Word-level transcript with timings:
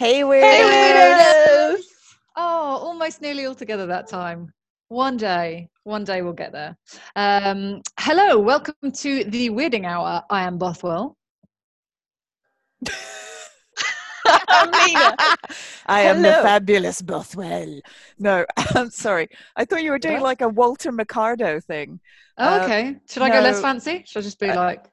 Hey, 0.00 0.22
weirdos! 0.22 0.40
Hey, 0.40 1.74
weirdos! 1.76 1.82
Oh, 2.34 2.78
almost 2.88 3.20
nearly 3.20 3.44
all 3.44 3.54
together 3.54 3.84
that 3.88 4.08
time. 4.08 4.50
One 4.88 5.18
day, 5.18 5.68
one 5.84 6.04
day 6.04 6.22
we'll 6.22 6.32
get 6.32 6.52
there. 6.52 6.74
Um, 7.16 7.82
hello, 7.98 8.38
welcome 8.38 8.90
to 8.92 9.24
the 9.24 9.50
Weirding 9.50 9.84
Hour. 9.84 10.22
I 10.30 10.44
am 10.44 10.56
Bothwell. 10.56 11.18
I'm 14.48 14.70
Nina. 14.86 15.16
I 15.86 16.00
am 16.00 16.22
the 16.22 16.30
Hello. 16.32 16.44
fabulous 16.44 17.02
Bothwell. 17.02 17.82
No, 18.18 18.46
I'm 18.74 18.88
sorry. 18.90 19.28
I 19.54 19.66
thought 19.66 19.82
you 19.82 19.90
were 19.90 19.98
doing 19.98 20.14
What? 20.14 20.22
like 20.22 20.40
a 20.40 20.48
Walter 20.48 20.92
Mercado 20.92 21.60
thing. 21.60 22.00
Oh, 22.38 22.60
Uh, 22.60 22.64
okay. 22.64 22.96
Should 23.06 23.20
I 23.20 23.28
go 23.28 23.40
less 23.40 23.56
no. 23.56 23.60
fancy? 23.62 24.04
Should 24.06 24.20
I 24.20 24.22
just 24.22 24.40
be 24.40 24.48
Uh, 24.48 24.56
like 24.56 24.86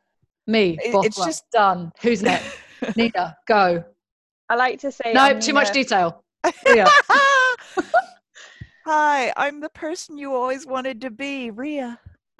me? 0.48 0.78
it- 0.84 0.92
Bothwell? 0.92 1.06
it's 1.06 1.16
just- 1.24 1.50
done. 1.52 1.94
Who's 2.02 2.22
next? 2.30 2.58
Nina, 2.98 3.38
go. 3.48 3.86
I 4.50 4.56
like 4.56 4.80
to 4.80 4.92
say. 4.92 5.14
No, 5.14 5.22
I'm 5.22 5.40
too 5.40 5.54
much 5.54 5.72
detail. 5.72 6.24
Rhea. 6.66 6.88
Hi, 8.86 9.34
I'm 9.36 9.60
the 9.60 9.70
person 9.70 10.18
you 10.18 10.34
always 10.34 10.66
wanted 10.66 11.02
to 11.02 11.10
be, 11.10 11.52
Rhea. 11.52 12.00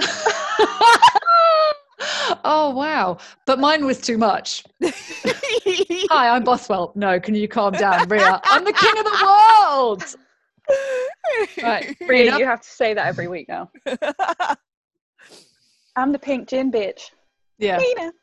oh 2.46 2.72
wow! 2.74 3.18
But 3.46 3.60
mine 3.60 3.86
was 3.86 4.00
too 4.00 4.18
much. 4.18 4.64
Hi, 4.84 6.30
I'm 6.30 6.44
Bothwell. 6.44 6.94
No, 6.96 7.20
can 7.20 7.36
you 7.36 7.50
calm 7.50 7.74
down, 7.74 8.08
Rhea? 8.08 8.40
I'm 8.46 8.64
the 8.64 8.74
king 8.74 8.98
of 8.98 9.04
the 9.04 9.20
world. 9.24 10.04
Right, 11.62 11.96
Rhea, 12.02 12.38
you 12.38 12.46
have 12.46 12.62
to 12.62 12.70
say 12.70 12.94
that 12.94 13.08
every 13.08 13.28
week 13.28 13.50
now. 13.50 13.70
I'm 15.98 16.12
the 16.12 16.20
pink 16.20 16.48
gin 16.48 16.72
bitch. 16.72 17.12
Yeah. 17.58 17.78
Nina. 17.78 18.14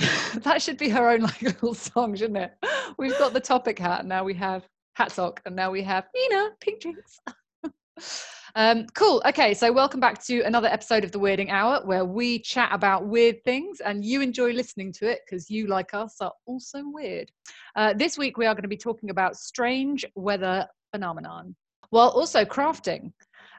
that 0.36 0.62
should 0.62 0.78
be 0.78 0.88
her 0.88 1.10
own 1.10 1.20
like 1.20 1.42
little 1.42 1.74
song, 1.74 2.14
shouldn't 2.16 2.38
it? 2.38 2.52
We've 2.98 3.18
got 3.18 3.32
the 3.32 3.40
topic 3.40 3.78
hat, 3.78 4.00
and 4.00 4.08
now 4.08 4.24
we 4.24 4.34
have 4.34 4.66
hat 4.94 5.12
sock, 5.12 5.42
and 5.44 5.54
now 5.54 5.70
we 5.70 5.82
have 5.82 6.04
Nina 6.14 6.50
pink 6.60 6.80
drinks. 6.80 7.18
um, 8.54 8.86
cool. 8.94 9.22
Okay, 9.26 9.52
so 9.52 9.70
welcome 9.70 10.00
back 10.00 10.22
to 10.24 10.40
another 10.42 10.68
episode 10.68 11.04
of 11.04 11.12
the 11.12 11.18
Weirding 11.18 11.50
Hour, 11.50 11.84
where 11.84 12.04
we 12.04 12.38
chat 12.38 12.70
about 12.72 13.08
weird 13.08 13.44
things, 13.44 13.80
and 13.80 14.04
you 14.04 14.22
enjoy 14.22 14.52
listening 14.52 14.92
to 14.94 15.10
it 15.10 15.20
because 15.26 15.50
you, 15.50 15.66
like 15.66 15.92
us, 15.92 16.16
are 16.20 16.32
also 16.46 16.82
weird. 16.84 17.30
Uh, 17.76 17.92
this 17.92 18.16
week 18.16 18.38
we 18.38 18.46
are 18.46 18.54
going 18.54 18.62
to 18.62 18.68
be 18.68 18.76
talking 18.78 19.10
about 19.10 19.36
strange 19.36 20.06
weather 20.14 20.66
phenomenon, 20.92 21.54
while 21.90 22.08
also 22.08 22.44
crafting. 22.44 23.12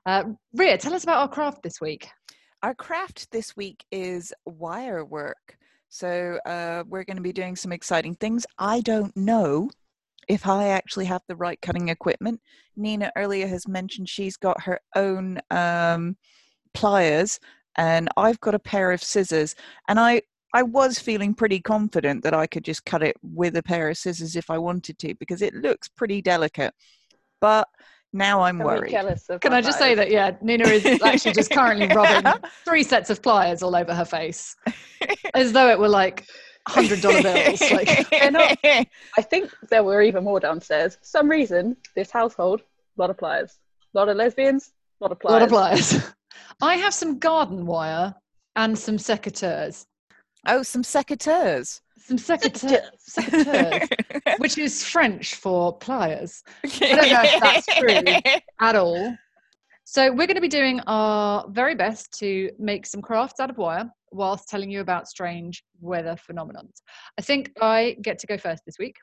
Uh, 0.08 0.24
Rhea, 0.54 0.78
tell 0.78 0.96
us 0.96 1.04
about 1.04 1.20
our 1.20 1.30
craft 1.30 1.62
this 1.62 1.80
week. 1.80 2.10
Our 2.64 2.74
craft 2.74 3.30
this 3.32 3.56
week 3.56 3.86
is 3.92 4.34
wire 4.46 5.06
work. 5.06 5.58
So 5.94 6.40
uh, 6.46 6.86
we're 6.88 7.04
going 7.04 7.18
to 7.18 7.22
be 7.22 7.34
doing 7.34 7.58
some 7.58 7.74
exciting 7.74 8.16
things. 8.16 8.46
I 8.58 8.80
don't 8.80 9.16
know 9.18 9.70
if 10.30 10.48
I 10.48 10.70
actually 10.70 11.04
have 11.06 11.22
the 11.28 11.36
right 11.36 11.62
cutting 11.62 11.90
equipment. 11.90 12.40
Nina 12.78 13.12
earlier 13.18 13.46
has 13.46 13.68
mentioned 13.68 14.08
she's 14.08 14.38
got 14.38 14.62
her 14.62 14.80
own 14.96 15.40
um, 15.52 16.16
pliers, 16.74 17.42
and 17.76 18.08
I've 18.16 18.40
got 18.40 18.56
a 18.56 18.60
pair 18.60 18.94
of 18.94 19.04
scissors. 19.04 19.54
And 19.90 20.00
I 20.00 20.22
I 20.54 20.64
was 20.64 20.98
feeling 20.98 21.34
pretty 21.34 21.60
confident 21.60 22.24
that 22.24 22.34
I 22.34 22.48
could 22.48 22.64
just 22.64 22.86
cut 22.86 23.04
it 23.04 23.18
with 23.22 23.58
a 23.58 23.64
pair 23.64 23.90
of 23.90 23.98
scissors 23.98 24.38
if 24.38 24.50
I 24.50 24.58
wanted 24.58 24.98
to, 25.00 25.14
because 25.16 25.42
it 25.42 25.54
looks 25.56 25.90
pretty 25.90 26.22
delicate. 26.22 26.74
But 27.42 27.68
now 28.14 28.42
I'm 28.42 28.62
Are 28.62 28.66
worried. 28.66 28.92
jealous 28.92 29.30
of 29.30 29.40
Can 29.42 29.54
I 29.54 29.62
just 29.62 29.80
say 29.80 29.96
that, 29.96 30.12
yeah, 30.12 30.32
Nina 30.42 30.68
is 30.68 30.86
actually 31.04 31.34
just 31.34 31.52
currently 31.52 31.88
rubbing 31.88 32.32
three 32.66 32.84
sets 32.84 33.10
of 33.10 33.22
pliers 33.22 33.64
all 33.64 33.76
over 33.76 33.94
her 33.94 34.06
face 34.06 34.56
as 35.34 35.54
though 35.54 35.70
it 35.70 35.80
were 35.80 35.88
like 35.90 36.28
$100 36.68 37.24
bills. 37.24 37.72
Like, 37.72 38.32
not- 38.32 38.58
I 39.18 39.22
think 39.22 39.52
there 39.70 39.84
were 39.84 40.02
even 40.02 40.24
more 40.24 40.40
downstairs. 40.40 40.96
For 40.96 41.06
some 41.06 41.30
reason, 41.30 41.78
this 41.96 42.12
household, 42.12 42.62
a 42.98 43.02
lot 43.02 43.10
of 43.10 43.18
pliers. 43.18 43.58
A 43.94 43.98
lot 43.98 44.10
of 44.10 44.18
lesbians, 44.18 44.72
a 45.00 45.04
lot 45.06 45.12
of 45.12 45.18
a 45.18 45.20
pliers. 45.20 45.34
lot 45.34 45.42
of 45.44 45.50
pliers. 45.50 46.14
I 46.62 46.76
have 46.76 46.94
some 46.94 47.18
garden 47.20 47.66
wire 47.66 48.14
and 48.56 48.78
some 48.78 48.98
secateurs. 48.98 49.86
oh, 50.48 50.64
some 50.64 50.84
secateurs. 50.84 51.82
Some 52.04 52.18
secateurs, 52.18 52.82
secateurs 53.10 54.38
which 54.40 54.58
is 54.58 54.84
French 54.84 55.36
for 55.36 55.78
pliers 55.78 56.44
I 56.64 56.68
don't 56.68 57.10
know 57.10 57.22
if 57.24 57.42
that's 57.42 57.66
true. 57.78 58.42
at 58.60 58.76
all. 58.76 59.16
So, 59.84 60.10
we're 60.10 60.28
going 60.28 60.36
to 60.36 60.42
be 60.42 60.48
doing 60.48 60.80
our 60.88 61.46
very 61.50 61.76
best 61.76 62.18
to 62.20 62.50
make 62.58 62.86
some 62.86 63.02
crafts 63.02 63.40
out 63.40 63.50
of 63.50 63.58
wire 63.58 63.92
whilst 64.12 64.48
telling 64.48 64.70
you 64.70 64.80
about 64.82 65.08
strange 65.08 65.64
weather 65.82 66.16
phenomenons. 66.16 66.82
I 67.18 67.22
think 67.22 67.52
I 67.62 67.98
get 68.02 68.20
to 68.20 68.28
go 68.28 68.38
first 68.38 68.64
this 68.66 68.78
week. 68.80 68.96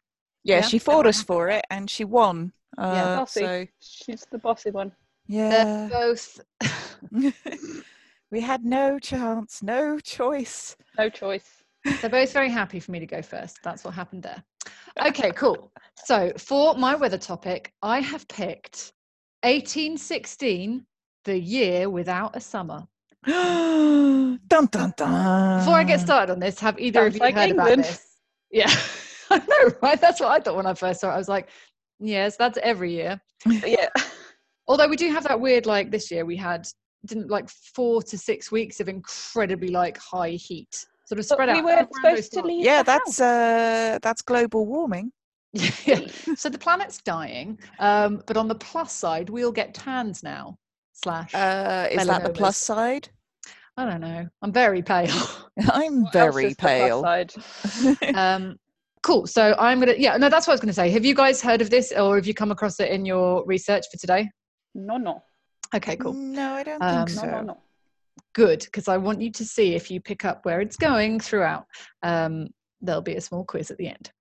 Yeah, 0.44 0.56
Yeah, 0.56 0.62
she 0.62 0.78
fought 0.78 1.06
us 1.06 1.22
for 1.22 1.48
it 1.48 1.64
and 1.70 1.90
she 1.90 2.04
won. 2.04 2.52
Uh, 2.76 3.16
Bossy. 3.16 3.40
so 3.40 3.66
She's 3.80 4.26
the 4.30 4.38
bossy 4.38 4.70
one. 4.70 4.92
They're 5.26 5.66
yeah, 5.66 5.88
both 5.90 6.40
we 8.30 8.40
had 8.40 8.64
no 8.64 8.98
chance, 8.98 9.62
no 9.62 9.98
choice. 9.98 10.76
No 10.96 11.08
choice. 11.10 11.64
They're 12.00 12.10
both 12.10 12.32
very 12.32 12.50
happy 12.50 12.80
for 12.80 12.90
me 12.92 13.00
to 13.00 13.06
go 13.06 13.22
first. 13.22 13.58
That's 13.62 13.84
what 13.84 13.94
happened 13.94 14.22
there. 14.22 14.42
Okay, 15.06 15.30
cool. 15.36 15.72
So 16.04 16.32
for 16.36 16.74
my 16.74 16.94
weather 16.94 17.18
topic, 17.18 17.72
I 17.82 18.00
have 18.00 18.26
picked 18.28 18.92
1816, 19.42 20.84
the 21.24 21.38
year 21.38 21.90
without 21.90 22.34
a 22.36 22.40
summer. 22.40 22.86
dun 23.26 24.38
dun 24.48 24.92
dun. 24.96 25.58
Before 25.58 25.74
I 25.74 25.84
get 25.84 26.00
started 26.00 26.32
on 26.32 26.38
this, 26.38 26.58
have 26.60 26.78
either 26.78 27.00
Sounds 27.00 27.14
of 27.14 27.14
you 27.16 27.20
like 27.20 27.34
heard 27.34 27.50
about 27.50 27.68
England. 27.68 27.84
this? 27.84 28.16
Yeah, 28.50 28.72
I 29.30 29.38
know, 29.38 29.74
right? 29.82 30.00
That's 30.00 30.20
what 30.20 30.30
I 30.30 30.40
thought 30.40 30.56
when 30.56 30.66
I 30.66 30.74
first 30.74 31.00
saw 31.00 31.10
it. 31.10 31.14
I 31.14 31.18
was 31.18 31.28
like, 31.28 31.48
yes, 32.00 32.36
that's 32.36 32.58
every 32.62 32.92
year. 32.92 33.20
Yeah. 33.64 33.88
Although 34.66 34.88
we 34.88 34.96
do 34.96 35.10
have 35.10 35.24
that 35.24 35.40
weird, 35.40 35.64
like 35.64 35.90
this 35.90 36.10
year, 36.10 36.26
we 36.26 36.36
had 36.36 36.66
didn't 37.06 37.30
like 37.30 37.48
four 37.48 38.02
to 38.02 38.18
six 38.18 38.50
weeks 38.52 38.80
of 38.80 38.88
incredibly 38.88 39.68
like 39.68 39.96
high 39.98 40.30
heat, 40.30 40.84
sort 41.08 41.18
of 41.20 41.28
But 41.28 41.34
spread 41.34 41.48
we 41.50 41.58
out. 41.58 41.64
weren't 41.64 41.78
around 41.78 41.88
those 42.16 42.26
supposed 42.26 42.32
to 42.34 42.42
leave. 42.42 42.64
Yeah, 42.64 42.82
the 42.82 42.86
that's 42.92 43.18
house. 43.18 43.20
uh 43.20 43.98
that's 44.02 44.22
global 44.22 44.66
warming. 44.66 45.12
yeah. 45.52 46.00
So 46.36 46.48
the 46.50 46.58
planet's 46.58 46.98
dying, 47.02 47.58
um, 47.78 48.22
but 48.26 48.36
on 48.36 48.48
the 48.48 48.54
plus 48.54 48.92
side, 48.92 49.30
we'll 49.30 49.52
get 49.60 49.74
tans 49.74 50.22
now. 50.22 50.58
Slash, 50.92 51.34
Uh 51.34 51.88
is 51.90 52.06
that 52.06 52.22
the 52.24 52.30
plus 52.40 52.56
side? 52.58 53.08
I 53.76 53.84
don't 53.88 54.00
know. 54.00 54.26
I'm 54.42 54.52
very 54.52 54.82
pale. 54.82 55.22
I'm 55.70 56.02
What 56.02 56.14
else 56.16 56.34
very 56.34 56.46
is 56.48 56.56
the 56.56 56.62
plus 56.62 56.72
pale. 56.80 57.02
side? 57.02 57.30
um, 58.14 58.56
cool. 59.02 59.26
So 59.26 59.54
I'm 59.58 59.78
gonna. 59.80 59.94
Yeah, 59.96 60.16
no, 60.16 60.28
that's 60.28 60.46
what 60.46 60.52
I 60.52 60.56
was 60.56 60.60
gonna 60.60 60.72
say. 60.82 60.90
Have 60.90 61.04
you 61.04 61.14
guys 61.14 61.40
heard 61.40 61.62
of 61.62 61.70
this, 61.70 61.92
or 61.92 62.16
have 62.16 62.26
you 62.26 62.34
come 62.34 62.50
across 62.50 62.78
it 62.80 62.90
in 62.90 63.06
your 63.06 63.44
research 63.46 63.84
for 63.90 63.96
today? 63.98 64.28
No, 64.74 64.96
no. 64.96 65.22
Okay, 65.74 65.96
cool. 65.96 66.12
No, 66.12 66.52
I 66.54 66.62
don't 66.64 66.82
Um, 66.82 67.06
think 67.06 67.16
No, 67.16 67.22
no, 67.30 67.38
so. 67.38 67.44
no. 67.44 67.56
Good, 68.38 68.60
because 68.66 68.86
I 68.86 68.96
want 68.98 69.20
you 69.20 69.32
to 69.32 69.44
see 69.44 69.74
if 69.74 69.90
you 69.90 70.00
pick 70.00 70.24
up 70.24 70.44
where 70.44 70.60
it's 70.60 70.76
going 70.76 71.18
throughout. 71.18 71.66
Um, 72.04 72.46
there'll 72.80 73.02
be 73.02 73.16
a 73.16 73.20
small 73.20 73.44
quiz 73.44 73.72
at 73.72 73.78
the 73.78 73.88
end. 73.88 74.12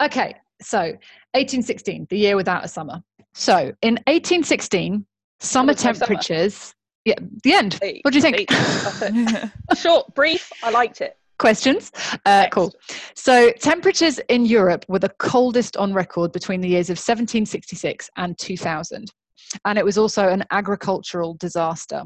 Okay, 0.00 0.32
so 0.62 0.78
1816, 0.78 2.06
the 2.08 2.16
year 2.16 2.36
without 2.36 2.64
a 2.64 2.68
summer. 2.68 3.02
So 3.32 3.72
in 3.82 3.94
1816, 4.06 5.04
summer 5.40 5.72
my 5.72 5.74
summer. 5.74 5.94
temperatures. 5.94 6.72
Yeah, 7.04 7.16
the 7.42 7.52
end. 7.52 7.80
Eight, 7.82 8.02
What 8.04 8.12
do 8.12 8.18
you 8.18 8.22
think? 8.22 8.36
eight. 8.48 9.50
Short, 9.76 10.14
brief. 10.14 10.52
I 10.62 10.70
liked 10.70 11.00
it. 11.00 11.16
Questions? 11.40 11.90
Uh, 12.24 12.46
cool. 12.52 12.72
So, 13.16 13.50
temperatures 13.58 14.20
in 14.28 14.46
Europe 14.46 14.84
were 14.86 15.00
the 15.00 15.12
coldest 15.18 15.76
on 15.76 15.92
record 15.92 16.30
between 16.30 16.60
the 16.60 16.68
years 16.68 16.90
of 16.90 16.94
1766 16.94 18.08
and 18.18 18.38
2000. 18.38 19.10
And 19.64 19.78
it 19.80 19.84
was 19.84 19.98
also 19.98 20.28
an 20.28 20.44
agricultural 20.52 21.34
disaster. 21.34 22.04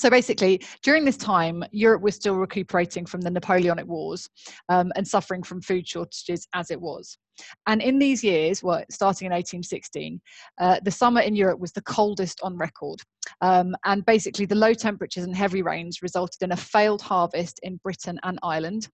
So, 0.00 0.08
basically, 0.08 0.62
during 0.82 1.04
this 1.04 1.18
time, 1.18 1.62
Europe 1.72 2.00
was 2.00 2.14
still 2.14 2.36
recuperating 2.36 3.04
from 3.04 3.20
the 3.20 3.28
Napoleonic 3.28 3.86
Wars 3.86 4.30
um, 4.70 4.90
and 4.96 5.06
suffering 5.06 5.42
from 5.42 5.60
food 5.60 5.86
shortages 5.86 6.48
as 6.54 6.70
it 6.70 6.80
was. 6.80 7.18
And 7.66 7.82
in 7.82 7.98
these 7.98 8.24
years, 8.24 8.62
well, 8.62 8.82
starting 8.90 9.26
in 9.26 9.32
1816, 9.32 10.18
uh, 10.58 10.80
the 10.82 10.90
summer 10.90 11.20
in 11.20 11.36
Europe 11.36 11.60
was 11.60 11.72
the 11.72 11.82
coldest 11.82 12.40
on 12.42 12.56
record. 12.56 13.00
Um, 13.42 13.76
and 13.84 14.02
basically, 14.06 14.46
the 14.46 14.54
low 14.54 14.72
temperatures 14.72 15.24
and 15.24 15.36
heavy 15.36 15.60
rains 15.60 16.00
resulted 16.00 16.40
in 16.40 16.52
a 16.52 16.56
failed 16.56 17.02
harvest 17.02 17.60
in 17.62 17.76
Britain 17.84 18.18
and 18.22 18.38
Ireland. 18.42 18.88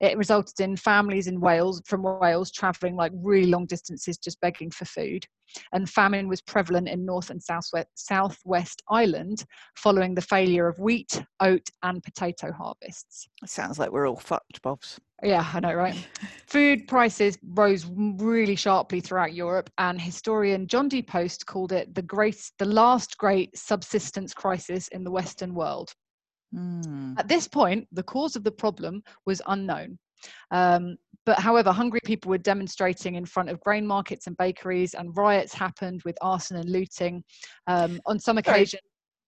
It 0.00 0.16
resulted 0.16 0.60
in 0.60 0.76
families 0.76 1.26
in 1.26 1.40
Wales, 1.40 1.82
from 1.86 2.02
Wales, 2.02 2.50
travelling 2.50 2.96
like 2.96 3.12
really 3.14 3.50
long 3.50 3.66
distances 3.66 4.18
just 4.18 4.40
begging 4.40 4.70
for 4.70 4.84
food. 4.84 5.24
And 5.72 5.88
famine 5.88 6.28
was 6.28 6.42
prevalent 6.42 6.88
in 6.88 7.06
North 7.06 7.30
and 7.30 7.42
Southwest, 7.42 7.88
Southwest 7.94 8.82
Ireland 8.90 9.44
following 9.76 10.14
the 10.14 10.20
failure 10.20 10.68
of 10.68 10.78
wheat, 10.78 11.22
oat, 11.40 11.66
and 11.82 12.02
potato 12.02 12.52
harvests. 12.52 13.28
Sounds 13.46 13.78
like 13.78 13.90
we're 13.90 14.08
all 14.08 14.16
fucked, 14.16 14.60
Bobs. 14.62 15.00
Yeah, 15.22 15.44
I 15.52 15.60
know, 15.60 15.74
right? 15.74 15.96
Food 16.46 16.86
prices 16.86 17.38
rose 17.42 17.86
really 17.88 18.54
sharply 18.54 19.00
throughout 19.00 19.34
Europe, 19.34 19.70
and 19.78 20.00
historian 20.00 20.66
John 20.66 20.88
D. 20.88 21.02
Post 21.02 21.46
called 21.46 21.72
it 21.72 21.94
the 21.94 22.02
great, 22.02 22.50
the 22.58 22.64
last 22.64 23.18
great 23.18 23.56
subsistence 23.56 24.32
crisis 24.32 24.88
in 24.88 25.02
the 25.02 25.10
Western 25.10 25.54
world. 25.54 25.92
Hmm. 26.52 27.14
At 27.18 27.28
this 27.28 27.46
point, 27.46 27.86
the 27.92 28.02
cause 28.02 28.36
of 28.36 28.44
the 28.44 28.52
problem 28.52 29.02
was 29.26 29.42
unknown. 29.46 29.98
Um, 30.50 30.96
but 31.26 31.38
however, 31.38 31.70
hungry 31.70 32.00
people 32.04 32.30
were 32.30 32.38
demonstrating 32.38 33.16
in 33.16 33.24
front 33.26 33.50
of 33.50 33.60
grain 33.60 33.86
markets 33.86 34.26
and 34.26 34.36
bakeries, 34.36 34.94
and 34.94 35.16
riots 35.16 35.52
happened 35.52 36.02
with 36.04 36.16
arson 36.22 36.56
and 36.56 36.70
looting. 36.70 37.22
Um, 37.66 38.00
on 38.06 38.18
some 38.18 38.38
occasions, 38.38 38.82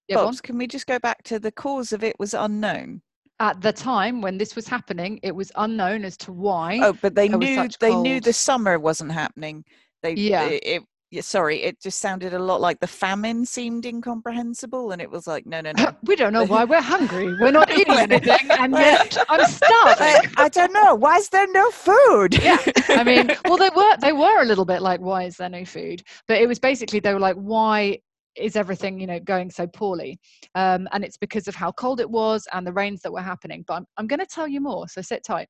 yeah. 0.08 0.16
Bobs, 0.16 0.40
can 0.40 0.58
we 0.58 0.66
just 0.66 0.86
go 0.86 0.98
back 0.98 1.22
to 1.24 1.38
the 1.38 1.52
cause 1.52 1.92
of 1.92 2.02
it 2.02 2.16
was 2.18 2.34
unknown? 2.34 3.02
at 3.40 3.60
the 3.62 3.72
time 3.72 4.20
when 4.20 4.36
this 4.36 4.54
was 4.54 4.68
happening, 4.68 5.18
it 5.22 5.34
was 5.34 5.50
unknown 5.56 6.04
as 6.04 6.16
to 6.18 6.30
why. 6.30 6.78
Oh, 6.82 6.92
but 7.00 7.14
they 7.14 7.26
knew 7.28 7.68
they 7.80 7.94
knew 7.94 8.20
the 8.20 8.34
summer 8.34 8.78
wasn't 8.78 9.12
happening. 9.12 9.64
They 10.02 10.12
Yeah. 10.14 10.44
It- 10.44 10.84
yeah, 11.10 11.22
sorry, 11.22 11.62
it 11.62 11.80
just 11.80 12.00
sounded 12.00 12.34
a 12.34 12.38
lot 12.38 12.60
like 12.60 12.80
the 12.80 12.86
famine 12.86 13.44
seemed 13.44 13.84
incomprehensible, 13.84 14.92
and 14.92 15.02
it 15.02 15.10
was 15.10 15.26
like, 15.26 15.46
no, 15.46 15.60
no, 15.60 15.72
no. 15.76 15.94
we 16.04 16.16
don't 16.16 16.32
know 16.32 16.44
why 16.44 16.64
we're 16.64 16.80
hungry. 16.80 17.26
We're 17.40 17.50
not 17.50 17.70
eating 17.78 17.94
anything, 17.94 18.50
and 18.50 18.72
yet 18.72 19.16
I'm 19.28 19.44
starving. 19.48 20.30
I, 20.36 20.44
I 20.44 20.48
don't 20.48 20.72
know. 20.72 20.94
Why 20.94 21.16
is 21.16 21.28
there 21.28 21.46
no 21.52 21.70
food? 21.70 22.40
yeah 22.42 22.58
i 22.90 23.04
mean 23.04 23.30
well 23.44 23.56
they 23.56 23.70
were 23.74 23.96
they 24.00 24.12
were 24.12 24.42
a 24.42 24.44
little 24.44 24.64
bit 24.64 24.82
like 24.82 25.00
why 25.00 25.24
is 25.24 25.36
there 25.36 25.48
no 25.48 25.64
food 25.64 26.02
but 26.28 26.38
it 26.38 26.46
was 26.46 26.58
basically 26.58 27.00
they 27.00 27.12
were 27.12 27.20
like 27.20 27.36
why 27.36 27.98
is 28.36 28.56
everything 28.56 29.00
you 29.00 29.06
know 29.06 29.18
going 29.20 29.50
so 29.50 29.66
poorly 29.66 30.18
um, 30.54 30.88
and 30.92 31.04
it's 31.04 31.16
because 31.16 31.48
of 31.48 31.54
how 31.54 31.72
cold 31.72 32.00
it 32.00 32.08
was 32.08 32.46
and 32.52 32.66
the 32.66 32.72
rains 32.72 33.00
that 33.02 33.12
were 33.12 33.20
happening 33.20 33.64
but 33.66 33.74
i'm, 33.74 33.86
I'm 33.96 34.06
going 34.06 34.20
to 34.20 34.26
tell 34.26 34.46
you 34.46 34.60
more 34.60 34.88
so 34.88 35.02
sit 35.02 35.22
tight 35.24 35.48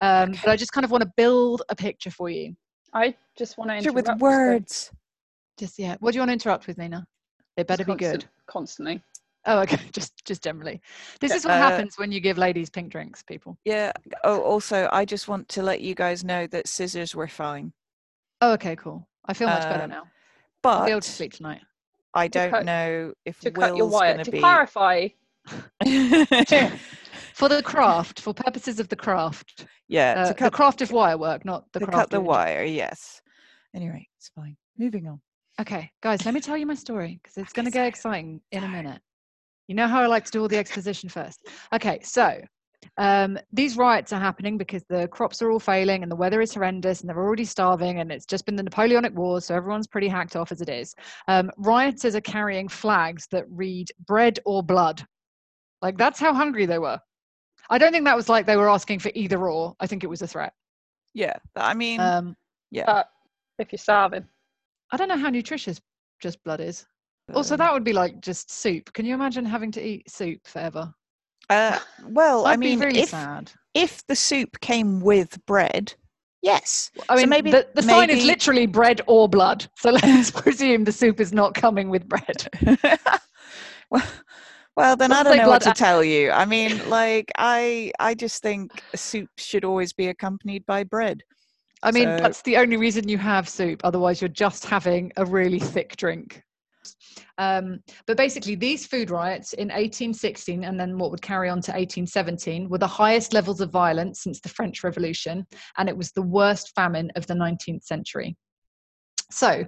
um, 0.00 0.32
but 0.32 0.48
i 0.48 0.56
just 0.56 0.72
kind 0.72 0.84
of 0.84 0.90
want 0.90 1.02
to 1.02 1.10
build 1.16 1.62
a 1.68 1.76
picture 1.76 2.10
for 2.10 2.30
you 2.30 2.54
I 2.92 3.14
just 3.38 3.56
want 3.56 3.70
to 3.70 3.76
Picture 3.76 3.88
interrupt 3.88 3.96
with 3.96 4.08
us, 4.08 4.18
though, 4.18 4.22
words. 4.22 4.90
Just 5.58 5.78
yeah 5.78 5.96
what 6.00 6.12
do 6.12 6.16
you 6.16 6.20
want 6.20 6.28
to 6.30 6.32
interrupt 6.34 6.66
with 6.66 6.78
nina 6.78 7.06
it 7.56 7.66
better 7.66 7.84
be 7.84 7.94
good 7.94 8.24
Constantly. 8.46 9.02
oh 9.46 9.60
okay 9.60 9.78
just 9.92 10.24
just 10.24 10.42
generally 10.42 10.80
this 11.20 11.32
is 11.32 11.44
what 11.44 11.54
uh, 11.54 11.58
happens 11.58 11.96
when 11.98 12.10
you 12.12 12.20
give 12.20 12.38
ladies 12.38 12.70
pink 12.70 12.90
drinks 12.90 13.22
people 13.22 13.56
Yeah. 13.64 13.92
Oh, 14.24 14.40
also, 14.40 14.88
I 14.92 15.04
just 15.04 15.28
want 15.28 15.48
to 15.50 15.62
let 15.62 15.80
you 15.80 15.94
guys 15.94 16.24
know 16.24 16.46
that 16.48 16.68
scissors 16.68 17.14
were 17.14 17.28
fine, 17.28 17.72
oh 18.40 18.52
okay 18.52 18.76
cool 18.76 19.08
i 19.26 19.34
feel 19.34 19.48
much 19.48 19.62
better 19.62 19.84
Um, 19.84 19.90
now 19.90 20.02
i'll 20.64 20.84
be 20.84 20.90
able 20.90 21.00
to 21.00 21.10
sleep 21.10 21.32
tonight 21.32 21.60
I 22.14 22.28
don't 22.28 22.50
cut- 22.50 22.66
know 22.66 23.14
if 23.24 23.40
To 23.40 23.50
cut 23.50 23.74
your 23.74 23.86
wire. 23.88 24.22
To 24.22 24.30
be. 24.30 24.38
clarify, 24.38 25.08
for 27.34 27.48
the 27.48 27.62
craft 27.64 28.20
for 28.20 28.34
purposes 28.34 28.78
of 28.80 28.88
the 28.88 28.96
craft 28.96 29.66
yeah, 29.88 30.14
Uh, 30.18 30.32
to 30.34 30.44
the 30.44 30.50
craft 30.50 30.82
of 30.82 30.90
wire 30.92 31.16
work, 31.16 31.44
not 31.46 31.70
the 31.72 31.80
to 31.80 31.86
craft 31.86 31.98
cut 31.98 32.10
the 32.10 32.20
wire. 32.20 32.64
Yes. 32.64 33.22
Anyway, 33.74 34.08
it's 34.18 34.28
fine. 34.34 34.56
Moving 34.78 35.06
on. 35.06 35.20
Okay, 35.62 35.92
guys, 36.02 36.24
let 36.24 36.34
me 36.34 36.40
tell 36.40 36.56
you 36.56 36.66
my 36.66 36.74
story 36.74 37.20
because 37.22 37.36
it's 37.36 37.52
going 37.52 37.66
to 37.66 37.70
get 37.70 37.86
exciting 37.86 38.40
in 38.50 38.64
a 38.64 38.68
minute. 38.68 39.00
You 39.68 39.76
know 39.76 39.86
how 39.86 40.02
I 40.02 40.06
like 40.06 40.24
to 40.24 40.30
do 40.32 40.40
all 40.42 40.48
the 40.48 40.56
exposition 40.58 41.08
first. 41.08 41.46
Okay, 41.72 42.00
so 42.02 42.40
um, 42.98 43.38
these 43.52 43.76
riots 43.76 44.12
are 44.12 44.18
happening 44.18 44.58
because 44.58 44.82
the 44.88 45.06
crops 45.06 45.40
are 45.40 45.52
all 45.52 45.60
failing 45.60 46.02
and 46.02 46.10
the 46.10 46.16
weather 46.16 46.40
is 46.40 46.52
horrendous 46.52 47.00
and 47.00 47.08
they're 47.08 47.22
already 47.22 47.44
starving 47.44 48.00
and 48.00 48.10
it's 48.10 48.26
just 48.26 48.44
been 48.44 48.56
the 48.56 48.62
Napoleonic 48.64 49.14
Wars, 49.14 49.44
so 49.44 49.54
everyone's 49.54 49.86
pretty 49.86 50.08
hacked 50.08 50.34
off 50.34 50.50
as 50.50 50.60
it 50.60 50.68
is. 50.68 50.96
Um, 51.28 51.48
rioters 51.58 52.16
are 52.16 52.20
carrying 52.20 52.66
flags 52.66 53.28
that 53.30 53.44
read 53.48 53.88
bread 54.04 54.40
or 54.44 54.64
blood. 54.64 55.06
Like 55.80 55.96
that's 55.96 56.18
how 56.18 56.34
hungry 56.34 56.66
they 56.66 56.80
were. 56.80 56.98
I 57.70 57.78
don't 57.78 57.92
think 57.92 58.04
that 58.06 58.16
was 58.16 58.28
like 58.28 58.46
they 58.46 58.56
were 58.56 58.68
asking 58.68 58.98
for 58.98 59.12
either 59.14 59.48
or. 59.48 59.76
I 59.78 59.86
think 59.86 60.02
it 60.02 60.10
was 60.10 60.22
a 60.22 60.26
threat. 60.26 60.54
Yeah. 61.14 61.36
I 61.54 61.74
mean, 61.74 62.00
Um, 62.00 62.36
yeah. 62.72 62.84
but 62.84 63.08
if 63.60 63.70
you're 63.70 63.78
starving, 63.78 64.26
I 64.92 64.96
don't 64.96 65.08
know 65.08 65.16
how 65.16 65.30
nutritious 65.30 65.80
just 66.20 66.42
blood 66.44 66.60
is. 66.60 66.86
Also, 67.34 67.56
that 67.56 67.72
would 67.72 67.84
be 67.84 67.94
like 67.94 68.20
just 68.20 68.50
soup. 68.50 68.92
Can 68.92 69.06
you 69.06 69.14
imagine 69.14 69.44
having 69.44 69.70
to 69.72 69.82
eat 69.82 70.08
soup 70.10 70.46
forever? 70.46 70.92
Uh, 71.48 71.78
well, 72.08 72.46
I'd 72.46 72.58
mean, 72.58 72.78
really 72.78 73.00
if 73.00 73.08
sad. 73.08 73.50
if 73.74 74.06
the 74.06 74.16
soup 74.16 74.60
came 74.60 75.00
with 75.00 75.38
bread, 75.46 75.94
yes. 76.42 76.90
I 77.08 77.16
so 77.16 77.20
mean, 77.22 77.28
maybe- 77.30 77.50
the, 77.52 77.66
the 77.74 77.82
sign 77.82 78.10
is 78.10 78.24
literally 78.24 78.66
bread 78.66 79.00
or 79.06 79.28
blood. 79.28 79.66
So 79.78 79.90
let's 80.02 80.30
presume 80.30 80.84
the 80.84 80.92
soup 80.92 81.20
is 81.20 81.32
not 81.32 81.54
coming 81.54 81.88
with 81.88 82.06
bread. 82.06 82.46
well, 83.90 84.02
well, 84.76 84.96
then 84.96 85.12
I 85.12 85.22
Doesn't 85.22 85.38
don't 85.38 85.46
know 85.46 85.50
what 85.50 85.62
to 85.62 85.72
tell 85.72 86.04
you. 86.04 86.30
I 86.30 86.44
mean, 86.44 86.88
like, 86.90 87.32
I 87.38 87.92
I 87.98 88.14
just 88.14 88.42
think 88.42 88.72
soup 88.94 89.30
should 89.38 89.64
always 89.64 89.92
be 89.92 90.08
accompanied 90.08 90.66
by 90.66 90.84
bread. 90.84 91.22
I 91.82 91.90
mean, 91.90 92.04
So- 92.04 92.16
that's 92.18 92.42
the 92.42 92.56
only 92.56 92.76
reason 92.76 93.08
you 93.08 93.18
have 93.18 93.48
soup. 93.48 93.80
Otherwise, 93.84 94.20
you're 94.20 94.28
just 94.28 94.66
having 94.66 95.12
a 95.16 95.24
really 95.24 95.58
thick 95.58 95.96
drink. 95.96 96.42
Um, 97.38 97.82
but 98.06 98.16
basically, 98.16 98.54
these 98.54 98.86
food 98.86 99.10
riots 99.10 99.52
in 99.52 99.70
1816 99.70 100.64
and 100.64 100.78
then 100.78 100.98
what 100.98 101.10
would 101.10 101.22
carry 101.22 101.48
on 101.48 101.60
to 101.62 101.72
1817 101.72 102.68
were 102.68 102.78
the 102.78 102.86
highest 102.86 103.32
levels 103.32 103.60
of 103.60 103.70
violence 103.70 104.22
since 104.22 104.40
the 104.40 104.48
French 104.48 104.84
Revolution, 104.84 105.46
and 105.78 105.88
it 105.88 105.96
was 105.96 106.12
the 106.12 106.22
worst 106.22 106.72
famine 106.74 107.10
of 107.16 107.26
the 107.26 107.34
19th 107.34 107.84
century. 107.84 108.36
So, 109.30 109.64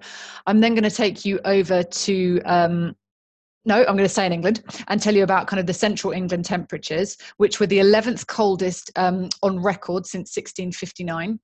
I'm 0.47 0.61
then 0.61 0.75
going 0.75 0.85
to 0.85 0.91
take 0.91 1.25
you 1.25 1.41
over 1.45 1.83
to. 1.83 2.41
Um, 2.45 2.95
no, 3.67 3.79
I'm 3.79 3.97
going 3.97 3.99
to 4.01 4.11
stay 4.11 4.27
in 4.27 4.33
England 4.33 4.63
and 4.89 5.01
tell 5.01 5.15
you 5.15 5.23
about 5.23 5.47
kind 5.47 5.59
of 5.59 5.67
the 5.67 5.73
central 5.73 6.13
England 6.13 6.45
temperatures, 6.45 7.17
which 7.39 7.61
were 7.61 7.67
the 7.67 7.79
11th 7.79 8.27
coldest 8.27 8.91
um, 8.97 9.31
on 9.43 9.59
record 9.59 10.05
since 10.05 10.37
1659 10.37 11.41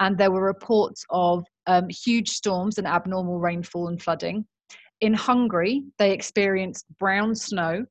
and 0.00 0.16
there 0.18 0.30
were 0.30 0.42
reports 0.44 1.04
of 1.10 1.44
um, 1.66 1.88
huge 1.88 2.30
storms 2.30 2.78
and 2.78 2.86
abnormal 2.86 3.38
rainfall 3.38 3.88
and 3.88 4.02
flooding. 4.02 4.46
In 5.00 5.14
Hungary, 5.14 5.84
they 5.98 6.12
experienced 6.12 6.86
brown 6.98 7.34
snow, 7.34 7.84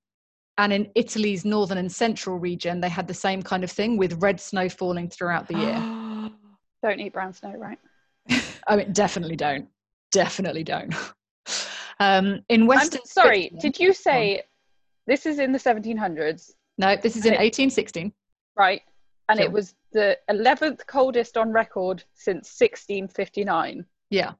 and 0.57 0.71
in 0.71 0.91
Italy's 0.95 1.45
northern 1.45 1.77
and 1.77 1.91
central 1.91 2.37
region, 2.37 2.79
they 2.79 2.89
had 2.89 3.07
the 3.07 3.13
same 3.13 3.41
kind 3.41 3.63
of 3.63 3.71
thing 3.71 3.97
with 3.97 4.21
red 4.21 4.39
snow 4.39 4.69
falling 4.69 5.09
throughout 5.09 5.47
the 5.47 5.55
year. 5.55 5.75
don't 6.83 6.99
eat 6.99 7.13
brown 7.13 7.33
snow, 7.33 7.53
right? 7.57 7.79
I 8.67 8.75
mean, 8.75 8.93
definitely 8.93 9.35
don't. 9.35 9.67
Definitely 10.11 10.63
don't. 10.63 10.93
Um, 11.99 12.41
in 12.49 12.61
I'm 12.61 12.67
Western. 12.67 13.05
sorry, 13.05 13.51
did 13.61 13.79
you 13.79 13.93
say 13.93 14.41
this 15.05 15.25
is 15.25 15.39
in 15.39 15.51
the 15.51 15.59
1700s, 15.59 16.51
No, 16.77 16.95
this 16.95 17.15
is 17.15 17.25
in 17.25 17.33
1816. 17.33 18.11
right? 18.57 18.81
And 19.29 19.39
Sure. 19.39 19.45
it 19.47 19.51
was 19.51 19.73
the 19.91 20.17
11th 20.29 20.85
coldest 20.87 21.37
on 21.37 21.51
record 21.51 22.03
since 22.13 22.49
1659. 22.59 23.85
Yeah. 24.09 24.33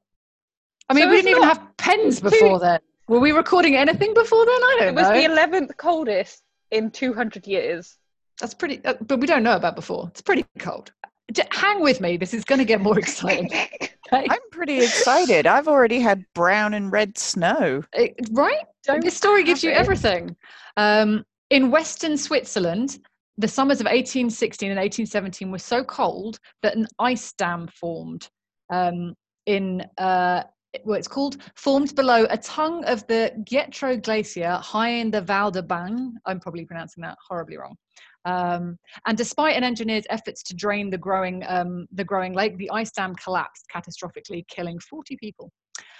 I 0.88 0.94
mean, 0.94 1.04
So 1.04 1.10
we 1.10 1.16
didn't 1.16 1.30
even 1.30 1.42
have 1.44 1.66
pens 1.78 2.20
too- 2.20 2.30
before 2.30 2.58
then. 2.60 2.80
Were 3.08 3.20
we 3.20 3.32
recording 3.32 3.76
anything 3.76 4.14
before 4.14 4.44
then? 4.46 4.54
I 4.54 4.76
don't 4.78 4.80
know. 4.80 4.88
It 4.88 4.94
was 4.94 5.08
know. 5.08 5.14
the 5.14 5.24
11th 5.24 5.76
coldest 5.76 6.42
in 6.70 6.90
200 6.90 7.46
years. 7.46 7.98
That's 8.40 8.54
pretty, 8.54 8.84
uh, 8.84 8.94
but 9.00 9.20
we 9.20 9.26
don't 9.26 9.42
know 9.42 9.56
about 9.56 9.76
before. 9.76 10.08
It's 10.08 10.22
pretty 10.22 10.44
cold. 10.58 10.90
J- 11.32 11.46
hang 11.50 11.80
with 11.80 12.00
me. 12.00 12.16
This 12.16 12.34
is 12.34 12.44
going 12.44 12.58
to 12.58 12.64
get 12.64 12.80
more 12.80 12.98
exciting. 12.98 13.50
Okay? 14.12 14.26
I'm 14.28 14.50
pretty 14.52 14.76
excited. 14.84 15.46
I've 15.46 15.66
already 15.66 15.98
had 15.98 16.26
brown 16.34 16.74
and 16.74 16.92
red 16.92 17.16
snow. 17.16 17.82
Uh, 17.98 18.04
right? 18.32 18.58
Don't 18.84 19.02
This 19.02 19.16
story 19.16 19.42
gives 19.44 19.62
have 19.62 19.70
you 19.70 19.74
everything. 19.76 20.36
Um, 20.76 21.24
in 21.48 21.70
Western 21.70 22.18
Switzerland, 22.18 22.98
the 23.38 23.48
summers 23.48 23.80
of 23.80 23.86
1816 23.86 24.70
and 24.70 24.78
1817 24.78 25.50
were 25.50 25.58
so 25.58 25.82
cold 25.84 26.38
that 26.62 26.76
an 26.76 26.86
ice 26.98 27.32
dam 27.32 27.68
formed 27.68 28.28
um, 28.72 29.14
in. 29.46 29.84
Uh, 29.98 30.42
well, 30.84 30.98
it's 30.98 31.06
called 31.06 31.36
formed 31.54 31.94
below 31.94 32.26
a 32.30 32.36
tongue 32.36 32.84
of 32.84 33.06
the 33.06 33.32
Gietro 33.48 34.02
Glacier 34.02 34.54
high 34.54 34.88
in 34.88 35.10
the 35.10 35.20
Val 35.20 35.52
de 35.52 35.62
Bang. 35.62 36.16
I'm 36.26 36.40
probably 36.40 36.64
pronouncing 36.64 37.02
that 37.02 37.16
horribly 37.28 37.58
wrong. 37.58 37.76
Um, 38.24 38.76
and 39.06 39.16
despite 39.16 39.56
an 39.56 39.64
engineer's 39.64 40.04
efforts 40.10 40.42
to 40.44 40.54
drain 40.54 40.90
the 40.90 40.98
growing 40.98 41.44
um, 41.46 41.86
the 41.92 42.04
growing 42.04 42.32
lake, 42.32 42.56
the 42.56 42.70
ice 42.70 42.90
dam 42.90 43.14
collapsed 43.16 43.66
catastrophically, 43.74 44.46
killing 44.48 44.78
40 44.80 45.16
people. 45.16 45.52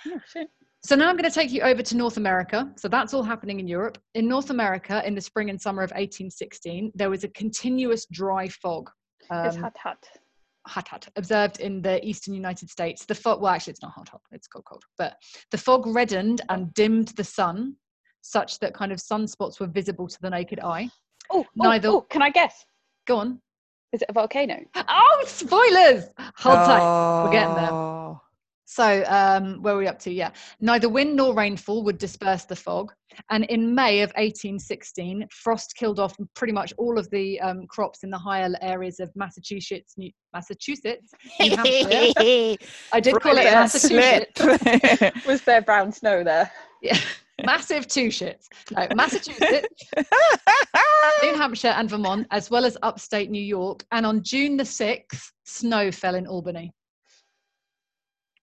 Oh. 0.09 0.45
So 0.85 0.95
now 0.95 1.09
I'm 1.09 1.17
going 1.17 1.29
to 1.29 1.35
take 1.35 1.51
you 1.51 1.63
over 1.63 1.83
to 1.83 1.97
North 1.97 2.19
America. 2.19 2.71
So 2.77 2.89
that's 2.89 3.15
all 3.15 3.23
happening 3.23 3.59
in 3.59 3.67
Europe. 3.67 3.97
In 4.15 4.29
North 4.29 4.51
America, 4.51 5.03
in 5.07 5.15
the 5.15 5.21
spring 5.21 5.49
and 5.49 5.59
summer 5.59 5.83
of 5.83 5.91
1816, 5.93 6.93
there 6.95 7.09
was 7.09 7.25
a 7.25 7.29
continuous 7.29 8.05
dry 8.13 8.49
fog. 8.49 8.91
it's 9.23 9.57
um, 9.57 9.63
hot, 9.63 9.77
hot. 9.83 10.07
hot, 10.67 10.89
hot, 10.89 11.09
observed 11.17 11.61
in 11.61 11.81
the 11.81 12.05
eastern 12.07 12.35
United 12.35 12.69
States. 12.69 13.07
The 13.07 13.15
fog, 13.15 13.41
well, 13.41 13.55
actually, 13.55 13.71
it's 13.73 13.83
not 13.83 13.93
hot, 13.93 14.11
hot, 14.11 14.21
it's 14.31 14.47
cold, 14.47 14.67
cold. 14.67 14.83
But 14.99 15.17
the 15.51 15.57
fog 15.57 15.87
reddened 15.87 16.43
and 16.51 16.73
dimmed 16.75 17.09
the 17.17 17.25
sun, 17.25 17.77
such 18.21 18.59
that 18.59 18.75
kind 18.75 18.93
of 18.93 18.99
sunspots 18.99 19.61
were 19.61 19.69
visible 19.69 20.07
to 20.07 20.19
the 20.21 20.29
naked 20.29 20.61
eye. 20.61 20.91
Oh, 21.31 21.47
neither- 21.57 21.89
oh, 21.89 21.97
oh, 21.97 22.01
can 22.03 22.21
I 22.21 22.29
guess? 22.29 22.63
Go 23.07 23.17
on. 23.17 23.41
Is 23.95 24.03
it 24.03 24.11
a 24.11 24.13
volcano? 24.13 24.59
Oh, 24.77 25.25
spoilers! 25.27 26.05
Hold 26.37 26.57
tight. 26.57 27.25
We're 27.25 27.31
getting 27.31 27.55
there. 27.55 28.21
So, 28.75 29.05
um, 29.07 29.63
where 29.63 29.75
are 29.75 29.79
we 29.79 29.87
up 29.87 30.01
to? 30.01 30.11
Yeah. 30.11 30.31
Neither 30.61 30.89
wind 30.89 31.15
nor 31.15 31.33
rainfall 31.33 31.85
would 31.85 31.97
disperse 31.97 32.45
the 32.45 32.57
fog. 32.57 32.93
And 33.31 33.45
in 33.45 33.73
May 33.73 34.01
of 34.01 34.09
1816, 34.17 35.29
frost 35.31 35.77
killed 35.77 36.01
off 36.01 36.17
pretty 36.35 36.53
much 36.53 36.73
all 36.77 36.99
of 36.99 37.09
the 37.11 37.41
um, 37.41 37.69
crops 37.69 38.03
in 38.03 38.11
the 38.11 38.19
higher 38.19 38.53
areas 38.63 38.99
of 38.99 39.13
Massachusetts, 39.15 39.95
New- 39.97 40.11
Massachusetts. 40.33 41.13
New. 41.39 42.57
I 42.93 42.99
did 43.01 43.21
call 43.21 43.39
it 43.39 43.45
Massachusetts. 43.45 45.25
Was 45.25 45.43
there 45.43 45.63
brown 45.63 45.93
snow 45.93 46.25
there? 46.25 46.51
Yeah. 46.83 46.99
massive 47.45 47.87
two 47.87 48.09
shits. 48.09 48.47
No, 48.77 48.89
Massachusetts, 48.97 49.85
New 51.23 51.35
Hampshire, 51.37 51.69
and 51.69 51.89
Vermont, 51.89 52.27
as 52.33 52.51
well 52.51 52.65
as 52.65 52.77
upstate 52.83 53.31
New 53.31 53.41
York. 53.41 53.85
And 53.93 54.05
on 54.05 54.25
June 54.25 54.57
the 54.57 54.65
6th, 54.65 55.31
snow 55.45 55.93
fell 55.93 56.17
in 56.17 56.27
Albany. 56.27 56.73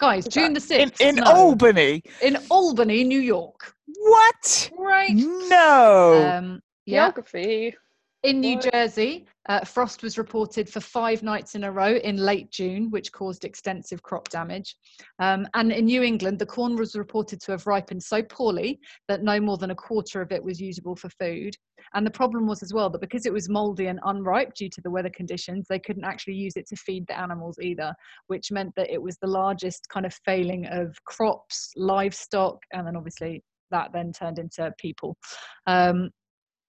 Guys, 0.01 0.25
Is 0.25 0.34
June 0.34 0.53
the 0.53 0.60
6th. 0.60 0.79
in 0.79 0.91
in 1.08 1.15
snow. 1.17 1.31
Albany. 1.31 2.01
In 2.24 2.36
Albany, 2.50 3.03
New 3.03 3.20
York. 3.20 3.75
What? 4.00 4.72
Right. 4.75 5.12
No. 5.13 6.27
Um, 6.27 6.62
yeah. 6.88 7.05
Geography. 7.05 7.75
In 8.23 8.39
New 8.39 8.59
Jersey, 8.59 9.25
uh, 9.49 9.65
frost 9.65 10.03
was 10.03 10.19
reported 10.19 10.69
for 10.69 10.79
five 10.79 11.23
nights 11.23 11.55
in 11.55 11.63
a 11.63 11.71
row 11.71 11.95
in 11.95 12.17
late 12.17 12.51
June, 12.51 12.91
which 12.91 13.11
caused 13.11 13.43
extensive 13.43 14.03
crop 14.03 14.29
damage. 14.29 14.75
Um, 15.17 15.47
and 15.55 15.71
in 15.71 15.85
New 15.85 16.03
England, 16.03 16.37
the 16.37 16.45
corn 16.45 16.75
was 16.75 16.95
reported 16.95 17.41
to 17.41 17.51
have 17.51 17.65
ripened 17.65 18.03
so 18.03 18.21
poorly 18.21 18.79
that 19.07 19.23
no 19.23 19.39
more 19.39 19.57
than 19.57 19.71
a 19.71 19.75
quarter 19.75 20.21
of 20.21 20.31
it 20.31 20.43
was 20.43 20.61
usable 20.61 20.95
for 20.95 21.09
food. 21.09 21.55
And 21.95 22.05
the 22.05 22.11
problem 22.11 22.45
was 22.45 22.61
as 22.61 22.75
well 22.75 22.91
that 22.91 23.01
because 23.01 23.25
it 23.25 23.33
was 23.33 23.49
moldy 23.49 23.87
and 23.87 23.99
unripe 24.05 24.53
due 24.53 24.69
to 24.69 24.81
the 24.81 24.91
weather 24.91 25.09
conditions, 25.09 25.65
they 25.67 25.79
couldn't 25.79 26.05
actually 26.05 26.35
use 26.35 26.53
it 26.55 26.67
to 26.67 26.75
feed 26.75 27.07
the 27.07 27.17
animals 27.17 27.57
either, 27.59 27.91
which 28.27 28.51
meant 28.51 28.75
that 28.75 28.91
it 28.91 29.01
was 29.01 29.17
the 29.17 29.27
largest 29.27 29.87
kind 29.89 30.05
of 30.05 30.13
failing 30.25 30.67
of 30.67 30.95
crops, 31.05 31.71
livestock, 31.75 32.59
and 32.71 32.85
then 32.85 32.95
obviously 32.95 33.43
that 33.71 33.91
then 33.93 34.11
turned 34.11 34.37
into 34.37 34.71
people. 34.77 35.17
Um, 35.65 36.11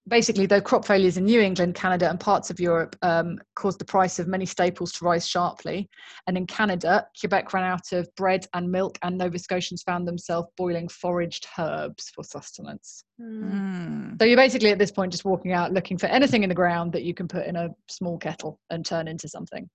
basically, 0.09 0.47
though 0.47 0.61
crop 0.61 0.85
failures 0.85 1.17
in 1.17 1.25
New 1.25 1.41
England, 1.41 1.75
Canada, 1.75 2.11
and 2.11 2.19
parts 2.19 2.51
of 2.51 2.59
Europe 2.59 2.97
um, 3.03 3.39
caused 3.55 3.79
the 3.79 3.85
price 3.85 4.19
of 4.19 4.27
many 4.27 4.47
staples 4.47 4.93
to 4.93 5.05
rise 5.05 5.27
sharply. 5.27 5.89
And 6.27 6.37
in 6.37 6.47
Canada, 6.47 7.07
Quebec 7.19 7.53
ran 7.53 7.65
out 7.65 7.93
of 7.93 8.09
bread 8.17 8.47
and 8.55 8.71
milk, 8.71 8.99
and 9.03 9.17
Nova 9.17 9.39
Scotians 9.39 9.83
found 9.83 10.07
themselves 10.07 10.49
boiling 10.57 10.89
foraged 10.89 11.47
herbs 11.59 12.11
for 12.15 12.25
sustenance. 12.25 13.05
Hmm. 13.21 14.15
So 14.21 14.27
you're 14.27 14.37
basically 14.37 14.71
at 14.71 14.79
this 14.79 14.91
point 14.91 15.13
just 15.13 15.25
walking 15.25 15.53
out 15.53 15.73
looking 15.73 15.99
for 15.99 16.07
anything 16.07 16.43
in 16.43 16.49
the 16.49 16.55
ground 16.55 16.93
that 16.93 17.05
you 17.05 17.15
can 17.15 17.29
put 17.29 17.47
in 17.47 17.57
a 17.57 17.69
small 17.89 18.19
kettle 18.19 18.59
and 18.71 18.85
turn 18.85 19.09
into 19.09 19.29
something. 19.29 19.69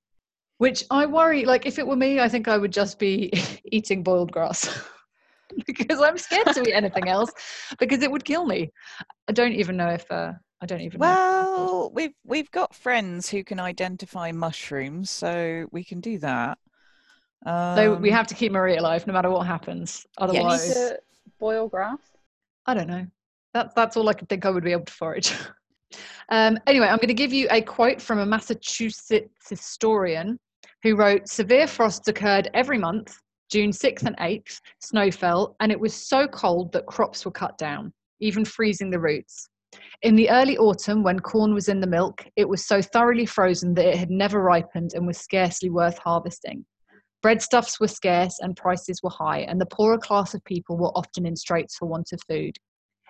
Which 0.58 0.84
I 0.90 1.06
worry, 1.06 1.46
like 1.46 1.66
if 1.66 1.78
it 1.78 1.86
were 1.86 1.96
me, 1.96 2.20
I 2.20 2.28
think 2.28 2.48
I 2.48 2.58
would 2.58 2.74
just 2.74 3.00
be 3.00 3.32
eating 3.72 4.04
boiled 4.04 4.32
grass. 4.32 4.68
because 5.66 6.02
I'm 6.02 6.18
scared 6.18 6.48
to 6.48 6.62
eat 6.62 6.74
anything 6.74 7.08
else 7.08 7.32
because 7.80 8.02
it 8.04 8.12
would 8.12 8.26
kill 8.26 8.46
me. 8.46 8.72
I 9.28 9.32
don't 9.32 9.54
even 9.54 9.78
know 9.78 9.90
if 9.90 10.10
uh, 10.12 10.34
I 10.62 10.66
don't 10.66 10.82
even 10.82 11.00
know. 11.00 11.08
Well, 11.08 11.92
we've 11.94 12.14
we've 12.24 12.52
got 12.52 12.74
friends 12.74 13.30
who 13.30 13.44
can 13.44 13.60
identify 13.60 14.32
mushrooms, 14.32 15.10
so 15.12 15.68
we 15.72 15.84
can 15.84 16.00
do 16.00 16.18
that. 16.20 16.58
So 17.46 17.96
we 18.02 18.10
Um, 18.10 18.16
have 18.16 18.28
to 18.28 18.36
keep 18.36 18.52
Marie 18.52 18.78
alive 18.78 19.06
no 19.06 19.14
matter 19.14 19.30
what 19.30 19.46
happens. 19.46 20.06
You 20.20 20.28
need 20.28 20.40
Otherwise, 20.40 20.74
to 20.74 21.00
boil 21.40 21.68
grass. 21.68 22.00
I 22.66 22.74
don't 22.74 22.88
know. 22.88 23.06
That, 23.54 23.76
that's 23.76 23.96
all 23.96 24.10
I 24.10 24.14
could 24.14 24.28
think 24.28 24.46
I 24.46 24.50
would 24.50 24.64
be 24.64 24.72
able 24.72 24.86
to 24.86 24.94
forage. 24.94 25.34
um, 26.30 26.58
anyway, 26.68 26.88
I'm 26.88 26.98
going 26.98 27.08
to 27.08 27.14
give 27.14 27.32
you 27.32 27.48
a 27.52 27.62
quote 27.62 28.02
from 28.02 28.20
a 28.20 28.26
Massachusetts 28.26 29.50
historian 29.50 30.40
who 30.84 30.96
wrote 30.96 31.28
Severe 31.28 31.68
frosts 31.68 32.08
occurred 32.08 32.50
every 32.54 32.78
month, 32.78 33.18
June 33.50 33.72
6th 33.72 34.06
and 34.06 34.18
8th, 34.18 34.60
snow 34.80 35.10
fell, 35.10 35.56
and 35.60 35.72
it 35.72 35.80
was 35.80 35.94
so 35.94 36.28
cold 36.28 36.72
that 36.74 36.86
crops 36.86 37.26
were 37.26 37.32
cut 37.32 37.58
down, 37.58 37.94
even 38.20 38.44
freezing 38.44 38.90
the 38.90 39.00
roots. 39.00 39.48
In 40.02 40.16
the 40.16 40.30
early 40.30 40.58
autumn, 40.58 41.04
when 41.04 41.20
corn 41.20 41.54
was 41.54 41.70
in 41.70 41.80
the 41.80 41.88
milk, 41.88 42.26
it 42.36 42.48
was 42.48 42.66
so 42.66 42.82
thoroughly 42.82 43.26
frozen 43.26 43.74
that 43.76 43.86
it 43.86 43.98
had 43.98 44.10
never 44.10 44.42
ripened 44.42 44.92
and 44.94 45.08
was 45.08 45.18
scarcely 45.18 45.70
worth 45.70 45.98
harvesting. 45.98 46.66
Breadstuffs 47.24 47.80
were 47.80 47.88
scarce 47.88 48.40
and 48.40 48.56
prices 48.56 49.02
were 49.02 49.10
high, 49.10 49.40
and 49.40 49.60
the 49.60 49.66
poorer 49.66 49.98
class 49.98 50.34
of 50.34 50.44
people 50.44 50.78
were 50.78 50.96
often 50.96 51.26
in 51.26 51.36
straits 51.36 51.76
for 51.76 51.88
want 51.88 52.12
of 52.14 52.20
food. 52.28 52.58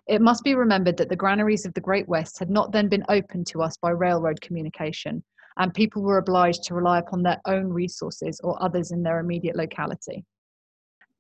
It 0.07 0.21
must 0.21 0.43
be 0.43 0.55
remembered 0.55 0.97
that 0.97 1.09
the 1.09 1.15
granaries 1.15 1.65
of 1.65 1.73
the 1.73 1.81
Great 1.81 2.07
West 2.07 2.39
had 2.39 2.49
not 2.49 2.71
then 2.71 2.87
been 2.87 3.03
opened 3.09 3.47
to 3.47 3.61
us 3.61 3.75
by 3.77 3.89
railroad 3.89 4.39
communication, 4.39 5.23
and 5.57 5.73
people 5.73 6.01
were 6.01 6.17
obliged 6.17 6.63
to 6.63 6.73
rely 6.73 6.99
upon 6.99 7.23
their 7.23 7.39
own 7.45 7.67
resources 7.67 8.39
or 8.43 8.61
others 8.61 8.91
in 8.91 9.03
their 9.03 9.19
immediate 9.19 9.55
locality. 9.55 10.23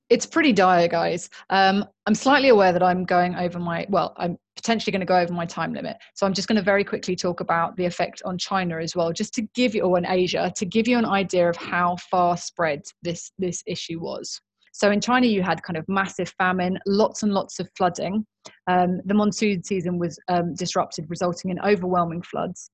It's 0.09 0.25
pretty 0.25 0.53
dire, 0.53 0.87
guys. 0.87 1.29
Um, 1.49 1.83
I'm 2.05 2.15
slightly 2.15 2.47
aware 2.47 2.71
that 2.71 2.81
I'm 2.81 3.03
going 3.03 3.35
over 3.35 3.59
my, 3.59 3.85
well, 3.89 4.13
I'm 4.15 4.37
potentially 4.55 4.91
going 4.91 5.01
to 5.01 5.05
go 5.05 5.17
over 5.17 5.33
my 5.33 5.45
time 5.45 5.73
limit. 5.73 5.97
So 6.15 6.25
I'm 6.25 6.33
just 6.33 6.47
going 6.47 6.55
to 6.55 6.61
very 6.61 6.85
quickly 6.85 7.13
talk 7.13 7.41
about 7.41 7.75
the 7.75 7.85
effect 7.85 8.21
on 8.23 8.37
China 8.37 8.77
as 8.77 8.95
well, 8.95 9.11
just 9.11 9.33
to 9.33 9.41
give 9.53 9.75
you, 9.75 9.81
or 9.81 9.97
in 9.97 10.05
Asia, 10.07 10.51
to 10.55 10.65
give 10.65 10.87
you 10.87 10.97
an 10.97 11.05
idea 11.05 11.49
of 11.49 11.57
how 11.57 11.97
far 12.09 12.37
spread 12.37 12.83
this, 13.01 13.31
this 13.37 13.61
issue 13.67 13.99
was. 13.99 14.39
So 14.71 14.91
in 14.91 15.01
China, 15.01 15.25
you 15.25 15.41
had 15.41 15.61
kind 15.63 15.75
of 15.75 15.83
massive 15.89 16.31
famine, 16.37 16.77
lots 16.85 17.23
and 17.23 17.33
lots 17.33 17.59
of 17.59 17.67
flooding. 17.75 18.25
Um, 18.67 19.01
the 19.05 19.13
monsoon 19.13 19.63
season 19.63 19.97
was 19.97 20.19
um, 20.29 20.53
disrupted, 20.53 21.07
resulting 21.09 21.51
in 21.51 21.59
overwhelming 21.59 22.21
floods. 22.21 22.69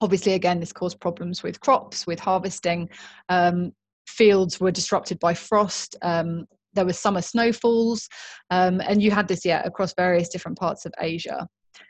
Obviously, 0.00 0.34
again, 0.34 0.60
this 0.60 0.72
caused 0.72 1.00
problems 1.00 1.42
with 1.42 1.60
crops, 1.60 2.06
with 2.06 2.20
harvesting. 2.20 2.88
Um, 3.28 3.72
fields 4.06 4.60
were 4.60 4.70
disrupted 4.70 5.18
by 5.18 5.34
frost. 5.34 5.96
Um, 6.02 6.46
there 6.74 6.84
were 6.84 6.92
summer 6.92 7.22
snowfalls, 7.22 8.08
um, 8.50 8.80
and 8.80 9.02
you 9.02 9.10
had 9.10 9.26
this, 9.26 9.44
yeah, 9.44 9.62
across 9.64 9.94
various 9.94 10.28
different 10.28 10.58
parts 10.58 10.86
of 10.86 10.92
Asia. 11.00 11.48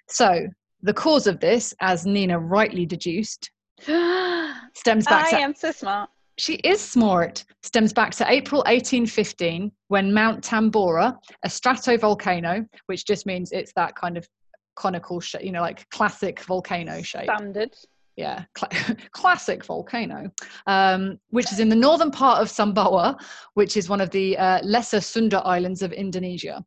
So 0.08 0.46
the 0.82 0.94
cause 0.94 1.26
of 1.26 1.40
this, 1.40 1.74
as 1.80 2.06
Nina 2.06 2.38
rightly 2.38 2.86
deduced, 2.86 3.50
stems 4.74 5.04
back 5.06 5.26
I 5.26 5.30
to 5.30 5.40
am 5.40 5.54
so 5.54 5.70
smart. 5.70 6.10
she 6.36 6.54
is 6.56 6.80
smart 6.80 7.44
stems 7.62 7.92
back 7.92 8.10
to 8.12 8.24
april 8.28 8.60
1815 8.62 9.70
when 9.86 10.12
mount 10.12 10.42
tambora 10.42 11.16
a 11.44 11.48
stratovolcano 11.48 12.66
which 12.86 13.06
just 13.06 13.24
means 13.24 13.52
it's 13.52 13.72
that 13.76 13.94
kind 13.94 14.16
of 14.16 14.26
conical 14.74 15.20
shape 15.20 15.44
you 15.44 15.52
know 15.52 15.60
like 15.60 15.88
classic 15.90 16.40
volcano 16.40 17.00
shape 17.02 17.24
Standard. 17.24 17.72
Yeah 18.18 18.44
cla- 18.54 18.96
classic 19.12 19.64
volcano 19.64 20.30
um, 20.66 21.18
which 21.30 21.50
is 21.52 21.60
in 21.60 21.68
the 21.68 21.76
northern 21.76 22.10
part 22.10 22.42
of 22.42 22.48
sumbawa 22.48 23.16
which 23.54 23.76
is 23.76 23.88
one 23.88 24.00
of 24.00 24.10
the 24.10 24.37
uh, 24.37 24.60
lesser 24.62 25.00
sunda 25.00 25.38
islands 25.38 25.80
of 25.82 25.92
indonesia. 25.92 26.62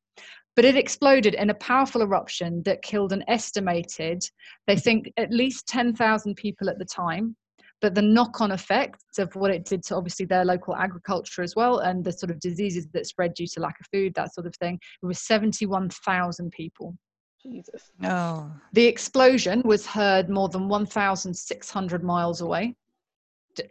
But 0.58 0.65
it 0.65 0.75
exploded 0.75 1.34
in 1.34 1.50
a 1.50 1.55
powerful 1.55 2.01
eruption 2.01 2.62
that 2.63 2.81
killed 2.81 3.13
an 3.13 3.24
estimated 3.27 4.22
they 4.67 4.75
think 4.75 5.12
at 5.17 5.31
least 5.31 5.67
10,000 5.67 6.36
people 6.36 6.70
at 6.70 6.77
the 6.77 6.86
time. 6.86 7.36
But 7.79 7.96
the 7.96 8.01
knock-on 8.01 8.51
effects 8.51 9.17
of 9.17 9.34
what 9.36 9.50
it 9.51 9.65
did 9.65 9.81
to 9.86 9.96
obviously 9.96 10.25
their 10.25 10.46
local 10.46 10.75
agriculture 10.75 11.41
as 11.41 11.55
well 11.55 11.79
and 11.79 12.03
the 12.03 12.12
sort 12.12 12.31
of 12.31 12.39
diseases 12.39 12.88
that 12.93 13.08
spread 13.08 13.34
due 13.34 13.48
to 13.48 13.60
lack 13.60 13.79
of 13.79 13.88
food 13.91 14.13
that 14.15 14.34
sort 14.34 14.46
of 14.46 14.55
thing 14.58 14.77
it 15.01 15.05
was 15.05 15.20
71,000 15.22 16.51
people 16.51 16.96
Jesus. 17.41 17.91
Oh, 18.03 18.51
the 18.74 18.86
explosion 18.86 19.62
was 19.65 19.86
heard 19.86 20.29
more 20.29 20.50
than 20.50 20.67
1,600 20.67 22.03
miles 22.03 22.41
away. 22.41 22.75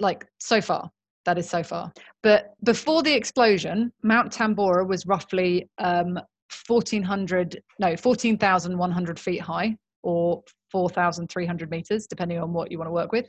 Like 0.01 0.27
so 0.39 0.61
far, 0.61 0.91
that 1.25 1.39
is 1.39 1.49
so 1.49 1.63
far. 1.63 1.93
But 2.23 2.55
before 2.65 3.03
the 3.03 3.15
explosion, 3.15 3.93
Mount 4.03 4.33
Tambora 4.33 4.87
was 4.87 5.07
roughly 5.07 5.69
um, 5.79 6.19
1,400, 6.67 7.63
no, 7.79 7.97
14,100 7.97 9.19
feet 9.19 9.41
high 9.41 9.77
or 10.03 10.43
4,300 10.71 11.71
meters, 11.71 12.07
depending 12.07 12.39
on 12.39 12.53
what 12.53 12.71
you 12.71 12.79
want 12.79 12.89
to 12.89 12.93
work 12.93 13.13
with, 13.13 13.29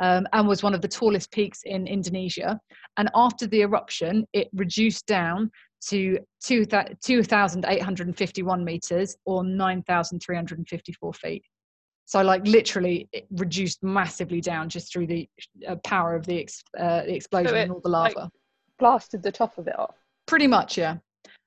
um, 0.00 0.26
and 0.32 0.46
was 0.46 0.62
one 0.62 0.74
of 0.74 0.80
the 0.80 0.88
tallest 0.88 1.30
peaks 1.30 1.62
in 1.64 1.86
Indonesia. 1.86 2.60
And 2.96 3.08
after 3.14 3.46
the 3.46 3.62
eruption, 3.62 4.26
it 4.32 4.48
reduced 4.52 5.06
down 5.06 5.50
to 5.88 6.18
2,851 6.42 8.64
meters 8.64 9.16
or 9.24 9.44
9,354 9.44 11.14
feet. 11.14 11.44
So, 12.04 12.22
like, 12.22 12.46
literally, 12.46 13.08
it 13.12 13.26
reduced 13.30 13.82
massively 13.82 14.40
down 14.40 14.68
just 14.68 14.92
through 14.92 15.06
the 15.06 15.28
uh, 15.66 15.76
power 15.84 16.16
of 16.16 16.26
the, 16.26 16.40
ex- 16.40 16.64
uh, 16.78 17.02
the 17.02 17.14
explosion 17.14 17.54
it, 17.54 17.62
and 17.62 17.72
all 17.72 17.80
the 17.80 17.88
like, 17.88 18.16
lava. 18.16 18.30
Blasted 18.78 19.22
the 19.22 19.30
top 19.30 19.58
of 19.58 19.68
it 19.68 19.78
off. 19.78 19.94
Pretty 20.26 20.48
much, 20.48 20.76
yeah. 20.76 20.96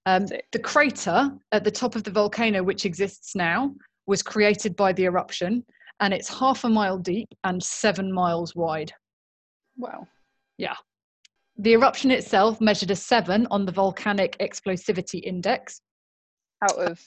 Um, 0.06 0.28
the 0.52 0.60
crater 0.60 1.32
at 1.52 1.64
the 1.64 1.72
top 1.72 1.96
of 1.96 2.04
the 2.04 2.12
volcano, 2.12 2.64
which 2.64 2.86
exists 2.86 3.36
now, 3.36 3.74
was 4.06 4.22
created 4.22 4.76
by 4.76 4.94
the 4.94 5.06
eruption, 5.06 5.66
and 6.00 6.14
it's 6.14 6.28
half 6.28 6.64
a 6.64 6.70
mile 6.70 6.98
deep 6.98 7.30
and 7.44 7.62
seven 7.62 8.12
miles 8.12 8.56
wide. 8.56 8.92
Wow. 9.78 10.08
The 11.58 11.74
eruption 11.74 12.12
itself 12.12 12.60
measured 12.60 12.92
a 12.92 12.96
seven 12.96 13.48
on 13.52 13.66
the 13.66 13.72
volcanic 13.72 14.38
explosivity 14.40 15.22
index. 15.24 15.82
Out 16.64 16.78
of 16.78 17.00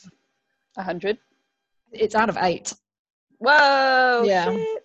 a 0.76 0.82
hundred. 0.82 1.18
It's 1.92 2.14
out 2.14 2.28
of 2.28 2.36
eight. 2.40 2.72
Whoa. 3.38 4.22
Yeah. 4.24 4.52
shit. 4.52 4.84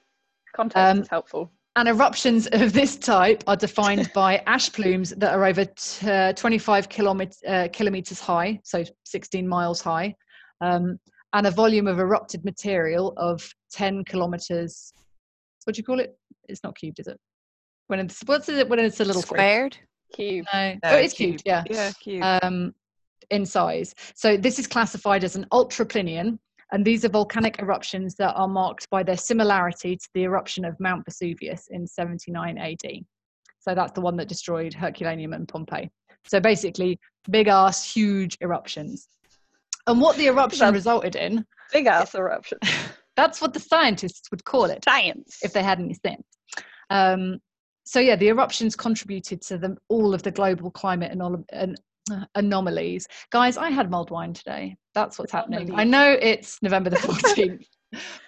Context 0.56 0.78
Um, 0.78 1.02
is 1.02 1.08
helpful. 1.08 1.52
And 1.78 1.88
eruptions 1.88 2.48
of 2.52 2.74
this 2.74 2.98
type 2.98 3.44
are 3.48 3.56
defined 3.56 4.12
by 4.14 4.38
ash 4.46 4.72
plumes 4.72 5.12
that 5.18 5.34
are 5.34 5.46
over 5.46 5.66
t- 5.66 6.10
uh, 6.10 6.34
25 6.34 6.90
kilomet- 6.90 7.38
uh, 7.48 7.70
kilometers 7.72 8.20
high, 8.20 8.60
so 8.64 8.84
16 9.06 9.48
miles 9.48 9.80
high, 9.80 10.14
um, 10.60 11.00
and 11.34 11.48
a 11.48 11.52
volume 11.52 11.88
of 11.88 12.00
erupted 12.00 12.44
material 12.44 13.14
of 13.16 13.48
10 13.72 14.04
kilometers. 14.04 14.92
What 15.64 15.76
do 15.76 15.80
you 15.80 15.84
call 15.86 16.00
it? 16.02 16.18
It's 16.50 16.64
not 16.64 16.76
cubed, 16.76 17.00
is 17.00 17.08
it? 17.08 17.18
When 17.92 18.00
it's 18.00 18.22
what's 18.26 18.48
it 18.48 18.70
when 18.70 18.80
it's 18.80 19.02
a 19.02 19.06
little 19.06 19.22
free? 19.22 19.36
squared. 19.38 19.78
Cube. 20.16 20.46
No, 20.54 20.72
No, 20.76 20.80
oh, 20.86 20.96
it's 20.96 21.14
cubed. 21.14 21.44
Yeah. 21.46 21.62
Yeah, 21.70 21.92
cube. 22.02 22.24
Um, 22.24 22.74
in 23.30 23.46
size. 23.46 23.94
So 24.16 24.38
this 24.38 24.60
is 24.60 24.66
classified 24.66 25.26
as 25.26 25.36
an 25.36 25.46
ultraplinian, 25.52 26.40
and 26.72 26.86
these 26.86 27.04
are 27.04 27.10
volcanic 27.10 27.60
eruptions 27.60 28.16
that 28.16 28.34
are 28.36 28.48
marked 28.48 28.90
by 28.92 29.04
their 29.04 29.18
similarity 29.18 29.98
to 29.98 30.10
the 30.14 30.24
eruption 30.24 30.64
of 30.64 30.80
Mount 30.80 31.04
Vesuvius 31.04 31.68
in 31.72 31.86
79 31.86 32.58
AD. 32.58 32.82
So 33.60 33.76
that's 33.76 33.92
the 33.92 34.00
one 34.02 34.16
that 34.16 34.30
destroyed 34.30 34.74
Herculaneum 34.74 35.34
and 35.34 35.46
Pompeii. 35.46 35.92
So 36.28 36.40
basically, 36.40 36.98
big 37.30 37.50
ass, 37.50 37.94
huge 37.94 38.38
eruptions. 38.40 39.10
And 39.88 40.00
what 40.00 40.16
the 40.16 40.28
eruption 40.28 40.60
That's- 40.60 40.74
resulted 40.76 41.18
in, 41.18 41.46
Big 41.74 41.88
ass 41.88 42.16
eruption. 42.16 42.58
that's 43.18 43.42
what 43.42 43.54
the 43.54 43.60
scientists 43.60 44.32
would 44.32 44.46
call 44.46 44.66
it 44.66 44.84
Science. 44.86 45.40
if 45.44 45.52
they 45.52 45.64
had 45.64 45.80
any 45.80 45.94
sense. 46.06 46.24
Um, 46.90 47.40
so 47.92 48.00
yeah, 48.00 48.16
the 48.16 48.30
eruptions 48.30 48.74
contributed 48.74 49.42
to 49.42 49.58
the, 49.58 49.76
all 49.90 50.14
of 50.14 50.24
the 50.24 50.32
global 50.32 50.72
climate 50.72 51.12
anom- 51.12 51.44
an- 51.52 51.76
uh, 52.10 52.24
anomalies. 52.36 53.06
Guys, 53.32 53.58
I 53.58 53.70
had 53.70 53.92
mulled 53.92 54.12
wine 54.12 54.32
today. 54.34 54.78
That's 54.94 55.20
what's 55.20 55.34
happening. 55.34 55.74
I 55.76 55.84
know 55.84 56.18
it's 56.22 56.58
November 56.62 56.90
the 56.90 56.96
14th, 57.08 57.66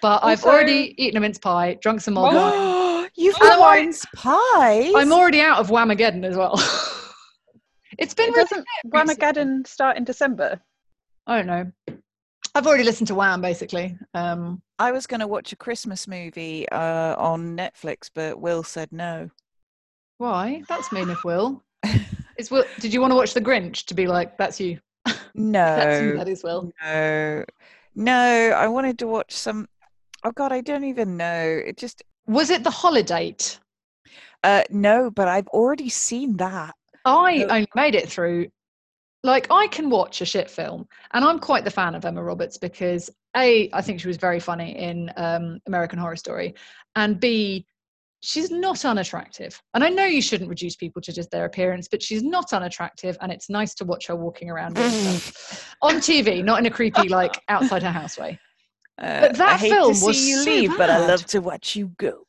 but 0.01 0.19
I've 0.21 0.39
Also- 0.43 0.49
already 0.49 0.93
eaten 1.01 1.15
a 1.15 1.21
mince 1.21 1.37
pie, 1.39 1.77
drunk 1.81 2.01
some 2.01 2.15
mulled 2.15 2.33
wine. 2.35 3.09
You've 3.15 3.35
I'm 3.39 3.47
got 3.47 3.59
already- 3.59 3.93
I'm 4.97 5.13
already 5.13 5.39
out 5.39 5.59
of 5.59 5.69
Whamageddon 5.69 6.25
as 6.25 6.35
well. 6.35 6.55
it's 7.97 8.13
been 8.13 8.31
It 8.31 8.35
doesn't 8.35 8.65
recently. 8.93 9.15
Whamageddon 9.15 9.65
start 9.65 9.95
in 9.95 10.03
December? 10.03 10.59
I 11.25 11.37
don't 11.37 11.47
know. 11.47 11.71
I've 12.53 12.67
already 12.67 12.83
listened 12.83 13.07
to 13.07 13.15
Wham 13.15 13.39
basically. 13.39 13.97
Um, 14.13 14.61
I 14.77 14.91
was 14.91 15.07
going 15.07 15.21
to 15.21 15.27
watch 15.27 15.53
a 15.53 15.55
Christmas 15.55 16.05
movie 16.05 16.67
uh, 16.69 17.15
on 17.17 17.55
Netflix, 17.55 18.09
but 18.13 18.41
Will 18.41 18.61
said 18.63 18.89
no. 18.91 19.29
Why? 20.23 20.63
That's 20.69 20.91
mean 20.91 21.09
of 21.09 21.23
Will. 21.23 21.61
Is 22.37 22.49
Will? 22.49 22.65
Did 22.79 22.93
you 22.93 23.01
want 23.01 23.11
to 23.11 23.15
watch 23.15 23.33
The 23.33 23.41
Grinch 23.41 23.85
to 23.85 23.93
be 23.93 24.07
like, 24.07 24.37
that's 24.37 24.59
you? 24.59 24.79
That's 25.05 26.01
you. 26.01 26.13
No, 26.13 26.17
That 26.17 26.29
is 26.29 26.43
Will. 26.43 26.71
no, 26.81 27.43
no. 27.95 28.51
I 28.55 28.67
wanted 28.67 28.97
to 28.99 29.07
watch 29.07 29.33
some. 29.33 29.67
Oh 30.23 30.31
God, 30.31 30.51
I 30.53 30.61
don't 30.61 30.85
even 30.85 31.17
know. 31.17 31.61
It 31.65 31.75
just 31.77 32.03
Was 32.27 32.49
it 32.49 32.63
The 32.63 32.69
Holiday? 32.69 33.35
uh, 34.43 34.63
no, 34.69 35.11
but 35.11 35.27
I've 35.27 35.47
already 35.47 35.89
seen 35.89 36.37
that. 36.37 36.75
I 37.05 37.37
No. 37.37 37.47
only 37.49 37.67
made 37.75 37.95
it 37.95 38.09
through. 38.09 38.47
Like 39.23 39.47
I 39.51 39.67
can 39.67 39.89
watch 39.89 40.21
a 40.21 40.25
shit 40.25 40.49
film, 40.49 40.87
and 41.11 41.25
I'm 41.25 41.39
quite 41.39 41.65
the 41.65 41.71
fan 41.71 41.95
of 41.95 42.05
Emma 42.05 42.23
Roberts 42.23 42.57
because 42.57 43.09
a 43.35 43.69
I 43.73 43.81
think 43.81 43.99
she 43.99 44.07
was 44.07 44.17
very 44.17 44.39
funny 44.39 44.77
in 44.77 45.11
um, 45.17 45.59
American 45.65 45.99
Horror 45.99 46.15
Story, 46.17 46.55
and 46.95 47.19
b 47.19 47.65
she's 48.23 48.49
not 48.49 48.85
unattractive. 48.85 49.61
And 49.73 49.83
I 49.83 49.89
know 49.89 50.05
you 50.05 50.21
shouldn't 50.21 50.49
reduce 50.49 50.75
people 50.77 51.01
to 51.01 51.11
just 51.11 51.29
their 51.29 51.43
appearance, 51.45 51.87
but 51.89 52.01
she's 52.01 52.23
not 52.23 52.53
unattractive, 52.53 53.17
and 53.21 53.31
it's 53.31 53.49
nice 53.49 53.73
to 53.75 53.85
watch 53.85 54.07
her 54.07 54.15
walking 54.15 54.49
around 54.49 54.77
on 55.81 55.95
TV, 55.95 56.43
not 56.43 56.59
in 56.59 56.65
a 56.65 56.71
creepy 56.71 57.09
like 57.09 57.39
outside 57.49 57.83
her 57.83 57.91
house 57.91 58.17
way. 58.17 58.39
Uh, 58.97 59.21
But 59.21 59.35
that 59.37 59.53
I 59.55 59.57
hate 59.57 59.71
film 59.71 59.93
to 59.93 59.99
see 59.99 60.05
was 60.07 60.27
you 60.27 60.35
so 60.37 60.49
leave, 60.49 60.77
but 60.77 60.89
I 60.89 61.05
love 61.05 61.25
to 61.27 61.39
watch 61.39 61.75
you 61.75 61.91
go. 61.97 62.23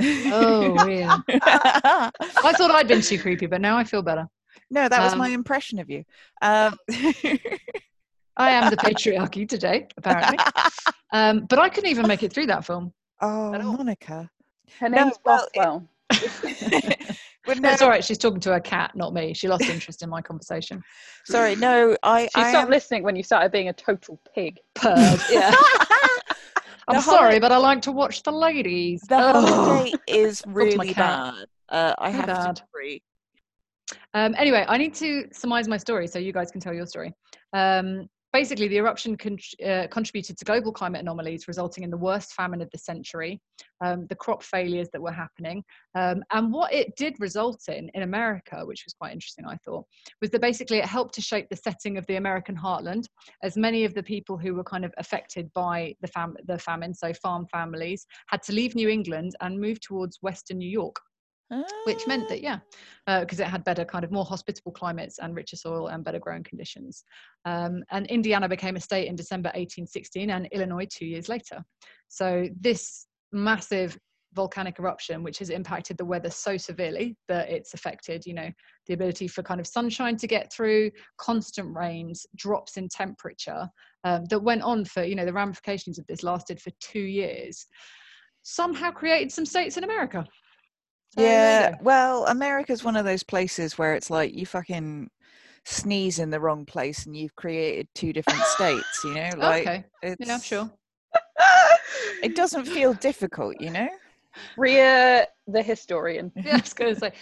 Oh, 0.00 0.86
yeah. 0.88 1.18
I 1.28 2.52
thought 2.56 2.70
I'd 2.70 2.88
been 2.88 3.02
too 3.02 3.18
creepy, 3.18 3.46
but 3.46 3.60
now 3.60 3.76
I 3.76 3.84
feel 3.84 4.02
better. 4.02 4.26
no, 4.70 4.88
that 4.88 5.02
was 5.02 5.14
my 5.14 5.28
Um, 5.28 5.34
impression 5.34 5.78
of 5.78 5.90
you. 5.90 6.04
Um, 6.40 6.76
I 8.36 8.50
am 8.50 8.70
the 8.70 8.76
patriarchy 8.76 9.48
today, 9.48 9.86
apparently. 9.96 10.38
Um, 11.12 11.46
but 11.48 11.58
I 11.60 11.68
couldn't 11.68 11.90
even 11.90 12.06
make 12.08 12.22
it 12.24 12.32
through 12.32 12.46
that 12.46 12.64
film. 12.64 12.92
oh, 13.20 13.50
Monica. 13.52 14.28
Her 14.80 14.88
No, 14.88 15.04
name's 15.04 15.18
well, 15.24 15.48
it- 15.54 15.54
Bothwell. 15.54 15.88
No, 17.46 17.52
no, 17.54 17.76
all 17.82 17.90
right. 17.90 18.02
She's 18.02 18.16
talking 18.16 18.40
to 18.40 18.52
her 18.54 18.60
cat, 18.60 18.92
not 18.96 19.12
me. 19.12 19.34
She 19.34 19.48
lost 19.48 19.64
interest 19.68 20.02
in 20.02 20.08
my 20.08 20.22
conversation. 20.22 20.82
sorry, 21.26 21.56
no, 21.56 21.94
I. 22.02 22.22
She 22.34 22.40
I 22.40 22.48
stopped 22.50 22.64
am- 22.64 22.70
listening 22.70 23.02
when 23.02 23.16
you 23.16 23.22
started 23.22 23.52
being 23.52 23.68
a 23.68 23.72
total 23.74 24.18
pig. 24.34 24.58
Purd. 24.74 25.20
Yeah. 25.30 25.52
I'm 26.88 26.96
The 26.96 27.00
sorry, 27.02 27.38
but 27.40 27.52
I 27.52 27.58
like 27.58 27.82
to 27.82 27.92
watch 27.92 28.22
the 28.22 28.32
ladies. 28.32 29.02
The 29.02 29.16
Ugh. 29.16 29.44
holiday 29.48 29.92
is 30.08 30.42
really 30.46 30.94
bad. 30.94 31.44
Uh, 31.68 31.94
I 31.98 32.10
So 32.12 32.16
have 32.16 32.26
bad. 32.26 32.56
to 32.56 32.62
agree. 32.64 33.02
Um, 34.14 34.34
anyway, 34.38 34.64
I 34.66 34.78
need 34.78 34.94
to 34.94 35.28
surmise 35.32 35.68
my 35.68 35.76
story 35.76 36.06
so 36.06 36.18
you 36.18 36.32
guys 36.32 36.50
can 36.50 36.60
tell 36.62 36.72
your 36.74 36.86
story. 36.86 37.12
Um, 37.52 38.08
basically, 38.34 38.66
the 38.66 38.78
eruption 38.78 39.16
con- 39.16 39.38
uh, 39.64 39.86
contributed 39.92 40.36
to 40.36 40.44
global 40.44 40.72
climate 40.72 41.00
anomalies, 41.00 41.46
resulting 41.46 41.84
in 41.84 41.90
the 41.90 41.96
worst 41.96 42.34
famine 42.34 42.60
of 42.60 42.68
the 42.72 42.78
century, 42.78 43.40
um, 43.80 44.06
the 44.08 44.16
crop 44.16 44.42
failures 44.42 44.88
that 44.92 45.00
were 45.00 45.12
happening. 45.12 45.62
Um, 45.94 46.24
and 46.32 46.52
what 46.52 46.74
it 46.74 46.96
did 46.96 47.14
result 47.20 47.60
in 47.68 47.88
in 47.94 48.02
America, 48.02 48.66
which 48.66 48.82
was 48.84 48.92
quite 48.92 49.12
interesting, 49.12 49.46
I 49.46 49.56
thought, 49.64 49.84
was 50.20 50.30
that 50.30 50.40
basically 50.40 50.78
it 50.78 50.84
helped 50.84 51.14
to 51.14 51.22
shape 51.22 51.48
the 51.48 51.56
setting 51.56 51.96
of 51.96 52.04
the 52.06 52.16
American 52.16 52.56
heartland, 52.56 53.04
as 53.44 53.56
many 53.56 53.84
of 53.84 53.94
the 53.94 54.02
people 54.02 54.36
who 54.36 54.54
were 54.54 54.64
kind 54.64 54.84
of 54.84 54.92
affected 54.98 55.48
by 55.54 55.94
the, 56.02 56.08
fam- 56.08 56.36
the 56.46 56.58
famine, 56.58 56.92
so 56.92 57.12
farm 57.14 57.46
families, 57.46 58.04
had 58.26 58.42
to 58.42 58.52
leave 58.52 58.74
New 58.74 58.88
England 58.88 59.36
and 59.42 59.60
move 59.60 59.80
towards 59.80 60.18
Western 60.22 60.58
New 60.58 60.68
York 60.68 60.96
which 61.84 62.06
meant 62.06 62.28
that 62.28 62.40
yeah 62.42 62.58
because 63.20 63.40
it 63.40 63.46
had 63.46 63.64
better 63.64 63.84
kind 63.84 64.04
of 64.04 64.10
more 64.10 64.24
hospitable 64.24 64.72
climates 64.72 65.18
and 65.18 65.36
richer 65.36 65.56
soil 65.56 65.88
and 65.88 66.04
better 66.04 66.18
growing 66.18 66.42
conditions. 66.42 67.04
Um, 67.44 67.84
and 67.90 68.06
indiana 68.06 68.48
became 68.48 68.76
a 68.76 68.80
state 68.80 69.08
in 69.08 69.16
december 69.16 69.48
1816 69.48 70.30
and 70.30 70.48
illinois 70.52 70.86
two 70.90 71.06
years 71.06 71.28
later. 71.28 71.62
So 72.08 72.48
this 72.60 73.06
massive 73.32 73.98
volcanic 74.34 74.78
eruption 74.80 75.22
which 75.22 75.38
has 75.38 75.50
impacted 75.50 75.96
the 75.96 76.04
weather 76.04 76.30
so 76.30 76.56
severely 76.56 77.16
that 77.28 77.48
it's 77.48 77.72
affected 77.72 78.26
you 78.26 78.34
know 78.34 78.50
the 78.86 78.94
ability 78.94 79.28
for 79.28 79.42
kind 79.42 79.60
of 79.60 79.66
sunshine 79.66 80.16
to 80.16 80.26
get 80.26 80.52
through 80.52 80.90
constant 81.18 81.72
rains 81.74 82.26
drops 82.34 82.76
in 82.76 82.88
temperature 82.88 83.68
um, 84.02 84.24
that 84.26 84.40
went 84.40 84.62
on 84.62 84.84
for 84.84 85.04
you 85.04 85.14
know 85.14 85.24
the 85.24 85.32
ramifications 85.32 85.98
of 85.98 86.06
this 86.08 86.24
lasted 86.24 86.60
for 86.60 86.72
two 86.80 87.00
years 87.00 87.66
somehow 88.42 88.90
created 88.90 89.32
some 89.32 89.46
states 89.46 89.76
in 89.76 89.84
america. 89.84 90.18
So 90.18 90.22
there 90.22 90.30
you 90.30 90.43
Yeah, 91.16 91.70
go. 91.70 91.76
well, 91.82 92.26
America's 92.26 92.84
one 92.84 92.96
of 92.96 93.04
those 93.04 93.22
places 93.22 93.78
where 93.78 93.94
it's 93.94 94.10
like 94.10 94.34
you 94.34 94.46
fucking 94.46 95.10
sneeze 95.64 96.18
in 96.18 96.30
the 96.30 96.40
wrong 96.40 96.66
place 96.66 97.06
and 97.06 97.16
you've 97.16 97.34
created 97.36 97.88
two 97.94 98.12
different 98.12 98.42
states, 98.44 99.04
you 99.04 99.14
know? 99.14 99.30
Like 99.36 99.66
okay 99.66 99.84
it's 100.02 100.26
yeah 100.26 100.38
sure 100.38 100.70
It 102.22 102.34
doesn't 102.36 102.66
feel 102.66 102.94
difficult, 102.94 103.60
you 103.60 103.70
know? 103.70 103.88
Rhea, 104.56 105.26
the 105.46 105.62
historian. 105.62 106.32
yeah, 106.36 106.54
I 106.54 106.60
was 106.60 106.72
to 106.74 106.96
say, 106.96 107.12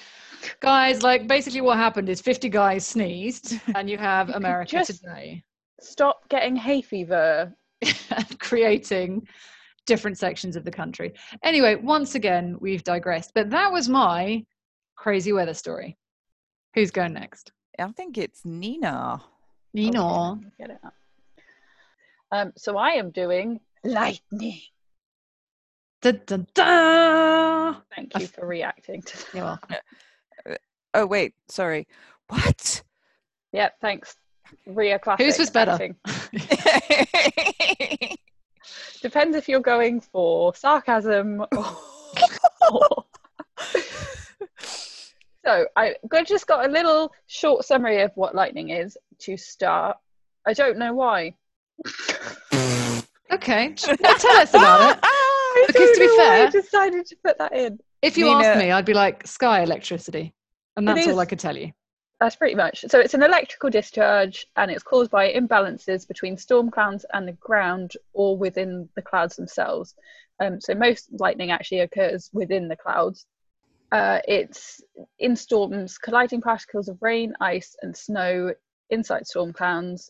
guys, 0.60 1.02
like 1.02 1.26
basically 1.26 1.60
what 1.60 1.76
happened 1.76 2.08
is 2.08 2.20
50 2.20 2.48
guys 2.48 2.86
sneezed, 2.86 3.58
and 3.74 3.90
you 3.90 3.98
have 3.98 4.28
You 4.28 4.34
America 4.34 4.84
today 4.84 5.44
Stop 5.80 6.28
getting 6.28 6.56
hay 6.56 6.82
fever. 6.82 7.52
And 8.16 8.38
creating 8.38 9.26
different 9.86 10.18
sections 10.18 10.56
of 10.56 10.64
the 10.64 10.70
country. 10.70 11.14
Anyway, 11.42 11.74
once 11.74 12.14
again, 12.14 12.56
we've 12.60 12.84
digressed, 12.84 13.32
but 13.34 13.50
that 13.50 13.72
was 13.72 13.88
my 13.88 14.44
crazy 14.96 15.32
weather 15.32 15.54
story. 15.54 15.96
Who's 16.74 16.90
going 16.90 17.12
next? 17.12 17.52
I 17.78 17.90
think 17.92 18.18
it's 18.18 18.44
Nina. 18.44 19.22
Nina. 19.74 20.32
Okay, 20.32 20.46
Get 20.58 20.70
it 20.70 20.78
up. 20.84 20.94
Um, 22.30 22.52
so 22.56 22.76
I 22.76 22.90
am 22.90 23.10
doing 23.10 23.60
lightning. 23.84 24.60
Da, 26.00 26.12
da, 26.12 26.38
da. 26.54 27.74
Thank 27.94 28.18
you 28.18 28.26
for 28.26 28.46
reacting 28.46 29.02
to 29.02 29.16
that. 29.16 29.34
You're 29.34 29.44
welcome. 29.44 29.76
Oh 30.94 31.06
wait, 31.06 31.32
sorry. 31.48 31.88
What? 32.28 32.82
Yep, 33.52 33.80
thanks. 33.80 34.14
Rhea 34.66 34.98
classic. 34.98 35.24
Whose 35.24 35.38
was 35.38 35.48
better? 35.48 35.96
acting. 39.04 39.10
Depends 39.10 39.36
if 39.36 39.48
you're 39.48 39.60
going 39.60 40.00
for 40.00 40.54
sarcasm 40.54 41.44
or. 41.52 41.76
so 45.44 45.66
I 45.76 45.94
got- 46.08 46.26
just 46.26 46.46
got 46.46 46.66
a 46.68 46.72
little 46.72 47.12
short 47.26 47.64
summary 47.64 48.02
of 48.02 48.12
what 48.14 48.34
lightning 48.34 48.70
is 48.70 48.96
to 49.20 49.36
start. 49.36 49.96
I 50.46 50.52
don't 50.52 50.78
know 50.78 50.94
why. 50.94 51.34
Okay, 53.32 53.68
now 54.02 54.12
tell 54.12 54.36
us 54.36 54.50
about 54.50 54.92
it. 54.92 54.98
I 55.02 55.64
Because 55.66 55.90
to 55.92 55.98
don't 55.98 56.00
be 56.00 56.06
know 56.06 56.22
why 56.22 56.42
I 56.42 56.50
decided 56.50 57.06
to 57.06 57.16
put 57.24 57.38
that 57.38 57.56
in. 57.56 57.78
If 58.02 58.18
you 58.18 58.26
Nina- 58.26 58.44
asked 58.44 58.58
me, 58.58 58.70
I'd 58.70 58.84
be 58.84 58.92
like 58.92 59.26
sky 59.26 59.62
electricity, 59.62 60.34
and 60.76 60.86
It 60.86 60.94
that's 60.94 61.08
all 61.08 61.18
I 61.18 61.24
could 61.24 61.38
tell 61.38 61.56
you. 61.56 61.72
That's 62.22 62.36
pretty 62.36 62.54
much. 62.54 62.84
So 62.88 63.00
it's 63.00 63.14
an 63.14 63.24
electrical 63.24 63.68
discharge 63.68 64.46
and 64.54 64.70
it's 64.70 64.84
caused 64.84 65.10
by 65.10 65.32
imbalances 65.32 66.06
between 66.06 66.36
storm 66.36 66.70
clouds 66.70 67.04
and 67.12 67.26
the 67.26 67.32
ground 67.32 67.94
or 68.12 68.38
within 68.38 68.88
the 68.94 69.02
clouds 69.02 69.34
themselves. 69.34 69.96
Um, 70.38 70.60
so 70.60 70.72
most 70.76 71.08
lightning 71.18 71.50
actually 71.50 71.80
occurs 71.80 72.30
within 72.32 72.68
the 72.68 72.76
clouds. 72.76 73.26
Uh, 73.90 74.20
it's 74.28 74.80
in 75.18 75.34
storms, 75.34 75.98
colliding 75.98 76.40
particles 76.40 76.86
of 76.86 76.96
rain, 77.00 77.34
ice, 77.40 77.74
and 77.82 77.96
snow 77.96 78.54
inside 78.90 79.26
storm 79.26 79.52
clouds. 79.52 80.08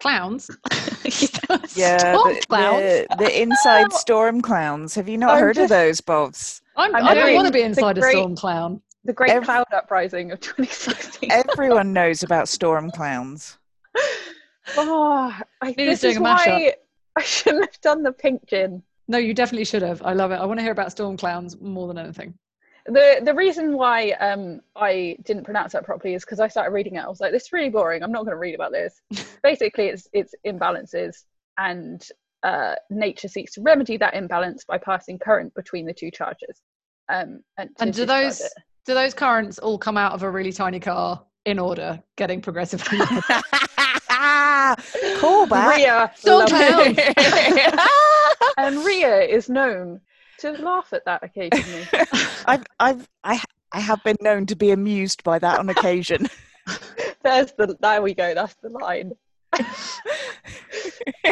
Clowns. 0.00 0.50
yeah, 1.76 2.14
Storm 2.14 2.34
the, 2.34 2.42
clowns. 2.48 2.80
the, 2.80 3.16
the 3.16 3.42
inside 3.42 3.92
storm 3.92 4.42
clowns. 4.42 4.96
Have 4.96 5.08
you 5.08 5.18
not 5.18 5.36
I'm 5.36 5.40
heard 5.40 5.58
of 5.58 5.68
those, 5.68 6.00
Bobs? 6.00 6.62
I'm, 6.74 6.96
I'm 6.96 7.04
I 7.04 7.14
do 7.14 7.20
not 7.20 7.34
want 7.34 7.46
to 7.46 7.52
be 7.52 7.62
inside 7.62 7.96
a 7.96 8.00
great- 8.00 8.10
storm 8.10 8.34
clown. 8.34 8.82
The 9.04 9.12
Great 9.12 9.30
Ev- 9.32 9.44
Cloud 9.44 9.66
Uprising 9.72 10.32
of 10.32 10.40
2016. 10.40 11.30
Everyone 11.30 11.92
knows 11.92 12.22
about 12.22 12.48
storm 12.48 12.90
clowns. 12.90 13.58
Oh, 14.78 15.30
I, 15.60 15.74
Nina's 15.76 16.00
this 16.00 16.12
is 16.12 16.16
doing 16.16 16.26
a 16.26 16.30
mashup. 16.30 16.46
why 16.46 16.74
I 17.16 17.22
shouldn't 17.22 17.66
have 17.66 17.80
done 17.82 18.02
the 18.02 18.12
pink 18.12 18.46
gin. 18.46 18.82
No, 19.08 19.18
you 19.18 19.34
definitely 19.34 19.66
should 19.66 19.82
have. 19.82 20.00
I 20.02 20.14
love 20.14 20.30
it. 20.30 20.36
I 20.36 20.46
want 20.46 20.58
to 20.58 20.62
hear 20.62 20.72
about 20.72 20.90
storm 20.90 21.18
clowns 21.18 21.60
more 21.60 21.86
than 21.86 21.98
anything. 21.98 22.32
The 22.86 23.20
the 23.22 23.34
reason 23.34 23.76
why 23.76 24.12
um 24.12 24.62
I 24.74 25.18
didn't 25.22 25.44
pronounce 25.44 25.72
that 25.72 25.84
properly 25.84 26.14
is 26.14 26.24
because 26.24 26.40
I 26.40 26.48
started 26.48 26.72
reading 26.72 26.94
it. 26.94 27.00
I 27.04 27.08
was 27.08 27.20
like, 27.20 27.30
this 27.30 27.44
is 27.44 27.52
really 27.52 27.68
boring. 27.68 28.02
I'm 28.02 28.10
not 28.10 28.24
going 28.24 28.34
to 28.34 28.38
read 28.40 28.54
about 28.54 28.72
this. 28.72 29.02
Basically, 29.42 29.88
it's 29.88 30.08
it's 30.14 30.34
imbalances, 30.46 31.24
and 31.58 32.02
uh, 32.42 32.74
nature 32.88 33.28
seeks 33.28 33.52
to 33.52 33.60
remedy 33.60 33.98
that 33.98 34.14
imbalance 34.14 34.64
by 34.64 34.78
passing 34.78 35.18
current 35.18 35.54
between 35.54 35.84
the 35.84 35.92
two 35.92 36.10
charges. 36.10 36.62
Um, 37.10 37.42
and, 37.58 37.68
And 37.80 37.92
do 37.92 38.06
those 38.06 38.40
it. 38.40 38.52
Do 38.86 38.94
those 38.94 39.14
currents 39.14 39.58
all 39.58 39.78
come 39.78 39.96
out 39.96 40.12
of 40.12 40.22
a 40.22 40.30
really 40.30 40.52
tiny 40.52 40.78
car 40.80 41.22
in 41.46 41.58
order, 41.58 42.02
getting 42.16 42.40
progressively 42.42 42.98
larger? 42.98 43.22
Call 45.20 45.46
back. 45.46 45.76
Rhea 45.76 46.10
Storm 46.16 46.46
loves- 46.46 46.52
clouds. 46.52 46.98
and 48.58 48.84
Rhea 48.84 49.20
is 49.22 49.48
known 49.48 50.00
to 50.38 50.52
laugh 50.52 50.92
at 50.92 51.04
that 51.06 51.22
occasionally. 51.22 51.86
I've, 52.46 52.64
I've, 52.78 53.08
I, 53.22 53.42
I 53.72 53.80
have 53.80 54.02
been 54.04 54.16
known 54.20 54.46
to 54.46 54.56
be 54.56 54.70
amused 54.70 55.22
by 55.24 55.38
that 55.38 55.58
on 55.58 55.68
occasion. 55.70 56.28
There's 57.22 57.52
the 57.52 57.76
there 57.80 58.02
we 58.02 58.14
go. 58.14 58.34
That's 58.34 58.54
the 58.62 58.68
line. 58.70 59.12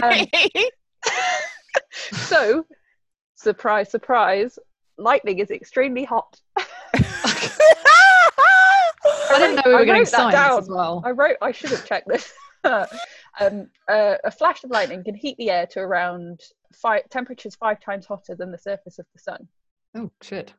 Um, 0.03 0.27
So, 2.12 2.65
surprise, 3.35 3.91
surprise, 3.91 4.59
lightning 4.99 5.38
is 5.38 5.51
extremely 5.51 6.05
hot. 6.05 6.41
I 9.05 9.38
didn't 9.38 9.57
know 9.57 9.62
we 9.66 9.74
were 9.74 9.85
getting 9.85 10.05
science 10.05 10.64
as 10.64 10.68
well. 10.68 11.02
I 11.05 11.11
wrote. 11.11 11.37
I 11.40 11.52
should 11.52 11.70
have 11.70 11.85
checked 11.87 12.09
this. 12.09 12.33
um, 12.64 13.68
uh, 13.88 14.16
a 14.24 14.31
flash 14.31 14.62
of 14.64 14.70
lightning 14.70 15.02
can 15.05 15.14
heat 15.14 15.37
the 15.38 15.50
air 15.50 15.66
to 15.66 15.81
around 15.81 16.40
five 16.74 17.09
temperatures 17.11 17.55
five 17.57 17.81
times 17.81 18.07
hotter 18.07 18.35
than 18.35 18.50
the 18.50 18.59
surface 18.59 18.98
of 18.98 19.07
the 19.14 19.20
sun. 19.20 19.48
Oh 19.94 20.11
shit. 20.22 20.55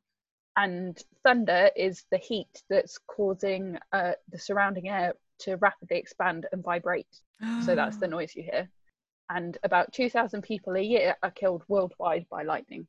And 0.56 1.02
thunder 1.24 1.70
is 1.76 2.04
the 2.12 2.18
heat 2.18 2.62
that's 2.70 3.00
causing 3.08 3.78
uh, 3.92 4.12
the 4.30 4.38
surrounding 4.38 4.90
air 4.90 5.14
to 5.40 5.56
rapidly 5.56 5.98
expand 5.98 6.46
and 6.52 6.64
vibrate. 6.64 7.08
So 7.66 7.76
that's 7.76 7.98
the 7.98 8.08
noise 8.16 8.36
you 8.36 8.44
hear. 8.44 8.70
And 9.30 9.58
about 9.64 9.92
2,000 9.94 10.44
people 10.44 10.76
a 10.76 10.82
year 10.82 11.16
are 11.24 11.32
killed 11.32 11.64
worldwide 11.68 12.28
by 12.30 12.44
lightning. 12.44 12.88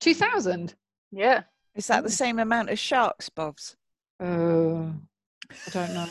Two 0.00 0.14
thousand. 0.14 0.74
Yeah. 1.12 1.42
Is 1.74 1.86
that 1.86 2.02
the 2.02 2.10
same 2.10 2.38
amount 2.38 2.68
as 2.68 2.78
sharks, 2.78 3.28
Bobs? 3.28 3.76
Oh, 4.20 4.92
I 5.50 5.70
don't 5.70 5.94
know. 5.94 6.08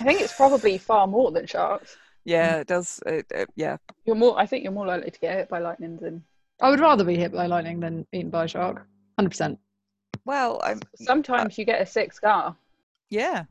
I 0.00 0.04
think 0.04 0.20
it's 0.20 0.34
probably 0.34 0.78
far 0.78 1.06
more 1.06 1.30
than 1.30 1.46
sharks. 1.46 1.96
Yeah, 2.24 2.56
it 2.56 2.66
does. 2.66 3.00
Uh, 3.06 3.22
uh, 3.34 3.46
yeah. 3.54 3.76
You're 4.04 4.16
more. 4.16 4.38
I 4.38 4.46
think 4.46 4.64
you're 4.64 4.72
more 4.72 4.86
likely 4.86 5.10
to 5.10 5.20
get 5.20 5.36
hit 5.36 5.48
by 5.48 5.60
lightning 5.60 5.96
than. 5.98 6.24
I 6.60 6.70
would 6.70 6.80
rather 6.80 7.04
be 7.04 7.16
hit 7.16 7.32
by 7.32 7.46
lightning 7.46 7.80
than 7.80 8.06
eaten 8.12 8.30
by 8.30 8.44
a 8.44 8.48
shark. 8.48 8.86
Hundred 9.16 9.30
percent. 9.30 9.58
Well, 10.24 10.60
I'm. 10.64 10.80
Sometimes 10.96 11.56
you 11.56 11.64
get 11.64 11.80
a 11.80 11.86
sick 11.86 12.12
scar. 12.12 12.56
Yeah. 13.10 13.44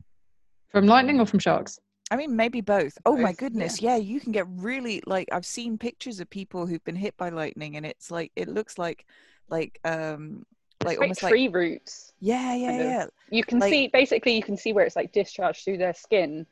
From 0.70 0.86
lightning 0.86 1.20
or 1.20 1.26
from 1.26 1.38
sharks? 1.38 1.80
I 2.10 2.16
mean, 2.16 2.36
maybe 2.36 2.60
both. 2.60 2.98
Oh 3.04 3.16
my 3.16 3.32
goodness, 3.32 3.80
yeah. 3.80 3.96
you 3.96 4.20
can 4.20 4.30
get 4.30 4.46
really 4.48 5.02
like 5.06 5.28
I've 5.32 5.46
seen 5.46 5.78
pictures 5.78 6.20
of 6.20 6.30
people 6.30 6.66
who've 6.66 6.84
been 6.84 6.96
hit 6.96 7.16
by 7.16 7.30
lightning, 7.30 7.76
and 7.76 7.84
it's 7.84 8.10
like 8.10 8.30
it 8.36 8.48
looks 8.48 8.78
like, 8.78 9.06
like 9.48 9.80
um, 9.84 10.44
It's 10.50 10.55
like 10.84 10.98
like 10.98 11.00
almost 11.00 11.22
like 11.22 11.30
tree 11.32 11.48
roots. 11.48 12.12
yeah, 12.20 12.54
yeah, 12.54 12.68
kind 12.70 12.80
of. 12.82 12.86
yeah. 12.88 13.06
You 13.30 13.44
can 13.44 13.58
Like- 13.58 13.70
see 13.70 13.88
basically 13.88 14.34
you 14.36 14.42
can 14.42 14.56
see 14.56 14.72
where 14.72 14.84
it's 14.84 14.96
like 14.96 15.12
discharged 15.12 15.64
through 15.64 15.78
their 15.78 15.94
skin, 15.94 16.46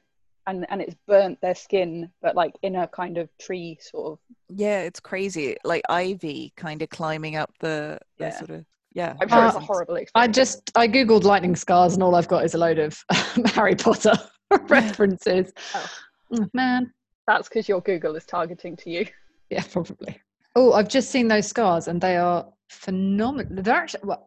and 0.46 0.66
and 0.70 0.80
it's 0.82 0.94
burnt 1.06 1.40
their 1.40 1.54
skin, 1.54 2.10
but 2.22 2.34
like 2.34 2.54
in 2.62 2.76
a 2.76 2.88
kind 2.88 3.18
of 3.18 3.28
tree 3.38 3.78
sort 3.80 4.12
of. 4.12 4.18
Yeah, 4.48 4.80
it's 4.80 5.00
crazy. 5.00 5.56
Like 5.64 5.82
ivy 5.88 6.52
kind 6.56 6.82
of 6.82 6.88
climbing 6.90 7.36
up 7.36 7.50
the, 7.60 7.98
the 8.18 8.24
Yeah. 8.26 8.30
sort 8.38 8.50
of 8.50 8.64
yeah. 8.92 9.14
I'm 9.20 9.28
sure 9.28 9.44
it's 9.46 9.56
a 9.56 9.58
Uh, 9.58 9.62
horrible 9.62 9.98
I 10.14 10.28
just 10.28 10.70
I 10.76 10.86
googled 10.88 11.24
lightning 11.24 11.56
scars 11.56 11.94
and 11.94 12.02
all 12.02 12.14
I've 12.14 12.28
got 12.28 12.44
is 12.44 12.54
a 12.54 12.58
load 12.58 12.78
of 12.78 13.02
Harry 13.54 13.74
Potter 13.74 14.12
references. 14.68 15.52
Oh. 15.74 15.86
Mm, 16.32 16.50
Man, 16.54 16.92
That's 17.26 17.48
because 17.48 17.68
your 17.68 17.80
Google 17.80 18.14
is 18.16 18.24
targeting 18.24 18.76
to 18.78 18.90
you. 18.90 19.06
yeah, 19.50 19.62
probably. 19.70 20.20
Oh, 20.56 20.72
I've 20.72 20.88
just 20.88 21.10
seen 21.10 21.28
those 21.28 21.46
scars 21.46 21.88
and 21.88 22.00
they 22.00 22.16
are 22.16 22.46
phenomenal. 22.74 23.62
They're 23.62 23.74
actually 23.74 24.02
well, 24.04 24.26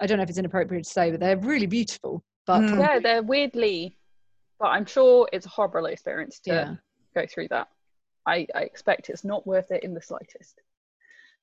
I 0.00 0.06
don't 0.06 0.16
know 0.18 0.22
if 0.24 0.28
it's 0.30 0.38
inappropriate 0.38 0.84
to 0.84 0.90
say, 0.90 1.10
but 1.10 1.20
they're 1.20 1.36
really 1.38 1.66
beautiful. 1.66 2.22
But 2.46 2.60
Mm. 2.62 2.80
Yeah, 2.80 2.98
they're 2.98 3.22
weirdly, 3.22 3.96
but 4.58 4.66
I'm 4.68 4.86
sure 4.86 5.28
it's 5.32 5.46
a 5.46 5.48
horrible 5.48 5.86
experience 5.86 6.40
to 6.40 6.50
yeah, 6.52 6.74
go 7.14 7.26
through 7.26 7.48
that. 7.48 7.68
I, 8.26 8.46
I 8.54 8.60
expect 8.62 9.10
it's 9.10 9.24
not 9.24 9.46
worth 9.46 9.70
it 9.70 9.82
in 9.84 9.94
the 9.94 10.02
slightest. 10.02 10.60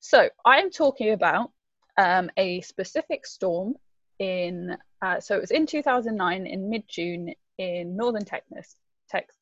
So 0.02 0.30
I 0.46 0.58
am 0.60 0.70
talking 0.72 1.12
about 1.12 1.52
um, 1.98 2.30
a 2.38 2.62
specific 2.62 3.26
storm 3.26 3.76
in. 4.20 4.78
Uh, 5.02 5.20
so 5.22 5.36
it 5.36 5.42
was 5.42 5.52
in 5.52 5.66
2009 5.66 6.46
in 6.48 6.70
mid 6.70 6.84
June 6.90 7.34
in 7.58 7.96
northern 7.96 8.26
Texas. 8.26 8.76
Tex. 9.10 9.36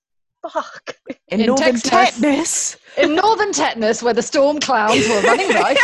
Fuck. 0.52 0.96
In, 1.30 1.41
In 1.41 1.46
northern 1.48 1.76
Texas. 1.80 1.89
tetanus. 2.22 2.78
in 2.98 3.15
northern 3.15 3.52
tetanus, 3.52 4.02
where 4.04 4.13
the 4.13 4.22
storm 4.22 4.60
clouds 4.60 5.08
were 5.10 5.22
running 5.22 5.50
rife, 5.65 5.78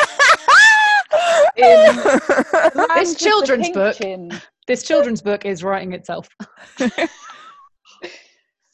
In 1.58 1.96
this 1.96 2.76
Land 2.76 2.76
of 2.76 3.08
the 3.08 3.16
children's 3.20 3.70
book, 3.70 3.98
this 4.68 4.84
children's 4.84 5.22
book 5.22 5.46
is 5.46 5.64
writing 5.64 5.94
itself. 5.94 6.30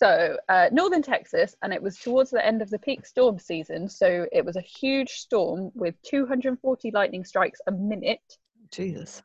So, 0.02 0.38
uh, 0.48 0.70
northern 0.72 1.02
Texas, 1.02 1.58
and 1.62 1.74
it 1.74 1.84
was 1.84 1.98
towards 1.98 2.30
the 2.30 2.46
end 2.46 2.62
of 2.62 2.70
the 2.70 2.80
peak 2.80 3.06
storm 3.06 3.38
season. 3.38 3.90
So, 3.90 4.28
it 4.32 4.46
was 4.46 4.56
a 4.56 4.62
huge 4.62 5.10
storm 5.10 5.72
with 5.76 5.94
240 6.04 6.92
lightning 6.92 7.26
strikes 7.26 7.60
a 7.68 7.72
minute, 7.74 8.38
Jesus. 8.72 9.22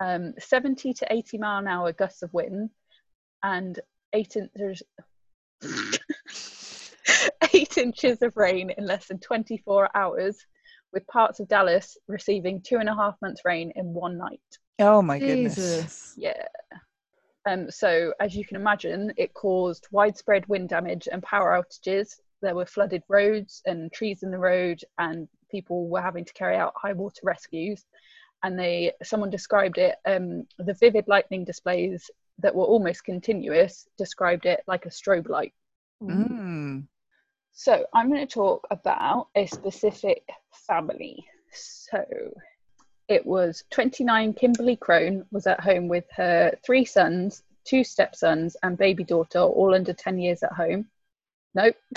um, 0.00 0.34
70 0.36 0.94
to 0.94 1.06
80 1.12 1.38
mile 1.38 1.58
an 1.60 1.68
hour 1.68 1.92
gusts 1.92 2.22
of 2.22 2.34
wind, 2.34 2.70
and 3.44 3.78
eight 4.14 4.34
inches. 4.34 4.82
eight 7.54 7.78
inches 7.78 8.20
of 8.20 8.36
rain 8.36 8.70
in 8.76 8.84
less 8.84 9.06
than 9.06 9.20
24 9.20 9.90
hours, 9.94 10.44
with 10.96 11.06
parts 11.08 11.40
of 11.40 11.46
Dallas 11.46 11.98
receiving 12.08 12.62
two 12.62 12.78
and 12.78 12.88
a 12.88 12.94
half 12.94 13.16
months' 13.20 13.42
rain 13.44 13.70
in 13.76 13.92
one 13.92 14.16
night. 14.16 14.40
oh 14.78 15.02
my 15.02 15.18
goodness. 15.18 16.14
Yeah. 16.16 16.42
Um, 17.46 17.70
so, 17.70 18.14
as 18.18 18.34
you 18.34 18.46
can 18.46 18.56
imagine, 18.56 19.12
it 19.18 19.34
caused 19.34 19.88
widespread 19.90 20.48
wind 20.48 20.70
damage 20.70 21.06
and 21.12 21.22
power 21.22 21.52
outages. 21.52 22.14
There 22.40 22.54
were 22.54 22.64
flooded 22.64 23.02
roads 23.08 23.60
and 23.66 23.92
trees 23.92 24.22
in 24.22 24.30
the 24.30 24.38
road, 24.38 24.80
and 24.98 25.28
people 25.50 25.86
were 25.86 26.00
having 26.00 26.24
to 26.24 26.32
carry 26.32 26.56
out 26.56 26.72
high 26.74 26.94
water 26.94 27.20
rescues. 27.22 27.84
And 28.42 28.58
they, 28.58 28.92
someone 29.02 29.28
described 29.28 29.76
it, 29.76 29.96
um, 30.06 30.46
the 30.58 30.74
vivid 30.80 31.08
lightning 31.08 31.44
displays 31.44 32.10
that 32.38 32.54
were 32.54 32.64
almost 32.64 33.04
continuous, 33.04 33.86
described 33.98 34.46
it 34.46 34.60
like 34.66 34.86
a 34.86 34.90
strobe 34.90 35.28
light. 35.28 35.52
Mm. 36.02 36.86
So, 37.58 37.86
I'm 37.94 38.10
going 38.10 38.20
to 38.20 38.32
talk 38.32 38.66
about 38.70 39.28
a 39.34 39.46
specific 39.46 40.22
family. 40.68 41.24
So, 41.54 42.04
it 43.08 43.24
was 43.24 43.64
29 43.70 44.34
Kimberly 44.34 44.76
Crone 44.76 45.24
was 45.32 45.46
at 45.46 45.60
home 45.60 45.88
with 45.88 46.04
her 46.14 46.52
three 46.66 46.84
sons, 46.84 47.44
two 47.64 47.82
stepsons, 47.82 48.58
and 48.62 48.76
baby 48.76 49.04
daughter, 49.04 49.38
all 49.38 49.74
under 49.74 49.94
10 49.94 50.18
years 50.18 50.42
at 50.42 50.52
home. 50.52 50.86
Nope. 51.54 51.76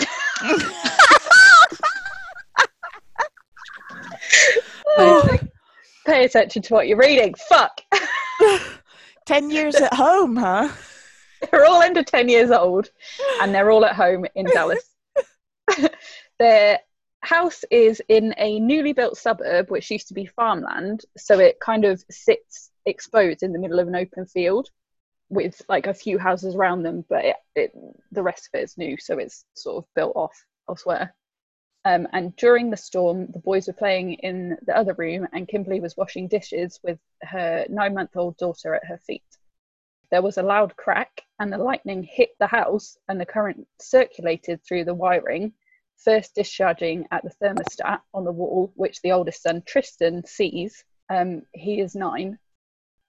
Oh. 5.02 5.38
Pay 6.04 6.24
attention 6.24 6.60
to 6.62 6.74
what 6.74 6.88
you're 6.88 6.98
reading. 6.98 7.32
Fuck. 7.48 7.80
Ten 9.24 9.50
years 9.50 9.76
at 9.76 9.94
home, 9.94 10.36
huh? 10.36 10.68
they're 11.50 11.64
all 11.64 11.80
under 11.80 12.02
10 12.02 12.28
years 12.28 12.50
old 12.50 12.90
and 13.40 13.54
they're 13.54 13.70
all 13.70 13.84
at 13.84 13.94
home 13.94 14.26
in 14.34 14.44
Dallas. 14.52 14.89
Their 16.38 16.80
house 17.22 17.64
is 17.70 18.02
in 18.08 18.34
a 18.38 18.60
newly 18.60 18.92
built 18.92 19.16
suburb 19.16 19.70
which 19.70 19.90
used 19.90 20.08
to 20.08 20.14
be 20.14 20.26
farmland, 20.26 21.04
so 21.16 21.38
it 21.38 21.60
kind 21.60 21.84
of 21.84 22.02
sits 22.10 22.70
exposed 22.86 23.42
in 23.42 23.52
the 23.52 23.58
middle 23.58 23.78
of 23.78 23.88
an 23.88 23.96
open 23.96 24.26
field 24.26 24.68
with 25.28 25.62
like 25.68 25.86
a 25.86 25.94
few 25.94 26.18
houses 26.18 26.54
around 26.54 26.82
them, 26.82 27.04
but 27.08 27.24
it, 27.24 27.36
it, 27.54 27.72
the 28.10 28.22
rest 28.22 28.48
of 28.52 28.58
it 28.58 28.64
is 28.64 28.78
new, 28.78 28.96
so 28.98 29.18
it's 29.18 29.44
sort 29.54 29.84
of 29.84 29.94
built 29.94 30.16
off 30.16 30.44
elsewhere. 30.68 31.14
Um, 31.84 32.08
and 32.12 32.34
during 32.36 32.68
the 32.68 32.76
storm, 32.76 33.28
the 33.30 33.38
boys 33.38 33.66
were 33.66 33.72
playing 33.72 34.14
in 34.14 34.56
the 34.66 34.76
other 34.76 34.94
room, 34.94 35.26
and 35.32 35.48
Kimberly 35.48 35.80
was 35.80 35.96
washing 35.96 36.28
dishes 36.28 36.80
with 36.82 36.98
her 37.22 37.64
nine 37.70 37.94
month 37.94 38.16
old 38.16 38.36
daughter 38.36 38.74
at 38.74 38.84
her 38.86 38.98
feet 38.98 39.22
there 40.10 40.22
was 40.22 40.38
a 40.38 40.42
loud 40.42 40.74
crack 40.76 41.22
and 41.38 41.52
the 41.52 41.58
lightning 41.58 42.02
hit 42.02 42.30
the 42.40 42.46
house 42.46 42.96
and 43.08 43.20
the 43.20 43.26
current 43.26 43.66
circulated 43.80 44.60
through 44.64 44.84
the 44.84 44.94
wiring 44.94 45.52
first 45.96 46.34
discharging 46.34 47.06
at 47.10 47.22
the 47.24 47.30
thermostat 47.42 48.00
on 48.14 48.24
the 48.24 48.32
wall 48.32 48.72
which 48.76 49.00
the 49.02 49.12
oldest 49.12 49.42
son 49.42 49.62
tristan 49.66 50.24
sees 50.24 50.84
um, 51.10 51.42
he 51.52 51.80
is 51.80 51.94
nine 51.94 52.38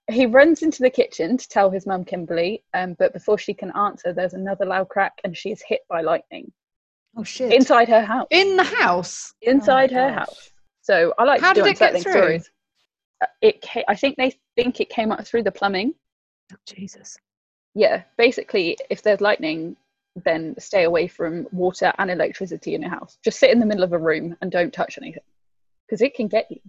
he 0.10 0.26
runs 0.26 0.62
into 0.62 0.82
the 0.82 0.90
kitchen 0.90 1.38
to 1.38 1.48
tell 1.48 1.70
his 1.70 1.86
mum 1.86 2.04
kimberly 2.04 2.64
um, 2.74 2.96
but 3.00 3.14
before 3.14 3.38
she 3.38 3.54
can 3.54 3.72
answer 3.78 4.12
there's 4.14 4.34
another 4.34 4.66
loud 4.66 4.90
crack 4.90 5.14
and 5.24 5.38
she 5.38 5.52
is 5.52 5.62
hit 5.66 5.82
by 5.90 6.02
lightning 6.02 6.52
Oh 7.18 7.24
shit! 7.24 7.52
inside 7.52 7.90
her 7.90 8.06
house. 8.06 8.28
In 8.30 8.56
the 8.56 8.64
house. 8.64 9.34
inside 9.42 9.92
Oh 9.92 9.96
her 9.96 10.10
gosh. 10.12 10.20
house. 10.20 10.52
So 10.82 11.14
I 11.18 11.26
like 11.26 11.42
How 11.42 11.52
to 11.54 11.60
do 11.60 11.66
did 11.66 11.76
it 11.76 11.80
get 11.80 12.02
through? 12.02 12.12
stories. 12.14 12.50
Uh, 13.22 13.28
It 13.42 13.62
ca- 13.62 13.84
I 13.90 13.96
think 13.96 14.16
they 14.16 14.34
think 14.56 14.80
it 14.80 14.90
came 14.90 15.12
up 15.12 15.28
through 15.28 15.44
the 15.44 15.52
plumbing. 15.52 15.94
Oh 16.52 16.56
Jesus! 16.66 17.18
Yeah, 17.76 18.04
basically, 18.18 18.78
if 18.90 19.02
there's 19.02 19.22
lightning, 19.22 19.76
then 20.26 20.56
stay 20.60 20.84
away 20.84 21.08
from 21.08 21.48
water 21.52 21.94
and 21.98 22.12
electricity 22.12 22.76
in 22.76 22.82
your 22.82 22.92
house. 22.92 23.18
Just 23.24 23.40
sit 23.40 23.50
in 23.52 23.60
the 23.60 23.66
middle 23.66 23.84
of 23.84 23.94
a 23.94 23.98
room 23.98 24.36
and 24.42 24.52
don't 24.52 24.74
touch 24.74 24.98
anything 24.98 25.24
because 25.88 26.02
it 26.02 26.14
can 26.14 26.28
get 26.28 26.48
you. 26.52 26.60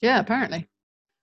Yeah, 0.00 0.18
apparently. 0.20 0.66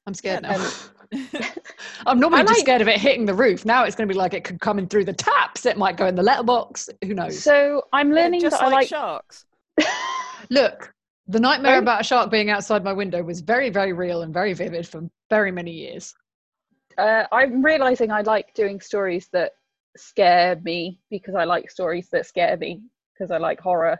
I'm 0.06 0.14
scared 0.14 0.44
Yeah, 0.44 0.58
now. 0.58 0.66
um, 0.66 1.44
I'm 2.06 2.20
normally 2.20 2.42
I 2.42 2.46
just 2.46 2.60
scared 2.60 2.82
of 2.82 2.88
it 2.88 3.00
hitting 3.00 3.26
the 3.26 3.34
roof. 3.34 3.66
Now 3.66 3.86
it's 3.86 3.96
going 3.96 4.08
to 4.08 4.14
be 4.14 4.18
like 4.18 4.34
it 4.34 4.44
could 4.44 4.60
come 4.60 4.78
in 4.80 4.88
through 4.88 5.06
the 5.06 5.14
taps. 5.14 5.66
It 5.66 5.78
might 5.78 5.96
go 5.98 6.08
in 6.08 6.16
the 6.16 6.24
letterbox. 6.24 6.90
Who 7.04 7.14
knows? 7.14 7.42
So 7.42 7.84
I'm 7.94 8.12
learning 8.12 8.42
just 8.42 8.60
that 8.60 8.66
like, 8.66 8.72
I 8.72 8.76
like. 8.76 8.88
sharks. 8.90 9.46
Look, 10.50 10.94
the 11.28 11.40
nightmare 11.40 11.74
Don't- 11.76 11.84
about 11.84 12.02
a 12.02 12.04
shark 12.04 12.30
being 12.32 12.50
outside 12.50 12.84
my 12.84 12.94
window 12.94 13.24
was 13.24 13.40
very, 13.42 13.70
very 13.70 13.94
real 13.94 14.24
and 14.24 14.34
very 14.34 14.54
vivid 14.54 14.88
for 14.88 15.10
very 15.30 15.52
many 15.52 15.72
years. 15.72 16.14
Uh, 16.98 17.26
I'm 17.32 17.64
realizing 17.64 18.12
I 18.12 18.22
like 18.22 18.54
doing 18.54 18.80
stories 18.82 19.28
that 19.34 19.52
scare 19.98 20.60
me 20.64 21.00
because 21.10 21.36
I 21.36 21.44
like 21.44 21.70
stories 21.70 22.10
that 22.12 22.26
scare 22.26 22.58
me 22.58 22.82
because 23.14 23.32
I 23.32 23.38
like 23.38 23.60
horror. 23.60 23.98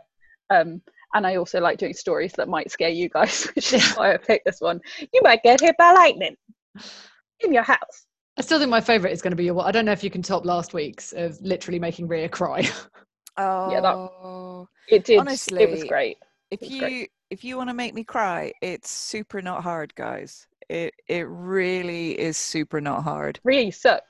Um, 0.50 0.82
and 1.14 1.26
I 1.26 1.36
also 1.36 1.60
like 1.60 1.78
doing 1.78 1.94
stories 1.94 2.32
that 2.36 2.48
might 2.48 2.70
scare 2.70 2.88
you 2.88 3.08
guys, 3.08 3.44
which 3.54 3.72
is 3.72 3.92
why 3.92 4.14
I 4.14 4.16
picked 4.16 4.44
this 4.46 4.60
one. 4.60 4.80
You 5.12 5.20
might 5.22 5.42
get 5.42 5.60
hit 5.60 5.76
by 5.78 5.92
lightning 5.92 6.36
in 7.40 7.52
your 7.52 7.62
house. 7.62 8.06
I 8.36 8.42
still 8.42 8.58
think 8.58 8.70
my 8.70 8.80
favourite 8.80 9.12
is 9.12 9.22
going 9.22 9.30
to 9.30 9.36
be 9.36 9.44
your. 9.44 9.60
I 9.64 9.70
don't 9.70 9.84
know 9.84 9.92
if 9.92 10.02
you 10.02 10.10
can 10.10 10.22
top 10.22 10.44
last 10.44 10.74
week's 10.74 11.12
of 11.12 11.40
literally 11.40 11.78
making 11.78 12.08
Rhea 12.08 12.28
cry. 12.28 12.68
Oh, 13.36 13.72
Yeah, 13.72 13.80
that- 13.80 14.66
It 14.94 15.04
did. 15.04 15.18
Honestly, 15.18 15.60
it 15.60 15.68
was 15.68 15.82
great. 15.82 16.18
if 16.52 16.60
was 16.60 16.70
you 16.70 16.80
great. 16.80 17.10
if 17.30 17.42
you 17.42 17.56
want 17.56 17.68
to 17.68 17.74
make 17.74 17.92
me 17.92 18.04
cry, 18.04 18.52
it's 18.62 18.88
super 18.88 19.42
not 19.42 19.64
hard, 19.64 19.92
guys. 19.96 20.46
It 20.68 20.94
it 21.08 21.26
really 21.28 22.18
is 22.18 22.36
super 22.36 22.80
not 22.80 23.02
hard. 23.02 23.40
Really 23.44 23.70
suck. 23.70 24.02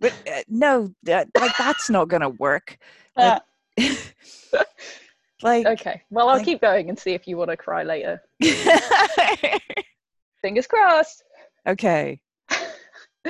But 0.00 0.12
uh, 0.32 0.42
no, 0.48 0.94
that, 1.04 1.28
like 1.38 1.56
that's 1.58 1.90
not 1.90 2.08
gonna 2.08 2.30
work. 2.30 2.78
Uh, 3.16 3.40
Like, 5.40 5.66
okay. 5.66 6.02
Well, 6.10 6.28
I'll 6.28 6.36
like- 6.38 6.44
keep 6.44 6.60
going 6.60 6.88
and 6.88 6.98
see 6.98 7.12
if 7.14 7.28
you 7.28 7.36
want 7.36 7.50
to 7.50 7.56
cry 7.56 7.84
later. 7.84 8.20
Fingers 10.42 10.66
crossed. 10.66 11.22
okay. 11.66 12.20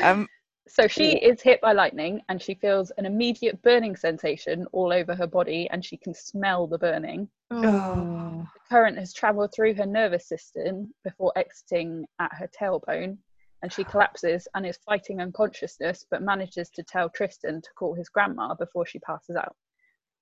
Um. 0.02 0.28
So 0.68 0.86
she 0.86 1.16
is 1.16 1.40
hit 1.40 1.60
by 1.60 1.72
lightning 1.72 2.20
and 2.28 2.40
she 2.40 2.54
feels 2.54 2.90
an 2.92 3.06
immediate 3.06 3.60
burning 3.62 3.96
sensation 3.96 4.66
all 4.72 4.92
over 4.92 5.14
her 5.14 5.26
body 5.26 5.68
and 5.70 5.84
she 5.84 5.96
can 5.96 6.14
smell 6.14 6.66
the 6.66 6.78
burning. 6.78 7.28
Oh. 7.50 8.46
The 8.54 8.60
current 8.68 8.98
has 8.98 9.14
traveled 9.14 9.52
through 9.54 9.74
her 9.74 9.86
nervous 9.86 10.28
system 10.28 10.92
before 11.04 11.32
exiting 11.36 12.06
at 12.20 12.32
her 12.34 12.48
tailbone 12.48 13.16
and 13.62 13.72
she 13.72 13.82
collapses 13.82 14.46
and 14.54 14.66
is 14.66 14.78
fighting 14.84 15.20
unconsciousness 15.20 16.06
but 16.10 16.22
manages 16.22 16.70
to 16.70 16.82
tell 16.82 17.08
Tristan 17.08 17.62
to 17.62 17.70
call 17.76 17.94
his 17.94 18.08
grandma 18.08 18.54
before 18.54 18.86
she 18.86 18.98
passes 19.00 19.36
out. 19.36 19.56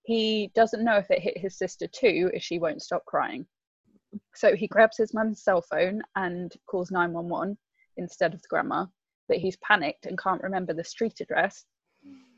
He 0.05 0.53
doesn't 0.55 0.85
know 0.85 0.97
if 0.97 1.11
it 1.11 1.21
hit 1.21 1.37
his 1.37 1.59
sister 1.59 1.89
too 1.89 2.31
as 2.35 2.43
she 2.43 2.61
won't 2.61 2.83
stop 2.83 3.05
crying. 3.07 3.47
So 4.35 4.55
he 4.55 4.69
grabs 4.69 4.97
his 4.97 5.13
mum's 5.13 5.43
cell 5.43 5.61
phone 5.63 6.03
and 6.15 6.55
calls 6.67 6.93
911 6.93 7.59
instead 7.97 8.33
of 8.33 8.41
the 8.41 8.49
grandma, 8.49 8.87
but 9.29 9.39
he's 9.39 9.57
panicked 9.59 10.07
and 10.07 10.19
can't 10.19 10.43
remember 10.43 10.73
the 10.73 10.85
street 10.85 11.21
address. 11.21 11.65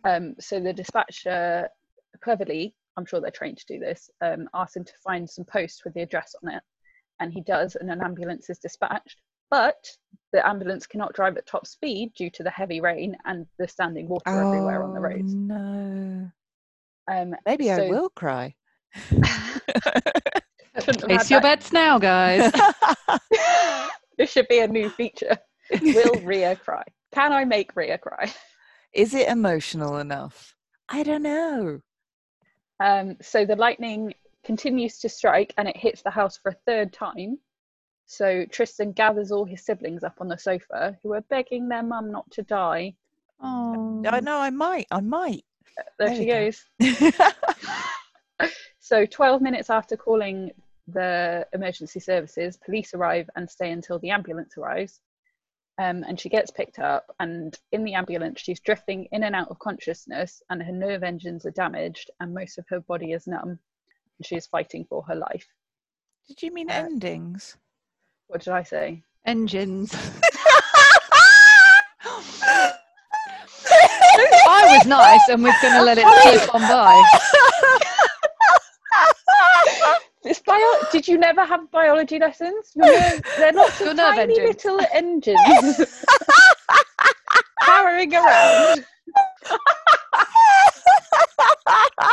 Um, 0.04 0.34
so 0.40 0.60
the 0.60 0.72
dispatcher 0.72 1.68
cleverly, 2.22 2.74
I'm 2.96 3.04
sure 3.06 3.20
they're 3.20 3.30
trained 3.30 3.58
to 3.58 3.66
do 3.66 3.78
this, 3.78 4.08
um, 4.22 4.48
asks 4.54 4.76
him 4.76 4.84
to 4.84 4.92
find 5.04 5.28
some 5.28 5.44
posts 5.44 5.84
with 5.84 5.94
the 5.94 6.02
address 6.02 6.34
on 6.42 6.52
it. 6.54 6.62
And 7.20 7.32
he 7.32 7.40
does, 7.42 7.76
and 7.76 7.90
an 7.90 8.02
ambulance 8.02 8.48
is 8.48 8.58
dispatched. 8.58 9.16
But 9.50 9.82
the 10.32 10.46
ambulance 10.46 10.86
cannot 10.86 11.14
drive 11.14 11.36
at 11.36 11.46
top 11.46 11.66
speed 11.66 12.12
due 12.14 12.30
to 12.30 12.42
the 12.42 12.50
heavy 12.50 12.80
rain 12.80 13.16
and 13.24 13.46
the 13.58 13.66
standing 13.66 14.06
water 14.08 14.28
everywhere 14.28 14.82
on 14.82 14.92
the 14.92 15.00
Oh, 15.00 15.02
roads. 15.02 15.34
No. 15.34 16.30
Um, 17.10 17.34
Maybe 17.46 17.70
I 17.70 17.88
will 17.88 18.10
cry. 18.10 18.54
I 19.10 20.80
Place 20.80 21.30
your 21.30 21.40
that. 21.40 21.60
bets 21.60 21.72
now, 21.72 21.98
guys. 21.98 22.52
This 24.18 24.32
should 24.32 24.48
be 24.48 24.58
a 24.58 24.66
new 24.66 24.90
feature. 24.90 25.38
Will 25.82 26.20
Rhea 26.22 26.56
cry? 26.56 26.84
Can 27.12 27.32
I 27.32 27.44
make 27.44 27.74
Rhea 27.76 27.98
cry? 27.98 28.32
Is 28.92 29.14
it 29.14 29.28
emotional 29.28 29.98
enough? 29.98 30.54
I 30.88 31.02
don't 31.02 31.22
know. 31.22 31.80
Um, 32.80 33.16
so 33.20 33.44
the 33.44 33.56
lightning 33.56 34.14
continues 34.44 34.98
to 35.00 35.08
strike 35.08 35.52
and 35.58 35.68
it 35.68 35.76
hits 35.76 36.02
the 36.02 36.10
house 36.10 36.38
for 36.38 36.50
a 36.50 36.56
third 36.66 36.92
time. 36.92 37.38
So 38.06 38.46
Tristan 38.50 38.92
gathers 38.92 39.30
all 39.30 39.44
his 39.44 39.64
siblings 39.64 40.04
up 40.04 40.16
on 40.20 40.28
the 40.28 40.38
sofa 40.38 40.96
who 41.02 41.12
are 41.12 41.20
begging 41.22 41.68
their 41.68 41.82
mum 41.82 42.10
not 42.10 42.30
to 42.32 42.42
die. 42.42 42.94
oh. 43.42 44.02
I 44.08 44.20
know 44.20 44.38
I 44.38 44.50
might. 44.50 44.86
I 44.90 45.00
might. 45.00 45.44
There 45.98 46.08
There 46.08 46.16
she 46.16 46.26
goes. 46.26 46.64
So 48.88 49.04
12 49.04 49.42
minutes 49.42 49.68
after 49.68 49.98
calling 49.98 50.50
the 50.86 51.46
emergency 51.52 52.00
services, 52.00 52.56
police 52.56 52.94
arrive 52.94 53.28
and 53.36 53.48
stay 53.48 53.70
until 53.70 53.98
the 53.98 54.08
ambulance 54.08 54.56
arrives. 54.56 55.00
Um, 55.78 56.02
and 56.08 56.18
she 56.18 56.28
gets 56.28 56.50
picked 56.50 56.80
up, 56.80 57.14
and 57.20 57.56
in 57.70 57.84
the 57.84 57.94
ambulance, 57.94 58.40
she's 58.40 58.58
drifting 58.58 59.06
in 59.12 59.22
and 59.22 59.34
out 59.36 59.48
of 59.48 59.60
consciousness, 59.60 60.42
and 60.50 60.60
her 60.60 60.72
nerve 60.72 61.04
engines 61.04 61.46
are 61.46 61.52
damaged, 61.52 62.10
and 62.18 62.34
most 62.34 62.58
of 62.58 62.66
her 62.68 62.80
body 62.80 63.12
is 63.12 63.28
numb. 63.28 63.50
And 64.18 64.26
she 64.26 64.34
is 64.34 64.46
fighting 64.48 64.84
for 64.88 65.02
her 65.04 65.14
life. 65.14 65.46
Did 66.26 66.42
you 66.42 66.52
mean 66.52 66.68
Uh, 66.68 66.74
endings? 66.74 67.56
What 68.26 68.42
did 68.42 68.52
I 68.52 68.64
say? 68.64 69.02
Engines. 69.24 69.94
I 74.50 74.76
was 74.78 74.86
nice 74.86 75.28
and 75.28 75.42
we're 75.42 75.54
going 75.62 75.74
to 75.74 75.82
let 75.82 75.98
it 75.98 76.06
slip 76.22 76.54
on 76.54 76.60
by. 76.62 77.02
This 80.28 80.40
bio- 80.40 80.60
Did 80.92 81.08
you 81.08 81.16
never 81.16 81.42
have 81.42 81.70
biology 81.70 82.18
lessons? 82.18 82.72
Nerve- 82.76 83.22
they're 83.38 83.50
lots 83.54 83.80
Your 83.80 83.92
of 83.92 83.96
tiny 83.96 84.38
engines. 84.38 84.62
little 84.62 84.80
engines 84.92 85.78
powering 87.62 88.14
around. 88.14 88.84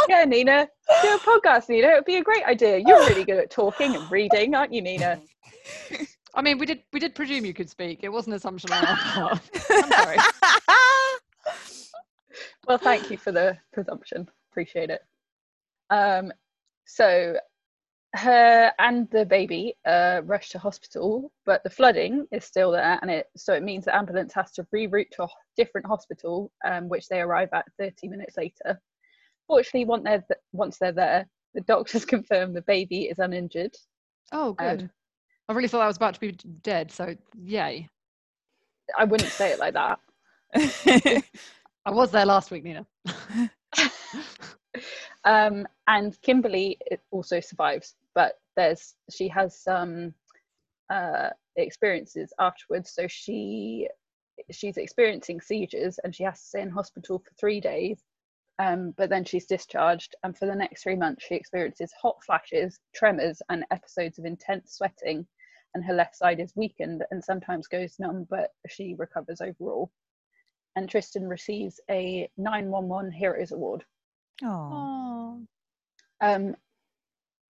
yeah, 0.08 0.24
Nina, 0.24 0.70
do 1.02 1.08
a 1.10 1.20
podcast, 1.20 1.68
Nina. 1.68 1.90
It 1.90 1.94
would 1.96 2.06
be 2.06 2.16
a 2.16 2.24
great 2.24 2.46
idea. 2.46 2.78
You're 2.78 3.06
really 3.06 3.26
good 3.26 3.38
at 3.38 3.52
talking 3.52 3.98
and 3.98 4.10
reading, 4.10 4.56
aren't 4.56 4.72
you, 4.72 4.82
Nina? 4.82 5.20
I 6.34 6.42
mean, 6.42 6.58
we 6.58 6.66
did 6.66 6.84
we 6.94 7.02
did 7.02 7.16
presume 7.16 7.44
you 7.44 7.54
could 7.54 7.70
speak. 7.70 8.00
It 8.02 8.08
was 8.10 8.28
an 8.28 8.34
assumption 8.34 8.72
on 8.72 8.86
our 8.86 8.96
part. 8.96 9.42
I'm 9.70 9.92
sorry. 9.92 10.18
Well, 12.66 12.78
thank 12.78 13.12
you 13.12 13.18
for 13.18 13.34
the 13.34 13.58
presumption. 13.74 14.30
Appreciate 14.52 14.90
it. 14.90 15.02
Um, 15.90 16.32
so 16.86 17.36
her 18.16 18.72
and 18.80 19.10
the 19.12 19.26
baby 19.26 19.76
uh, 19.86 20.22
rush 20.26 20.50
to 20.50 20.60
hospital, 20.60 21.32
but 21.46 21.64
the 21.64 21.70
flooding 21.70 22.26
is 22.32 22.46
still 22.46 22.72
there, 22.72 22.98
and 23.02 23.12
it 23.12 23.28
so 23.36 23.54
it 23.54 23.64
means 23.64 23.86
the 23.86 23.96
ambulance 23.96 24.34
has 24.34 24.52
to 24.54 24.64
reroute 24.74 25.10
to 25.12 25.24
a 25.24 25.28
different 25.58 25.86
hospital, 25.86 26.52
um, 26.66 26.88
which 26.90 27.08
they 27.08 27.22
arrive 27.22 27.50
at 27.54 27.66
30 27.80 28.08
minutes 28.08 28.38
later. 28.38 28.80
Fortunately, 29.48 29.86
once 29.86 30.04
they're 30.04 30.22
th- 30.28 30.40
once 30.54 30.78
they're 30.78 30.92
there, 30.92 31.28
the 31.54 31.62
doctors 31.62 32.06
confirm 32.16 32.54
the 32.54 32.62
baby 32.64 33.04
is 33.04 33.20
uninjured. 33.20 33.76
Oh, 34.32 34.54
good. 34.54 34.82
Um, 34.82 34.90
I 35.50 35.54
really 35.54 35.68
thought 35.68 35.82
I 35.82 35.88
was 35.88 35.98
about 35.98 36.14
to 36.16 36.20
be 36.20 36.32
dead. 36.64 36.92
So 36.92 37.16
yay! 37.38 37.90
I 38.98 39.04
wouldn't 39.04 39.32
say 39.32 39.52
it 39.52 39.60
like 39.60 39.74
that. 39.74 40.00
I 41.86 41.92
was 41.92 42.12
there 42.12 42.26
last 42.26 42.50
week, 42.50 42.64
Nina. 42.64 42.86
um, 45.24 45.68
and 45.88 46.20
Kimberly 46.22 46.78
it 46.88 47.02
also 47.12 47.40
survives, 47.40 47.96
but 48.16 48.34
there's 48.56 48.96
she 49.12 49.28
has 49.28 49.62
some 49.62 50.14
uh, 50.92 51.30
experiences 51.58 52.34
afterwards. 52.40 52.92
So 52.94 53.08
she 53.08 53.88
she's 54.52 54.78
experiencing 54.78 55.42
seizures 55.42 56.00
and 56.04 56.16
she 56.16 56.24
has 56.24 56.40
to 56.40 56.46
stay 56.48 56.62
in 56.62 56.70
hospital 56.70 57.20
for 57.20 57.32
three 57.40 57.60
days. 57.60 58.02
Um, 58.58 58.94
but 58.98 59.10
then 59.10 59.26
she's 59.26 59.48
discharged, 59.48 60.16
and 60.24 60.38
for 60.38 60.46
the 60.46 60.56
next 60.56 60.84
three 60.84 60.96
months, 60.96 61.26
she 61.26 61.36
experiences 61.36 61.92
hot 62.02 62.16
flashes, 62.26 62.80
tremors, 62.96 63.42
and 63.50 63.66
episodes 63.70 64.18
of 64.18 64.24
intense 64.24 64.76
sweating. 64.76 65.28
And 65.74 65.84
her 65.84 65.94
left 65.94 66.16
side 66.16 66.40
is 66.40 66.54
weakened 66.56 67.04
and 67.12 67.22
sometimes 67.22 67.68
goes 67.68 68.00
numb, 68.00 68.26
but 68.30 68.52
she 68.70 68.96
recovers 68.98 69.42
overall. 69.42 69.92
And 70.78 70.90
Tristan 70.90 71.28
receives 71.28 71.82
a 71.92 72.30
911 72.38 73.12
Heroes 73.12 73.52
Award. 73.52 73.84
oh. 74.42 74.48
Oh. 74.48 75.48
Um, 76.22 76.56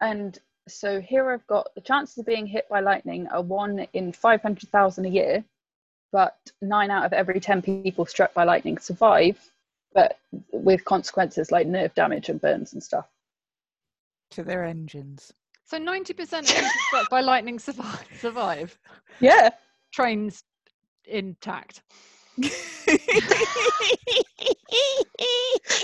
and 0.02 0.38
so 0.70 1.02
here 1.02 1.32
I've 1.32 1.46
got 1.48 1.74
the 1.76 1.82
chances 1.82 2.18
of 2.18 2.26
being 2.26 2.46
hit 2.46 2.68
by 2.70 2.80
lightning 2.80 3.28
are 3.28 3.42
one 3.42 3.88
in 3.94 4.12
500,000 4.14 5.06
a 5.06 5.10
year, 5.10 5.44
but 6.12 6.38
nine 6.62 6.92
out 6.92 7.06
of 7.06 7.14
every 7.14 7.40
10 7.40 7.62
people 7.62 8.06
struck 8.06 8.34
by 8.34 8.44
lightning 8.44 8.78
survive, 8.78 9.40
but 9.94 10.20
with 10.52 10.86
consequences 10.86 11.52
like 11.52 11.68
nerve 11.68 11.94
damage 11.96 12.30
and 12.30 12.42
burns 12.42 12.74
and 12.74 12.84
stuff. 12.84 13.08
to 14.32 14.44
their 14.44 14.64
engines. 14.64 15.34
So 15.66 15.78
90% 15.78 16.40
of 16.40 16.48
people 16.48 16.70
struck 16.88 17.10
by 17.10 17.22
lightning 17.22 17.60
survive. 17.60 18.08
survive. 18.20 18.78
Yeah. 19.20 19.50
Trains 19.92 20.44
intact. 21.06 21.82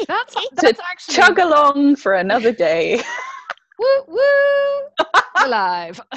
That's, 0.07 0.35
that's 0.53 0.79
actually 0.79 1.15
Chug 1.15 1.39
along 1.39 1.97
for 1.97 2.13
another 2.13 2.51
day. 2.51 3.01
woo 3.79 4.03
woo 4.07 5.05
alive. 5.45 5.99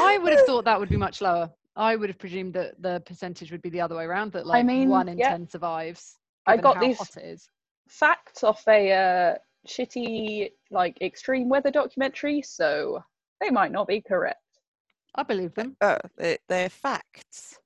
I 0.00 0.18
would 0.22 0.32
have 0.32 0.46
thought 0.46 0.64
that 0.64 0.78
would 0.78 0.88
be 0.88 0.96
much 0.96 1.20
lower. 1.20 1.50
I 1.76 1.96
would 1.96 2.08
have 2.10 2.18
presumed 2.18 2.54
that 2.54 2.80
the 2.80 3.02
percentage 3.06 3.50
would 3.50 3.62
be 3.62 3.70
the 3.70 3.80
other 3.80 3.96
way 3.96 4.04
around. 4.04 4.32
That 4.32 4.46
like 4.46 4.66
mean, 4.66 4.88
one 4.88 5.08
in 5.08 5.18
yeah. 5.18 5.30
ten 5.30 5.48
survives. 5.48 6.16
I 6.46 6.52
given 6.56 6.62
got 6.64 6.76
how 6.76 6.82
these 6.86 6.98
hot 6.98 7.16
it 7.16 7.24
is. 7.24 7.48
facts 7.88 8.42
off 8.44 8.62
a 8.68 8.92
uh, 8.92 9.34
shitty, 9.66 10.50
like, 10.70 11.00
extreme 11.00 11.48
weather 11.48 11.70
documentary, 11.70 12.42
so 12.42 13.02
they 13.40 13.48
might 13.50 13.72
not 13.72 13.86
be 13.86 14.00
correct. 14.00 14.38
I 15.14 15.22
believe 15.22 15.54
them. 15.54 15.76
oh, 15.80 15.98
they- 16.16 16.38
they're 16.48 16.68
facts. 16.68 17.58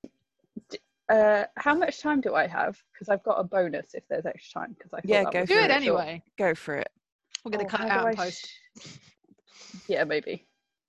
Uh, 1.09 1.45
how 1.57 1.75
much 1.75 2.01
time 2.01 2.21
do 2.21 2.35
I 2.35 2.47
have? 2.49 2.77
Because 2.93 3.09
I've 3.09 3.23
got 3.23 3.39
a 3.39 3.45
bonus 3.45 3.95
if 3.95 4.03
there's 4.09 4.27
extra 4.27 4.61
time. 4.63 4.73
Because 4.77 4.93
I 4.93 4.97
thought 4.97 5.09
Yeah, 5.09 5.25
go 5.25 5.47
Do 5.47 5.47
for 5.47 5.53
it 5.53 5.57
really 5.57 5.69
short. 5.69 6.01
anyway. 6.03 6.23
Go 6.37 6.55
for 6.55 6.75
it. 6.75 6.89
We're 7.47 7.53
going 7.53 7.67
Oh, 7.67 7.69
to 7.69 7.77
cut 7.77 7.87
it 7.87 7.91
out 7.93 8.09
and 8.09 8.19
I 8.19 8.25
post. 8.25 8.47
sh- 8.47 8.89
Yeah, 9.89 10.05
maybe. 10.05 10.47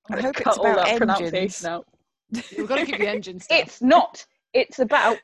I 0.09 0.21
hope 0.21 0.35
gonna 0.35 0.49
it's 0.49 0.57
all 0.57 0.65
about 0.71 0.75
that 0.85 0.87
engines. 0.87 0.97
pronunciation 1.17 1.67
out. 1.67 1.85
We've 2.57 2.67
got 2.67 2.77
to 2.77 2.85
keep 2.85 2.97
the 2.97 3.07
engines. 3.07 3.45
It's 3.51 3.81
not. 3.81 4.25
It's 4.53 4.79
about 4.79 5.19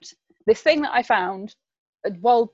this 0.46 0.62
thing 0.62 0.82
that 0.84 0.94
I 0.94 1.02
found 1.02 1.56
uh, 2.06 2.12
while 2.22 2.54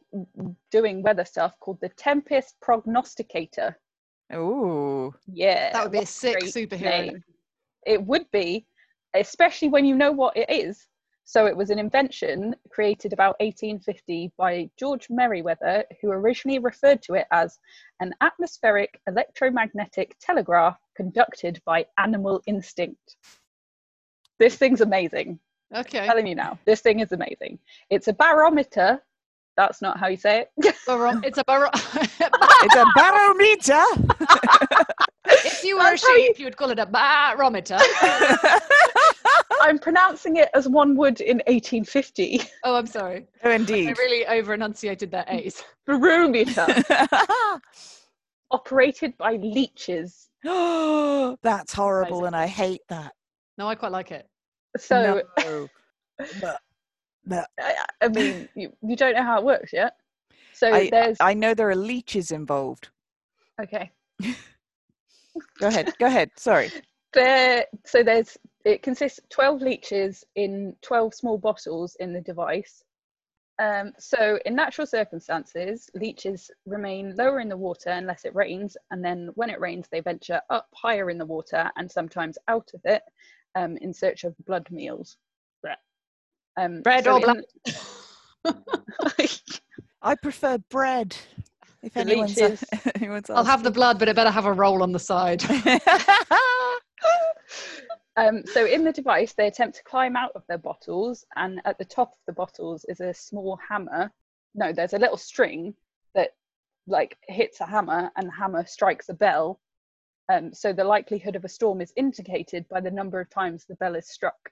doing 0.72 1.04
weather 1.04 1.26
stuff 1.26 1.54
called 1.60 1.80
the 1.82 1.90
Tempest 1.90 2.56
Prognosticator. 2.62 3.78
Ooh. 4.34 5.14
Yeah, 5.28 5.74
that 5.74 5.84
would 5.84 5.92
be 5.92 5.98
a 6.00 6.06
sick 6.06 6.38
superhero. 6.40 6.82
name. 6.82 7.24
It 7.86 8.02
would 8.06 8.30
be, 8.32 8.66
especially 9.14 9.68
when 9.70 9.84
you 9.86 9.96
know 9.96 10.12
what 10.12 10.38
it 10.38 10.50
is. 10.50 10.86
So 11.30 11.46
it 11.46 11.56
was 11.56 11.70
an 11.70 11.78
invention 11.78 12.56
created 12.72 13.14
about 13.14 13.36
1850 13.40 14.32
by 14.36 14.68
George 14.78 15.12
Merryweather, 15.12 15.84
who 16.02 16.10
originally 16.10 16.58
referred 16.58 17.04
to 17.04 17.14
it 17.14 17.28
as 17.30 17.60
an 18.00 18.16
atmospheric 18.22 19.00
electromagnetic 19.06 20.16
telegraph 20.20 20.80
conducted 20.96 21.62
by 21.66 21.86
animal 22.00 22.42
instinct. 22.48 23.18
This 24.40 24.56
thing's 24.56 24.82
amazing. 24.82 25.40
Okay. 25.72 26.00
I'm 26.00 26.08
telling 26.08 26.26
you 26.26 26.34
now, 26.34 26.58
this 26.66 26.82
thing 26.82 27.00
is 27.00 27.12
amazing. 27.12 27.60
It's 27.92 28.08
a 28.08 28.14
barometer. 28.14 29.00
That's 29.56 29.84
not 29.84 30.00
how 30.00 30.08
you 30.08 30.18
say 30.18 30.48
it. 30.58 30.76
Baro- 30.88 31.22
it's 31.24 31.38
a 31.38 31.44
baro- 31.44 31.70
It's 32.62 32.76
a 32.76 32.86
barometer. 32.96 33.84
if 35.46 35.64
you 35.64 35.78
were 35.78 35.94
a 35.94 35.98
sheep, 35.98 36.40
you 36.40 36.46
would 36.46 36.58
call 36.58 36.72
it 36.72 36.80
a 36.80 36.88
barometer. 36.88 37.78
I'm 39.62 39.80
pronouncing 39.80 40.38
it 40.38 40.50
as 40.54 40.68
one 40.68 40.96
would 40.98 41.22
in 41.22 41.38
1850. 41.48 42.42
Oh, 42.64 42.76
I'm 42.76 42.88
sorry. 42.88 43.26
oh, 43.44 43.52
indeed. 43.52 43.90
I 43.90 43.92
really 43.92 44.28
over 44.28 44.54
enunciated 44.54 45.12
that 45.12 45.30
A's. 45.32 45.64
Barometer, 45.86 46.68
operated 48.52 49.18
by 49.18 49.34
leeches. 49.34 50.30
That's 50.44 51.74
horrible, 51.74 52.20
Amazing. 52.20 52.28
and 52.28 52.36
I 52.36 52.48
hate 52.48 52.82
that. 52.90 53.14
No, 53.58 53.68
I 53.68 53.76
quite 53.76 53.92
like 53.92 54.12
it. 54.12 54.28
So, 54.78 55.22
no. 55.38 55.68
But- 56.42 56.62
but 57.26 57.48
I, 57.60 57.76
I 58.02 58.08
mean, 58.08 58.50
you, 58.56 58.74
you 58.82 58.96
don't 58.96 59.14
know 59.14 59.24
how 59.24 59.38
it 59.38 59.46
works 59.46 59.72
yet. 59.72 59.94
So 60.54 60.74
I, 60.74 60.90
there's 60.90 61.18
I 61.20 61.34
know 61.34 61.54
there 61.54 61.70
are 61.70 61.76
leeches 61.76 62.32
involved. 62.32 62.90
okay. 63.62 63.92
Go 65.60 65.68
ahead. 65.68 65.94
Go 66.00 66.08
ahead. 66.08 66.32
Sorry. 66.38 66.70
There, 67.14 67.66
so 67.86 68.04
there's 68.04 68.38
it 68.66 68.84
consists 68.84 69.20
of 69.20 69.30
12 69.30 69.62
leeches 69.62 70.24
in 70.36 70.76
12 70.82 71.14
small 71.14 71.38
bottles 71.38 71.96
in 72.00 72.14
the 72.14 72.22
device. 72.22 72.84
Um, 73.62 73.92
so 74.00 74.40
in 74.46 74.56
natural 74.56 74.88
circumstances, 74.88 75.90
leeches 75.94 76.50
remain 76.66 77.14
lower 77.18 77.42
in 77.42 77.50
the 77.50 77.58
water 77.58 77.90
unless 77.90 78.24
it 78.24 78.34
rains, 78.34 78.78
and 78.92 79.04
then 79.04 79.30
when 79.36 79.50
it 79.50 79.60
rains, 79.60 79.88
they 79.92 80.00
venture 80.00 80.40
up 80.50 80.68
higher 80.74 81.10
in 81.10 81.18
the 81.18 81.26
water 81.26 81.70
and 81.78 81.92
sometimes 81.92 82.38
out 82.48 82.70
of 82.74 82.80
it 82.86 83.02
um, 83.56 83.76
in 83.78 83.94
search 83.94 84.24
of 84.24 84.34
blood 84.46 84.66
meals. 84.72 85.18
Um, 86.58 86.82
Bread 86.82 87.04
so 87.06 87.14
or 87.14 87.18
in- 87.18 87.24
blood? 87.24 87.44
I 90.02 90.16
prefer 90.16 90.58
bread. 90.70 91.16
If 91.82 91.94
The 91.94 92.02
anyone's, 92.02 92.36
leeches. 92.38 92.64
anyone's 92.96 93.30
I'll 93.30 93.46
have 93.46 93.64
the 93.64 93.72
blood, 93.72 94.00
but 94.00 94.10
it 94.10 94.16
better 94.16 94.32
have 94.32 94.46
a 94.46 94.54
roll 94.54 94.84
on 94.84 94.92
the 94.92 95.00
side. 95.00 95.44
Um, 98.20 98.44
so 98.46 98.66
in 98.66 98.84
the 98.84 98.92
device, 98.92 99.32
they 99.32 99.48
attempt 99.48 99.78
to 99.78 99.84
climb 99.84 100.18
out 100.18 100.34
of 100.36 100.44
their 100.48 100.58
bottles, 100.58 101.26
and 101.38 101.62
at 101.64 101.78
the 101.78 101.86
top 101.86 102.10
of 102.12 102.18
the 102.28 102.34
bottles 102.34 102.84
is 102.90 103.00
a 103.00 103.14
small 103.14 103.58
hammer. 103.70 104.12
No, 104.54 104.74
there's 104.74 104.94
a 104.94 105.00
little 105.00 105.16
string 105.16 105.74
that 106.16 106.32
like 106.86 107.18
hits 107.30 107.62
a 107.62 107.66
hammer, 107.66 108.12
and 108.18 108.28
the 108.28 108.34
hammer 108.34 108.66
strikes 108.66 109.08
a 109.08 109.14
bell. 109.14 109.62
Um, 110.28 110.54
so 110.54 110.74
the 110.74 110.84
likelihood 110.84 111.38
of 111.38 111.46
a 111.46 111.50
storm 111.50 111.80
is 111.80 111.94
indicated 111.96 112.68
by 112.68 112.82
the 112.82 112.92
number 112.92 113.22
of 113.22 113.30
times 113.30 113.64
the 113.64 113.76
bell 113.76 113.96
is 113.96 114.10
struck. 114.10 114.52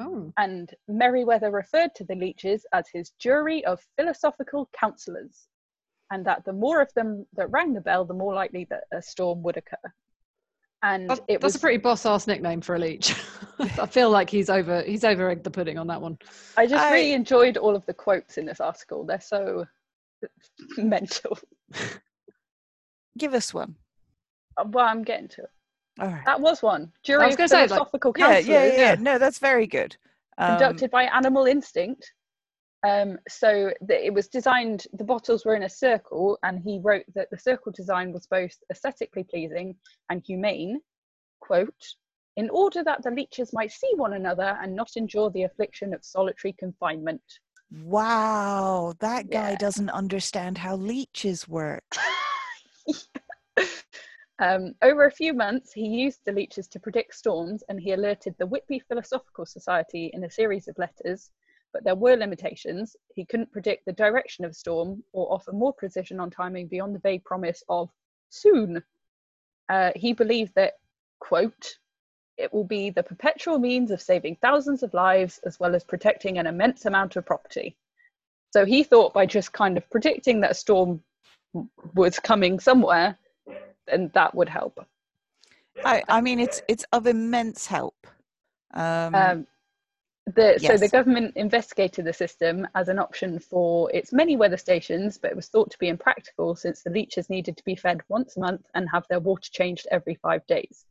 Oh, 0.00 0.32
And 0.38 0.74
Merryweather 0.88 1.50
referred 1.50 1.94
to 1.96 2.04
the 2.04 2.14
leeches 2.14 2.64
as 2.72 2.88
his 2.88 3.10
jury 3.18 3.62
of 3.66 3.86
philosophical 3.98 4.70
counselors, 4.72 5.48
and 6.10 6.24
that 6.24 6.46
the 6.46 6.54
more 6.54 6.80
of 6.80 6.94
them 6.94 7.26
that 7.34 7.50
rang 7.50 7.74
the 7.74 7.82
bell, 7.82 8.06
the 8.06 8.14
more 8.14 8.32
likely 8.32 8.64
that 8.70 8.84
a 8.90 9.02
storm 9.02 9.42
would 9.42 9.58
occur. 9.58 9.92
And 10.82 11.08
that's, 11.08 11.20
it 11.28 11.40
that's 11.40 11.42
was 11.42 11.56
a 11.56 11.58
pretty 11.58 11.78
boss 11.78 12.04
ass 12.06 12.26
nickname 12.26 12.60
for 12.60 12.74
a 12.74 12.78
leech. 12.78 13.14
I 13.58 13.86
feel 13.86 14.10
like 14.10 14.28
he's 14.28 14.50
over 14.50 14.82
he's 14.82 15.04
over 15.04 15.30
egged 15.30 15.44
the 15.44 15.50
pudding 15.50 15.78
on 15.78 15.86
that 15.86 16.00
one. 16.00 16.18
I 16.56 16.66
just 16.66 16.82
I- 16.84 16.92
really 16.92 17.12
enjoyed 17.12 17.56
all 17.56 17.74
of 17.74 17.84
the 17.86 17.94
quotes 17.94 18.38
in 18.38 18.46
this 18.46 18.60
article. 18.60 19.04
They're 19.04 19.20
so 19.20 19.66
mental. 20.76 21.38
Give 23.18 23.34
us 23.34 23.54
one. 23.54 23.74
Uh, 24.58 24.64
Well, 24.68 24.84
I'm 24.86 25.02
getting 25.02 25.28
to 25.28 25.42
it. 25.42 25.50
All 25.98 26.08
right. 26.08 26.24
That 26.26 26.40
was 26.40 26.62
one. 26.62 26.92
Jury 27.02 27.24
was 27.24 27.34
of 27.34 27.38
gonna 27.38 27.48
say, 27.48 27.60
like- 27.62 27.68
philosophical 27.70 28.12
Yeah, 28.18 28.38
yeah, 28.38 28.66
yeah, 28.66 28.72
yeah. 28.76 28.96
No, 28.98 29.18
that's 29.18 29.38
very 29.38 29.66
good. 29.66 29.96
Um, 30.38 30.58
conducted 30.58 30.90
by 30.90 31.04
Animal 31.04 31.46
Instinct. 31.46 32.12
Um, 32.86 33.18
so 33.28 33.72
the, 33.80 34.06
it 34.06 34.14
was 34.14 34.28
designed. 34.28 34.86
The 34.92 35.04
bottles 35.04 35.44
were 35.44 35.56
in 35.56 35.64
a 35.64 35.68
circle, 35.68 36.38
and 36.44 36.60
he 36.62 36.78
wrote 36.78 37.04
that 37.14 37.28
the 37.30 37.38
circle 37.38 37.72
design 37.72 38.12
was 38.12 38.26
both 38.26 38.54
aesthetically 38.70 39.24
pleasing 39.24 39.74
and 40.08 40.22
humane. 40.24 40.80
Quote. 41.40 41.94
In 42.36 42.48
order 42.50 42.84
that 42.84 43.02
the 43.02 43.10
leeches 43.10 43.52
might 43.52 43.72
see 43.72 43.90
one 43.96 44.12
another 44.12 44.56
and 44.62 44.76
not 44.76 44.90
endure 44.96 45.30
the 45.30 45.44
affliction 45.44 45.94
of 45.94 46.04
solitary 46.04 46.52
confinement. 46.52 47.22
Wow, 47.72 48.94
that 49.00 49.30
guy 49.30 49.52
Yeah. 49.52 49.56
doesn't 49.56 49.90
understand 49.90 50.58
how 50.58 50.76
leeches 50.76 51.48
work. 51.48 51.84
Um, 54.38 54.74
over 54.82 55.06
a 55.06 55.10
few 55.10 55.32
months, 55.32 55.72
he 55.72 55.86
used 55.86 56.20
the 56.26 56.32
leeches 56.32 56.68
to 56.68 56.78
predict 56.78 57.14
storms 57.14 57.64
and 57.70 57.80
he 57.80 57.92
alerted 57.92 58.34
the 58.36 58.46
Whitby 58.46 58.80
Philosophical 58.80 59.46
Society 59.46 60.10
in 60.12 60.24
a 60.24 60.30
series 60.30 60.68
of 60.68 60.76
letters. 60.76 61.30
But 61.76 61.84
there 61.84 61.94
were 61.94 62.16
limitations. 62.16 62.96
He 63.14 63.26
couldn't 63.26 63.52
predict 63.52 63.84
the 63.84 63.92
direction 63.92 64.46
of 64.46 64.52
a 64.52 64.54
storm 64.54 65.04
or 65.12 65.30
offer 65.30 65.52
more 65.52 65.74
precision 65.74 66.18
on 66.18 66.30
timing 66.30 66.68
beyond 66.68 66.94
the 66.94 67.00
vague 67.00 67.22
promise 67.22 67.62
of 67.68 67.90
soon. 68.30 68.82
Uh, 69.68 69.90
he 69.94 70.14
believed 70.14 70.54
that, 70.54 70.78
quote, 71.18 71.76
it 72.38 72.50
will 72.50 72.64
be 72.64 72.88
the 72.88 73.02
perpetual 73.02 73.58
means 73.58 73.90
of 73.90 74.00
saving 74.00 74.38
thousands 74.40 74.82
of 74.82 74.94
lives 74.94 75.38
as 75.44 75.60
well 75.60 75.74
as 75.74 75.84
protecting 75.84 76.38
an 76.38 76.46
immense 76.46 76.86
amount 76.86 77.16
of 77.16 77.26
property. 77.26 77.76
So 78.54 78.64
he 78.64 78.82
thought 78.82 79.12
by 79.12 79.26
just 79.26 79.52
kind 79.52 79.76
of 79.76 79.90
predicting 79.90 80.40
that 80.40 80.52
a 80.52 80.54
storm 80.54 81.02
was 81.94 82.18
coming 82.18 82.58
somewhere, 82.58 83.18
then 83.86 84.10
that 84.14 84.34
would 84.34 84.48
help. 84.48 84.82
I, 85.84 86.02
I 86.08 86.22
mean, 86.22 86.40
it's 86.40 86.62
it's 86.68 86.86
of 86.90 87.06
immense 87.06 87.66
help. 87.66 88.06
Um, 88.72 89.14
Um, 89.14 89.46
the, 90.34 90.58
So 90.58 90.76
the 90.76 90.88
government 90.88 91.36
investigated 91.36 92.04
the 92.04 92.12
system 92.12 92.66
as 92.74 92.88
an 92.88 92.98
option 92.98 93.38
for 93.38 93.90
its 93.92 94.12
many 94.12 94.36
weather 94.36 94.56
stations, 94.56 95.18
but 95.18 95.30
it 95.30 95.36
was 95.36 95.48
thought 95.48 95.70
to 95.70 95.78
be 95.78 95.88
impractical 95.88 96.56
since 96.56 96.82
the 96.82 96.90
leeches 96.90 97.30
needed 97.30 97.56
to 97.56 97.64
be 97.64 97.76
fed 97.76 98.00
once 98.08 98.36
a 98.36 98.40
month 98.40 98.66
and 98.74 98.88
have 98.90 99.06
their 99.08 99.20
water 99.20 99.48
changed 99.52 99.86
every 99.92 100.16
five 100.16 100.44
days. 100.48 100.84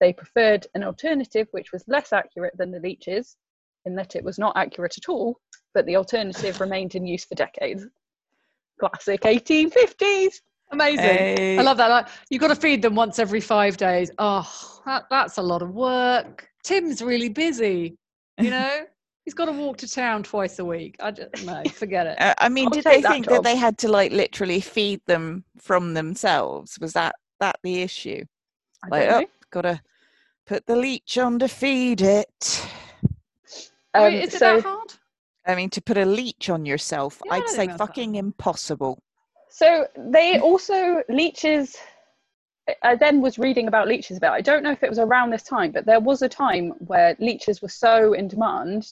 They 0.00 0.12
preferred 0.12 0.66
an 0.74 0.82
alternative 0.82 1.46
which 1.52 1.70
was 1.72 1.84
less 1.86 2.12
accurate 2.12 2.56
than 2.56 2.72
the 2.72 2.80
leeches, 2.80 3.36
in 3.84 3.94
that 3.94 4.16
it 4.16 4.24
was 4.24 4.38
not 4.38 4.56
accurate 4.56 4.98
at 4.98 5.08
all, 5.08 5.38
but 5.72 5.86
the 5.86 5.96
alternative 5.96 6.60
remained 6.60 6.96
in 6.96 7.06
use 7.06 7.24
for 7.24 7.36
decades. 7.36 7.86
Classic 8.80 9.20
1850s. 9.20 10.34
Amazing. 10.72 11.04
hey, 11.04 11.58
I 11.58 11.62
love 11.62 11.76
that. 11.76 11.88
Like, 11.88 12.08
you've 12.28 12.40
got 12.40 12.48
to 12.48 12.56
feed 12.56 12.82
them 12.82 12.96
once 12.96 13.20
every 13.20 13.40
five 13.40 13.76
days. 13.76 14.10
Oh, 14.18 14.80
that, 14.84 15.04
that's 15.10 15.38
a 15.38 15.42
lot 15.42 15.62
of 15.62 15.70
work. 15.70 16.48
Tim's 16.64 17.02
really 17.02 17.28
busy. 17.28 17.96
You 18.38 18.50
know, 18.50 18.80
he's 19.24 19.34
got 19.34 19.46
to 19.46 19.52
walk 19.52 19.76
to 19.78 19.88
town 19.88 20.22
twice 20.22 20.58
a 20.58 20.64
week. 20.64 20.96
I 21.00 21.10
just 21.12 21.44
no, 21.44 21.62
forget 21.72 22.06
it. 22.06 22.20
Uh, 22.20 22.34
I 22.38 22.48
mean, 22.48 22.66
I'll 22.66 22.70
did 22.70 22.84
they 22.84 23.00
that 23.00 23.10
think 23.10 23.26
that 23.28 23.42
they 23.44 23.56
had 23.56 23.78
to 23.78 23.88
like 23.88 24.12
literally 24.12 24.60
feed 24.60 25.00
them 25.06 25.44
from 25.58 25.94
themselves? 25.94 26.78
Was 26.80 26.92
that 26.94 27.14
that 27.40 27.56
the 27.62 27.82
issue? 27.82 28.24
I 28.82 28.88
Like, 28.88 29.08
don't 29.08 29.24
oh, 29.24 29.30
gotta 29.50 29.80
put 30.46 30.66
the 30.66 30.76
leech 30.76 31.16
on 31.18 31.38
to 31.38 31.48
feed 31.48 32.00
it. 32.02 32.68
know. 33.94 34.02
Wait, 34.02 34.14
Um, 34.18 34.22
is 34.22 34.34
it 34.34 34.38
so, 34.38 34.56
that 34.56 34.62
hard? 34.64 34.92
I 35.46 35.54
mean, 35.54 35.70
to 35.70 35.82
put 35.82 35.96
a 35.98 36.04
leech 36.04 36.50
on 36.50 36.66
yourself, 36.66 37.20
Yeah, 37.24 37.34
I 37.34 37.36
I'd 37.36 37.48
say 37.48 37.56
think 37.58 37.72
that's 37.72 37.78
that 37.78 37.86
fucking 37.88 38.14
impossible. 38.16 39.02
so 39.48 39.86
they 39.96 40.40
also 40.40 41.02
leeches. 41.08 41.76
I 42.82 42.96
then 42.96 43.20
was 43.20 43.38
reading 43.38 43.68
about 43.68 43.88
leeches 43.88 44.16
about. 44.16 44.32
I 44.32 44.40
don't 44.40 44.62
know 44.62 44.70
if 44.70 44.82
it 44.82 44.88
was 44.88 44.98
around 44.98 45.30
this 45.30 45.42
time, 45.42 45.70
but 45.70 45.84
there 45.84 46.00
was 46.00 46.22
a 46.22 46.28
time 46.28 46.70
where 46.78 47.16
leeches 47.18 47.60
were 47.60 47.68
so 47.68 48.14
in 48.14 48.28
demand 48.28 48.86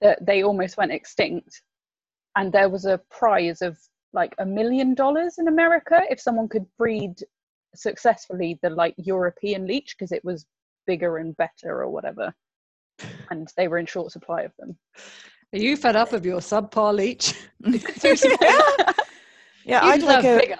that 0.00 0.24
they 0.24 0.42
almost 0.42 0.76
went 0.78 0.92
extinct, 0.92 1.62
and 2.36 2.52
there 2.52 2.70
was 2.70 2.86
a 2.86 3.00
prize 3.10 3.60
of 3.60 3.78
like 4.12 4.34
a 4.38 4.46
million 4.46 4.94
dollars 4.94 5.36
in 5.38 5.48
America 5.48 6.02
if 6.10 6.20
someone 6.20 6.48
could 6.48 6.66
breed 6.78 7.14
successfully 7.74 8.58
the 8.62 8.70
like 8.70 8.94
European 8.96 9.66
leech 9.66 9.94
because 9.96 10.12
it 10.12 10.24
was 10.24 10.46
bigger 10.86 11.18
and 11.18 11.36
better 11.36 11.82
or 11.82 11.90
whatever, 11.90 12.32
and 13.30 13.48
they 13.56 13.68
were 13.68 13.78
in 13.78 13.86
short 13.86 14.12
supply 14.12 14.42
of 14.42 14.52
them. 14.58 14.76
Are 15.52 15.58
you 15.58 15.76
fed 15.76 15.96
up 15.96 16.12
of 16.12 16.24
your 16.24 16.40
subpar 16.40 16.94
leech? 16.94 17.34
yeah, 19.64 19.84
You 19.84 19.90
I'd 19.90 20.02
like 20.02 20.22
deserve 20.22 20.38
a, 20.38 20.40
bigger. 20.40 20.56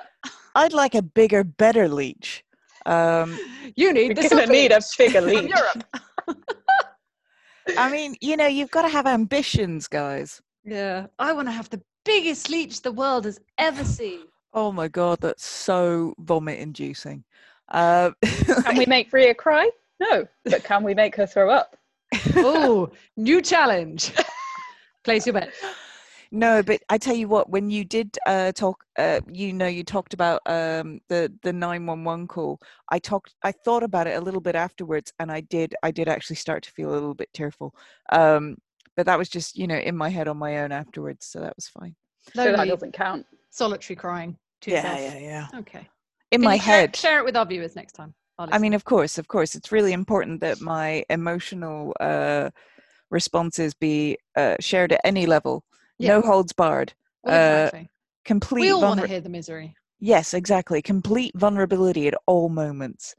I'd 0.55 0.73
like 0.73 0.95
a 0.95 1.03
bigger, 1.03 1.45
better 1.45 1.89
leech. 1.89 2.45
Um, 2.91 3.39
You 3.77 3.93
need 3.93 4.17
You're 4.19 4.29
the 4.29 4.29
gonna 4.29 4.47
need 4.47 4.73
a 4.73 4.77
leech 4.77 4.99
bigger 4.99 5.21
from 5.23 5.31
leech. 5.31 5.51
Europe. 5.55 5.85
I 7.79 7.91
mean, 7.91 8.17
you 8.21 8.37
know, 8.37 8.47
you've 8.47 8.71
got 8.71 8.83
to 8.83 8.89
have 8.89 9.07
ambitions, 9.07 9.87
guys. 9.87 10.43
Yeah, 10.65 11.07
I 11.19 11.33
want 11.33 11.47
to 11.49 11.53
have 11.53 11.71
the 11.71 11.81
biggest 12.05 12.51
leech 12.51 12.83
the 12.83 12.91
world 12.93 13.25
has 13.27 13.39
ever 13.59 13.85
seen. 13.85 14.21
Oh 14.53 14.73
my 14.73 14.89
god, 14.89 15.21
that's 15.21 15.47
so 15.47 16.15
vomit-inducing. 16.19 17.23
Uh, 17.69 18.11
Can 18.65 18.77
we 18.77 18.87
make 18.87 19.13
Rhea 19.13 19.35
cry? 19.35 19.71
No, 20.01 20.27
but 20.45 20.65
can 20.65 20.83
we 20.83 20.95
make 20.95 21.15
her 21.17 21.27
throw 21.27 21.51
up? 21.51 21.77
Oh, 22.37 22.91
new 23.17 23.41
challenge. 23.41 24.13
Place 25.05 25.27
your 25.27 25.35
bet. 25.35 25.51
No, 26.33 26.63
but 26.63 26.81
I 26.89 26.97
tell 26.99 27.15
you 27.15 27.27
what, 27.27 27.51
when 27.51 27.71
you 27.71 27.85
did 27.85 28.17
uh, 28.25 28.53
talk, 28.53 28.85
uh, 28.97 29.21
you 29.33 29.53
know, 29.53 29.67
you 29.67 29.83
talked 29.83 30.15
about 30.15 30.41
um, 30.47 31.01
the 31.09 31.33
the 31.43 31.53
nine 31.53 31.87
one 31.87 32.05
one 32.05 32.29
call. 32.29 32.61
I 32.89 33.01
talked, 33.01 33.35
I 33.43 33.51
thought 33.51 33.83
about 33.83 34.07
it 34.07 34.17
a 34.17 34.21
little 34.21 34.41
bit 34.41 34.55
afterwards, 34.55 35.13
and 35.19 35.31
I 35.33 35.41
did, 35.41 35.75
I 35.83 35.91
did 35.91 36.09
actually 36.09 36.37
start 36.37 36.63
to 36.65 36.71
feel 36.71 36.91
a 36.91 36.95
little 36.95 37.15
bit 37.15 37.31
tearful. 37.35 37.75
Um, 38.13 38.59
but 38.97 39.07
that 39.07 39.19
was 39.19 39.29
just, 39.29 39.59
you 39.59 39.67
know, 39.67 39.77
in 39.79 39.97
my 39.97 40.09
head 40.09 40.29
on 40.29 40.37
my 40.37 40.59
own 40.61 40.71
afterwards, 40.71 41.27
so 41.27 41.41
that 41.41 41.57
was 41.57 41.67
fine. 41.67 41.97
so 42.35 42.53
that 42.53 42.69
doesn't 42.69 42.93
count. 42.93 43.27
solitary 43.51 43.97
crying 43.97 44.37
to 44.61 44.71
Yeah, 44.71 44.83
yourself. 44.93 45.15
yeah, 45.15 45.47
yeah. 45.53 45.59
Okay. 45.61 45.89
In 46.31 46.43
Can 46.43 46.49
my 46.51 46.55
you 46.55 46.61
share- 46.61 46.75
head. 46.77 46.97
Share 46.97 47.19
it 47.19 47.25
with 47.25 47.37
our 47.37 47.47
viewers 47.47 47.75
next 47.75 47.93
time. 47.95 48.15
I'll 48.39 48.49
I 48.53 48.59
mean, 48.59 48.75
of 48.75 48.85
course, 48.85 49.19
of 49.19 49.27
course, 49.27 49.57
it's 49.57 49.73
really 49.73 49.93
important 49.93 50.41
that 50.43 50.61
my 50.61 51.05
emotional 51.11 51.95
uh, 51.99 52.51
responses 53.11 53.75
be 53.75 54.17
uh, 54.37 54.57
shared 54.61 54.93
at 54.93 55.01
any 55.05 55.27
level, 55.27 55.65
Yeah. 56.01 56.17
no 56.17 56.23
holds 56.23 56.53
barred, 56.53 56.93
Well, 57.23 57.67
uh, 57.69 57.81
complete. 58.25 58.63
we 58.63 58.71
all 58.73 58.81
want 58.81 59.01
to 59.01 59.07
hear 59.07 59.21
the 59.21 59.29
misery. 59.29 59.75
Yes, 59.99 60.33
exactly. 60.35 60.81
Complete 60.81 61.33
vulnerability 61.37 62.09
at 62.09 62.15
all 62.27 62.49
moments. 62.49 63.15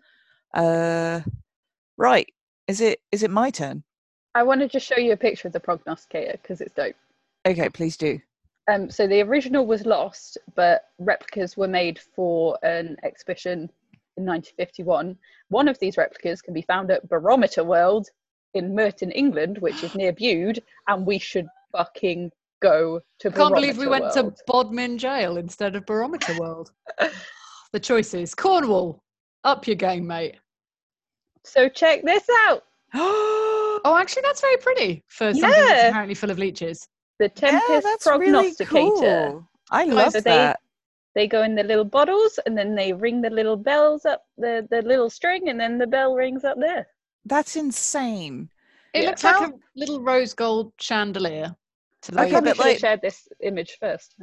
Uh, 0.53 1.21
right. 1.97 2.27
Is 2.67 2.81
it 2.81 2.99
is 3.11 3.21
it 3.23 3.29
my 3.31 3.51
turn? 3.51 3.83
I 4.33 4.43
want 4.43 4.61
to 4.61 4.67
just 4.67 4.85
show 4.87 4.97
you 4.97 5.11
a 5.11 5.17
picture 5.17 5.47
of 5.47 5.53
the 5.53 5.59
prognosticator 5.59 6.37
because 6.41 6.61
it's 6.61 6.73
dope. 6.73 6.95
Okay, 7.45 7.69
please 7.69 7.97
do. 7.97 8.19
Um, 8.71 8.89
so 8.89 9.05
the 9.07 9.21
original 9.21 9.65
was 9.65 9.85
lost, 9.85 10.37
but 10.55 10.85
replicas 10.99 11.57
were 11.57 11.67
made 11.67 11.99
for 11.99 12.57
an 12.63 12.95
exhibition 13.03 13.69
in 14.17 14.25
1951. 14.25 15.17
One 15.49 15.67
of 15.67 15.77
these 15.79 15.97
replicas 15.97 16.41
can 16.41 16.53
be 16.53 16.61
found 16.61 16.89
at 16.91 17.09
Barometer 17.09 17.63
World 17.63 18.07
in 18.53 18.73
Merton, 18.73 19.11
England, 19.11 19.57
which 19.57 19.83
is 19.83 19.95
near 19.95 20.13
Bude, 20.13 20.61
and 20.87 21.05
we 21.05 21.17
should 21.19 21.47
fucking 21.71 22.31
go 22.61 22.99
to. 23.19 23.29
I 23.29 23.31
can't 23.31 23.53
believe 23.53 23.77
we 23.77 23.85
Barometer 23.85 24.05
went 24.13 24.15
World. 24.25 24.35
to 24.37 24.43
Bodmin 24.47 24.97
Jail 24.97 25.37
instead 25.37 25.75
of 25.75 25.85
Barometer 25.85 26.37
World. 26.39 26.71
the 27.73 27.79
choices. 27.79 28.33
Cornwall, 28.35 29.03
up 29.43 29.67
your 29.67 29.75
game, 29.75 30.07
mate. 30.07 30.37
So 31.43 31.67
check 31.69 32.03
this 32.03 32.23
out: 32.47 32.63
Oh, 32.93 33.97
actually, 33.99 34.21
that's 34.23 34.41
very 34.41 34.57
pretty 34.57 35.03
for 35.07 35.33
something 35.33 35.49
that's 35.49 35.89
apparently 35.89 36.15
full 36.15 36.29
of 36.31 36.37
leeches. 36.37 36.87
the 37.19 37.29
Tempest 37.29 37.63
yeah, 37.69 37.79
that's 37.81 38.03
prognosticator. 38.05 38.75
really 38.75 38.99
cool. 39.31 39.47
I 39.71 39.85
love 39.85 40.11
So 40.13 40.21
they- 40.21 40.29
that. 40.31 40.59
They 41.13 41.27
go 41.27 41.43
in 41.43 41.55
the 41.55 41.63
little 41.63 41.83
bottles, 41.83 42.39
and 42.45 42.57
then 42.57 42.73
they 42.73 42.93
ring 42.93 43.21
the 43.21 43.29
little 43.29 43.57
bells 43.57 44.05
up 44.05 44.23
the 44.37 44.65
the 44.71 44.81
little 44.83 45.09
string, 45.09 45.49
and 45.49 45.59
then 45.59 45.77
the 45.77 45.85
bell 45.87 46.13
rings 46.15 46.45
up 46.45 46.57
there. 46.57 46.87
That's 47.25 47.57
insane. 47.57 48.49
It 48.93 49.03
Yeah. 49.03 49.09
looks 49.09 49.23
like 49.25 49.35
How- 49.35 49.47
a 49.47 49.53
little 49.75 50.01
rose 50.01 50.33
gold 50.33 50.71
chandelier. 50.79 51.53
To 52.03 52.13
I 52.19 52.23
Okay, 52.25 52.31
light- 52.31 52.31
probably 52.31 52.51
but 52.51 52.55
should 52.55 52.65
have 52.65 52.71
like- 52.73 52.79
shared 52.79 53.01
this 53.01 53.27
image 53.41 53.77
first. 53.79 54.15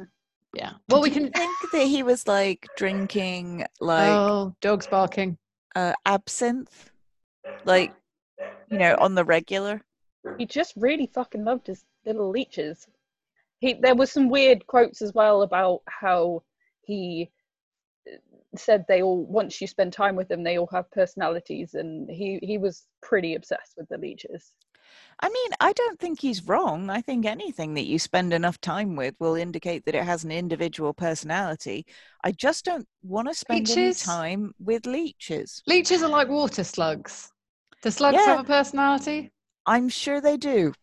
yeah. 0.53 0.73
Well, 0.89 1.01
we 1.01 1.09
can. 1.09 1.31
think 1.31 1.55
that 1.71 1.85
he 1.85 2.03
was 2.03 2.27
like 2.27 2.67
drinking 2.77 3.65
like 3.79 4.09
oh, 4.09 4.55
dogs 4.61 4.87
barking. 4.87 5.37
uh, 5.75 5.93
absinthe, 6.05 6.91
like 7.65 7.93
you 8.69 8.77
know, 8.77 8.95
on 8.99 9.15
the 9.15 9.23
regular. 9.25 9.81
he 10.37 10.45
just 10.45 10.73
really 10.75 11.07
fucking 11.13 11.43
loved 11.45 11.67
his 11.67 11.83
little 12.05 12.29
leeches. 12.29 12.85
He 13.59 13.73
there 13.73 13.95
was 13.95 14.11
some 14.11 14.29
weird 14.29 14.65
quotes 14.67 15.01
as 15.01 15.13
well 15.13 15.41
about 15.43 15.81
how 15.87 16.43
he 16.83 17.29
uh, 18.11 18.17
said 18.55 18.85
they 18.87 19.01
all 19.01 19.25
once 19.25 19.59
you 19.61 19.67
spend 19.67 19.93
time 19.93 20.15
with 20.15 20.27
them 20.27 20.43
they 20.43 20.57
all 20.57 20.69
have 20.71 20.89
personalities 20.91 21.73
and 21.75 22.09
he 22.09 22.39
he 22.41 22.57
was 22.57 22.87
pretty 23.01 23.35
obsessed 23.35 23.73
with 23.77 23.87
the 23.89 23.97
leeches. 23.97 24.53
I 25.21 25.27
mean, 25.29 25.49
I 25.59 25.73
don't 25.73 25.99
think 25.99 26.21
he's 26.21 26.45
wrong. 26.47 26.89
I 26.89 27.01
think 27.01 27.25
anything 27.25 27.73
that 27.73 27.85
you 27.85 27.99
spend 27.99 28.31
enough 28.33 28.61
time 28.61 28.95
with 28.95 29.15
will 29.19 29.35
indicate 29.35 29.83
that 29.85 29.95
it 29.95 30.03
has 30.05 30.23
an 30.23 30.31
individual 30.31 30.93
personality. 30.93 31.85
I 32.23 32.31
just 32.31 32.63
don't 32.65 32.87
want 33.03 33.27
to 33.27 33.33
spend 33.33 33.69
any 33.69 33.93
time 33.93 34.53
with 34.59 34.85
leeches. 34.85 35.61
Leeches 35.67 36.03
are 36.03 36.09
like 36.09 36.29
water 36.29 36.63
slugs. 36.63 37.31
Do 37.81 37.91
slugs 37.91 38.15
Yeah. 38.17 38.25
have 38.27 38.39
a 38.39 38.43
personality? 38.45 39.31
I'm 39.65 39.89
sure 39.89 40.21
they 40.21 40.37
do. 40.37 40.73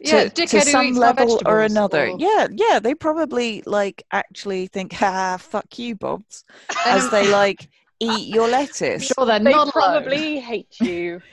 yeah, 0.00 0.24
to, 0.24 0.30
dickhead 0.42 0.50
to 0.50 0.60
some 0.62 0.92
level 0.94 1.40
or 1.46 1.62
another. 1.62 2.08
or- 2.10 2.16
Yeah, 2.18 2.48
yeah, 2.52 2.80
they 2.80 2.94
probably 2.94 3.62
like 3.64 4.02
actually 4.10 4.66
think, 4.66 4.92
"Ha, 4.94 5.36
fuck 5.40 5.78
you, 5.78 5.94
Bobs," 5.94 6.44
as 6.84 7.08
they 7.10 7.28
like 7.28 7.68
eat 8.00 8.26
your 8.34 8.46
I'm 8.46 8.50
lettuce. 8.50 9.06
sure 9.06 9.24
they're 9.24 9.38
They 9.38 9.52
not 9.52 9.72
alone. 9.74 10.02
probably 10.02 10.40
hate 10.40 10.80
you. 10.80 11.22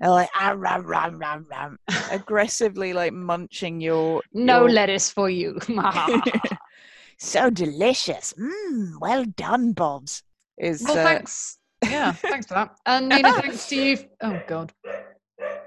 They're 0.00 0.10
like 0.10 0.30
ah, 0.34 0.54
ram, 0.56 0.86
ram, 0.86 1.18
ram, 1.18 1.46
ram, 1.50 1.78
aggressively 2.10 2.92
like 2.92 3.12
munching 3.12 3.80
your 3.80 4.22
No 4.32 4.60
your- 4.60 4.70
lettuce 4.70 5.10
for 5.10 5.28
you. 5.28 5.58
so 7.18 7.50
delicious. 7.50 8.32
Mm, 8.38 8.92
well 9.00 9.24
done, 9.24 9.72
Bobs. 9.72 10.22
Is 10.56 10.82
well, 10.82 10.98
uh, 10.98 11.02
thanks. 11.04 11.58
Yeah, 11.82 12.12
thanks 12.12 12.46
for 12.46 12.54
that. 12.54 12.76
And 12.86 13.08
Nina, 13.08 13.32
thanks 13.40 13.68
to 13.68 13.76
you. 13.76 13.98
Oh 14.22 14.40
God, 14.46 14.72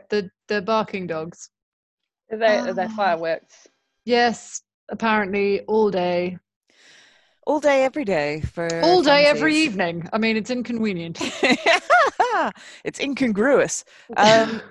the 0.10 0.30
the 0.48 0.62
barking 0.62 1.08
dogs. 1.08 1.50
They're, 2.30 2.74
they're 2.74 2.88
Ah. 2.90 2.96
fireworks. 2.96 3.68
Yes, 4.06 4.62
apparently 4.90 5.62
all 5.62 5.92
day, 5.92 6.38
all 7.46 7.60
day, 7.60 7.84
every 7.84 8.06
day 8.06 8.42
for 8.42 8.68
all 8.82 9.02
day, 9.04 9.26
every 9.26 9.56
evening. 9.56 10.08
I 10.14 10.18
mean, 10.18 10.38
it's 10.38 10.50
inconvenient. 10.50 11.20
It's 12.84 13.00
incongruous. 13.00 13.84
Um, 14.18 14.62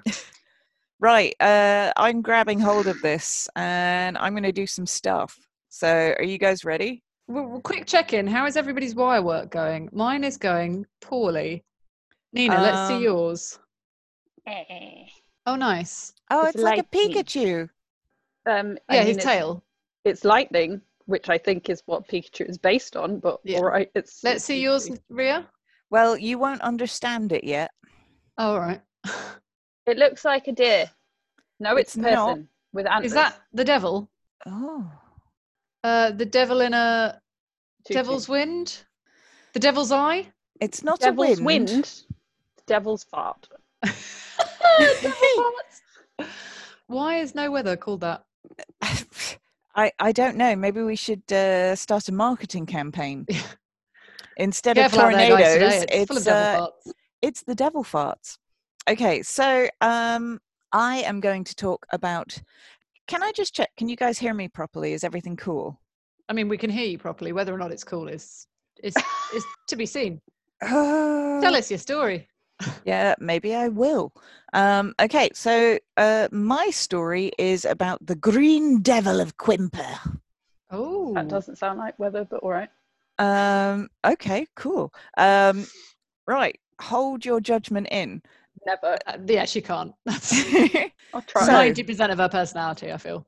right, 1.00 1.34
uh, 1.40 1.92
I'm 1.96 2.22
grabbing 2.22 2.60
hold 2.60 2.86
of 2.86 3.00
this 3.02 3.48
and 3.56 4.16
I'm 4.18 4.32
going 4.32 4.42
to 4.44 4.52
do 4.52 4.66
some 4.66 4.86
stuff. 4.86 5.38
So, 5.68 6.14
are 6.18 6.24
you 6.24 6.38
guys 6.38 6.64
ready? 6.64 7.02
Well, 7.28 7.46
well, 7.46 7.60
quick 7.60 7.86
check 7.86 8.12
in. 8.12 8.26
How 8.26 8.46
is 8.46 8.56
everybody's 8.56 8.94
wire 8.94 9.22
work 9.22 9.50
going? 9.50 9.88
Mine 9.92 10.24
is 10.24 10.36
going 10.36 10.84
poorly. 11.00 11.62
Nina, 12.32 12.60
let's 12.60 12.88
see 12.88 12.94
Um, 12.96 13.02
yours. 13.02 13.58
Oh, 15.46 15.56
nice. 15.56 16.12
Oh, 16.30 16.46
It's 16.46 16.56
it's, 16.56 16.64
like 16.64 16.78
a. 16.80 16.82
Pikachu. 16.84 17.68
Um, 18.46 18.78
I 18.88 18.94
Yeah, 18.96 19.00
mean, 19.00 19.06
his 19.08 19.16
it's- 19.18 19.24
tail. 19.24 19.62
It's 20.04 20.24
lightning, 20.24 20.80
which 21.06 21.28
I 21.28 21.36
think 21.38 21.68
is 21.68 21.82
what 21.86 22.08
Pikachu 22.08 22.48
is 22.48 22.56
based 22.58 22.96
on. 22.96 23.18
But 23.20 23.38
Yeah. 23.44 23.58
all 23.58 23.64
right, 23.64 23.90
it's. 23.94 24.24
Let's 24.24 24.36
it's 24.36 24.44
see 24.46 24.60
yours, 24.62 24.90
Rhea. 25.08 25.46
Well, 25.90 26.16
you 26.16 26.38
won't 26.38 26.60
understand 26.62 27.32
it 27.32 27.44
yet. 27.44 27.70
Oh, 28.38 28.52
all 28.52 28.60
right. 28.60 28.80
It 29.86 29.98
looks 29.98 30.24
like 30.24 30.46
a 30.48 30.52
deer. 30.52 30.90
No, 31.58 31.76
it's, 31.76 31.96
It's 31.96 32.06
a 32.06 32.10
not. 32.10 32.38
with 32.72 32.86
antlers. 32.86 33.06
Is 33.06 33.14
that 33.14 33.40
the 33.52 33.64
devil? 33.64 34.08
Oh. 34.46 34.90
Uh, 35.82 36.10
the 36.12 36.24
devil 36.26 36.60
in 36.60 36.74
a 36.74 37.20
Tutu. 37.84 37.94
devil's 37.98 38.28
wind? 38.28 38.78
The 39.52 39.60
devil's 39.60 39.90
eye? 39.92 40.28
It's 40.60 40.82
not 40.84 41.00
devil's 41.00 41.40
a 41.40 41.42
wind. 41.42 41.68
wind? 41.70 42.02
Devil's 42.66 43.02
fart. 43.02 43.48
Why 46.86 47.18
is 47.18 47.34
no 47.34 47.50
weather 47.50 47.76
called 47.76 48.02
that? 48.02 48.24
I, 49.74 49.90
I 49.98 50.12
don't 50.12 50.36
know. 50.36 50.54
Maybe 50.54 50.82
we 50.82 50.94
should 50.94 51.32
uh, 51.32 51.74
start 51.74 52.08
a 52.08 52.12
marketing 52.12 52.66
campaign. 52.66 53.26
instead 54.36 54.76
Careful 54.76 55.00
of 55.00 55.04
out 55.06 55.12
there, 55.12 55.28
guys, 55.30 55.38
tornadoes, 55.38 55.80
today. 55.82 56.00
It's, 56.00 56.08
full 56.08 56.16
of 56.16 56.22
it's 56.22 56.28
uh, 56.28 56.60
farts. 56.60 56.92
it's 57.22 57.42
the 57.42 57.54
devil 57.54 57.84
farts. 57.84 58.38
Okay, 58.88 59.22
so 59.22 59.68
um, 59.80 60.40
I 60.72 60.98
am 60.98 61.20
going 61.20 61.44
to 61.44 61.54
talk 61.54 61.86
about. 61.92 62.40
Can 63.06 63.22
I 63.22 63.32
just 63.32 63.54
check? 63.54 63.70
Can 63.76 63.88
you 63.88 63.96
guys 63.96 64.18
hear 64.18 64.34
me 64.34 64.48
properly? 64.48 64.92
Is 64.92 65.04
everything 65.04 65.36
cool? 65.36 65.80
I 66.28 66.32
mean, 66.32 66.48
we 66.48 66.56
can 66.56 66.70
hear 66.70 66.86
you 66.86 66.98
properly. 66.98 67.32
Whether 67.32 67.54
or 67.54 67.58
not 67.58 67.72
it's 67.72 67.84
cool 67.84 68.08
is 68.08 68.46
is 68.82 68.94
is 69.34 69.44
to 69.68 69.76
be 69.76 69.86
seen. 69.86 70.20
Uh, 70.62 70.68
Tell 71.40 71.56
us 71.56 71.70
your 71.70 71.78
story. 71.78 72.28
Yeah, 72.84 73.14
maybe 73.18 73.54
I 73.54 73.68
will. 73.68 74.12
Um, 74.52 74.94
okay, 75.00 75.30
so 75.32 75.78
uh, 75.96 76.28
my 76.30 76.68
story 76.70 77.32
is 77.38 77.64
about 77.64 78.04
the 78.04 78.14
Green 78.14 78.82
Devil 78.82 79.20
of 79.20 79.36
Quimper. 79.38 80.18
Oh, 80.70 81.14
That 81.14 81.28
doesn't 81.28 81.56
sound 81.56 81.78
like 81.78 81.98
weather, 81.98 82.26
but 82.30 82.40
all 82.40 82.50
right. 82.50 82.68
Um, 83.20 83.88
okay, 84.04 84.46
cool. 84.56 84.92
Um, 85.16 85.66
right, 86.26 86.58
hold 86.80 87.24
your 87.24 87.40
judgment 87.40 87.88
in. 87.90 88.22
Never. 88.66 88.96
Uh, 89.06 89.18
yeah, 89.26 89.44
she 89.44 89.60
can't. 89.60 89.92
That's 90.04 90.32
I'll 91.14 91.22
try. 91.22 91.46
So- 91.46 91.52
ninety 91.52 91.82
percent 91.82 92.12
of 92.12 92.18
her 92.18 92.28
personality. 92.28 92.92
I 92.92 92.96
feel. 92.96 93.26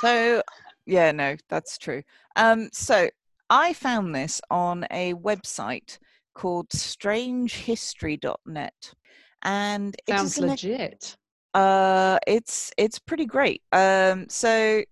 so, 0.00 0.42
yeah, 0.86 1.12
no, 1.12 1.36
that's 1.48 1.78
true. 1.78 2.02
Um, 2.36 2.68
so 2.72 3.08
I 3.48 3.72
found 3.72 4.14
this 4.14 4.40
on 4.50 4.86
a 4.90 5.14
website 5.14 5.98
called 6.34 6.68
strangehistory.net. 6.70 8.94
And 9.42 9.96
it 10.06 10.18
Sounds 10.18 10.32
is 10.32 10.38
an 10.38 10.48
legit. 10.50 11.16
uh 11.54 12.18
it's 12.26 12.70
it's 12.76 12.98
pretty 12.98 13.24
great 13.26 13.62
um 13.72 14.26
so 14.28 14.82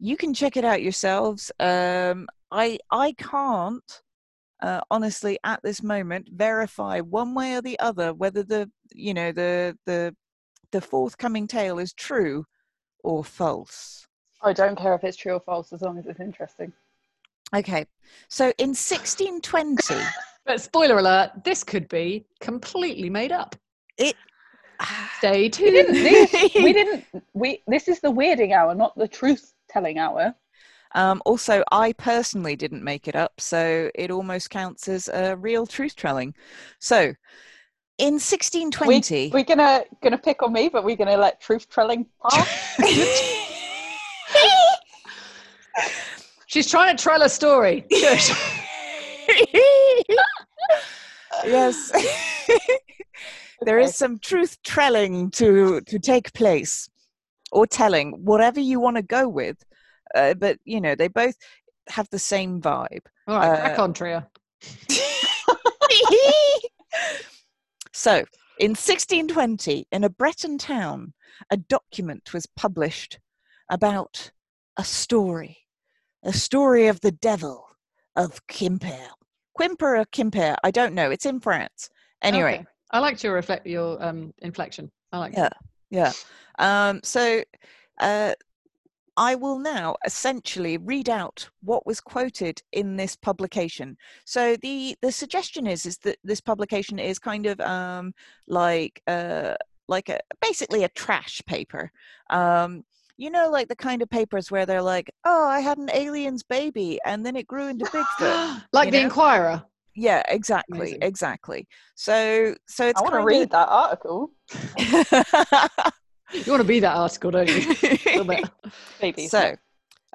you 0.00 0.16
can 0.16 0.34
check 0.34 0.56
it 0.56 0.64
out 0.64 0.82
yourselves 0.82 1.52
um 1.60 2.26
i 2.50 2.78
i 2.90 3.12
can't 3.12 4.02
uh, 4.62 4.80
honestly 4.90 5.38
at 5.44 5.60
this 5.62 5.82
moment 5.82 6.28
verify 6.32 7.00
one 7.00 7.34
way 7.34 7.54
or 7.54 7.62
the 7.62 7.78
other 7.78 8.12
whether 8.12 8.42
the 8.42 8.70
you 8.92 9.14
know 9.14 9.30
the 9.32 9.76
the 9.86 10.14
the 10.72 10.80
forthcoming 10.80 11.46
tale 11.46 11.78
is 11.78 11.92
true 11.92 12.44
or 13.04 13.24
false 13.24 14.06
I 14.42 14.54
don't 14.54 14.76
care 14.76 14.94
if 14.94 15.04
it's 15.04 15.18
true 15.18 15.34
or 15.34 15.40
false 15.40 15.70
as 15.72 15.82
long 15.82 15.98
as 15.98 16.06
it's 16.06 16.20
interesting. 16.20 16.72
okay 17.54 17.86
so 18.28 18.52
in 18.58 18.70
1620 18.70 19.94
But 20.46 20.60
spoiler 20.60 20.98
alert: 20.98 21.30
this 21.44 21.62
could 21.62 21.86
be 21.88 22.26
completely 22.40 23.10
made 23.10 23.30
up. 23.30 23.54
it 23.98 24.16
Stay 25.18 25.48
tuned. 25.50 25.88
We 25.92 26.02
didn't. 26.02 26.64
We 26.64 26.72
didn't. 26.72 27.04
We. 27.34 27.62
This 27.66 27.88
is 27.88 28.00
the 28.00 28.10
weirding 28.10 28.52
hour, 28.52 28.74
not 28.74 28.96
the 28.96 29.06
truth 29.06 29.52
telling 29.70 29.98
hour. 29.98 30.34
Um, 30.94 31.22
also, 31.24 31.62
I 31.70 31.92
personally 31.92 32.56
didn't 32.56 32.82
make 32.82 33.06
it 33.06 33.14
up, 33.14 33.40
so 33.40 33.90
it 33.94 34.10
almost 34.10 34.50
counts 34.50 34.88
as 34.88 35.08
a 35.08 35.36
real 35.36 35.66
truth 35.66 35.94
telling. 35.94 36.34
So, 36.80 37.14
in 37.98 38.14
1620, 38.18 39.30
We're 39.30 39.44
gonna 39.44 39.84
gonna 40.02 40.18
pick 40.18 40.42
on 40.42 40.52
me, 40.52 40.68
but 40.68 40.84
we're 40.84 40.96
gonna 40.96 41.16
let 41.16 41.40
truth 41.40 41.68
telling 41.70 42.06
pass. 42.28 42.76
She's 46.46 46.68
trying 46.68 46.96
to 46.96 47.02
tell 47.02 47.22
a 47.22 47.28
story. 47.28 47.86
Yes, 51.46 51.90
there 53.62 53.78
Okay. 53.78 53.84
is 53.84 53.94
some 53.94 54.18
truth 54.18 54.58
telling 54.62 55.30
to 55.32 55.80
to 55.80 55.98
take 55.98 56.34
place, 56.34 56.89
or 57.52 57.66
telling, 57.66 58.12
whatever 58.24 58.60
you 58.60 58.80
want 58.80 58.96
to 58.96 59.02
go 59.02 59.28
with. 59.28 59.56
Uh, 60.14 60.34
but 60.34 60.58
you 60.64 60.80
know, 60.80 60.94
they 60.94 61.08
both 61.08 61.34
have 61.88 62.08
the 62.10 62.18
same 62.18 62.60
vibe. 62.60 63.06
All 63.28 63.38
right, 63.38 63.50
Uh, 63.50 63.60
crack 63.60 63.78
on, 63.78 63.92
Tria. 63.92 64.28
so, 67.92 68.24
in 68.58 68.70
1620, 68.70 69.86
in 69.90 70.04
a 70.04 70.10
Breton 70.10 70.58
town, 70.58 71.12
a 71.50 71.56
document 71.56 72.32
was 72.32 72.46
published 72.56 73.18
about 73.70 74.30
a 74.76 74.84
story, 74.84 75.58
a 76.22 76.32
story 76.32 76.86
of 76.88 77.00
the 77.00 77.12
devil 77.12 77.66
of 78.16 78.46
Quimper. 78.46 79.08
Quimper 79.58 80.00
or 80.00 80.04
Quimper, 80.06 80.56
I 80.62 80.70
don't 80.70 80.94
know. 80.94 81.10
It's 81.10 81.26
in 81.26 81.40
France. 81.40 81.88
Anyway, 82.22 82.54
Okay. 82.54 82.66
I 82.90 82.98
liked 82.98 83.22
your 83.24 83.34
reflect 83.34 83.66
your 83.66 84.02
um 84.02 84.32
inflection. 84.38 84.90
I 85.12 85.18
like 85.18 85.32
Yeah. 85.34 85.50
Yeah. 85.90 86.12
Um, 86.58 87.00
so, 87.02 87.42
uh, 88.00 88.34
I 89.16 89.34
will 89.34 89.58
now 89.58 89.96
essentially 90.06 90.78
read 90.78 91.10
out 91.10 91.48
what 91.62 91.86
was 91.86 92.00
quoted 92.00 92.62
in 92.72 92.96
this 92.96 93.16
publication. 93.16 93.96
So 94.24 94.56
the 94.56 94.96
the 95.02 95.12
suggestion 95.12 95.66
is 95.66 95.84
is 95.84 95.98
that 95.98 96.18
this 96.24 96.40
publication 96.40 96.98
is 96.98 97.18
kind 97.18 97.44
of 97.44 97.60
um, 97.60 98.14
like 98.46 99.02
uh, 99.06 99.56
like 99.88 100.08
a 100.08 100.20
basically 100.40 100.84
a 100.84 100.88
trash 100.88 101.42
paper. 101.46 101.92
Um, 102.30 102.84
you 103.18 103.30
know, 103.30 103.50
like 103.50 103.68
the 103.68 103.76
kind 103.76 104.00
of 104.00 104.08
papers 104.08 104.50
where 104.50 104.64
they're 104.64 104.80
like, 104.80 105.10
"Oh, 105.26 105.46
I 105.46 105.60
had 105.60 105.76
an 105.76 105.90
alien's 105.92 106.42
baby, 106.42 106.98
and 107.04 107.26
then 107.26 107.36
it 107.36 107.46
grew 107.46 107.68
into 107.68 107.84
Bigfoot." 107.86 108.62
like 108.72 108.86
you 108.86 108.92
the 108.92 108.98
know? 108.98 109.04
Inquirer. 109.04 109.62
Yeah, 109.94 110.22
exactly, 110.28 110.78
Amazing. 110.78 111.02
exactly. 111.02 111.68
So, 111.94 112.54
so 112.68 112.86
it's 112.86 113.00
I 113.00 113.02
want 113.02 113.12
to 113.12 113.18
kind 113.18 113.26
read 113.26 113.50
that 113.50 113.68
article. 113.68 114.30
You 116.32 116.52
want 116.52 116.62
to 116.62 116.68
be 116.68 116.80
that 116.80 116.96
article, 116.96 117.30
don't 117.32 117.48
you? 117.48 117.74
A 117.82 117.98
little 118.18 118.24
bit. 118.24 118.48
Maybe. 119.02 119.26
So, 119.26 119.56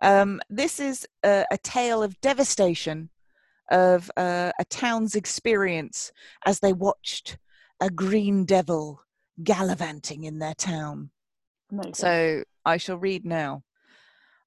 um, 0.02 0.40
this 0.50 0.80
is 0.80 1.06
a, 1.26 1.46
a 1.52 1.58
tale 1.58 2.02
of 2.04 2.20
devastation 2.22 3.10
of 3.72 4.10
uh, 4.16 4.52
a 4.60 4.66
town's 4.66 5.16
experience 5.16 6.12
as 6.46 6.60
they 6.60 6.74
watched 6.74 7.38
a 7.82 7.90
green 7.90 8.46
devil 8.46 9.02
gallivanting 9.44 10.24
in 10.24 10.40
their 10.40 10.54
town. 10.54 11.12
Amazing. 11.72 11.94
So, 11.96 12.44
I 12.66 12.78
shall 12.78 12.98
read 12.98 13.26
now. 13.26 13.64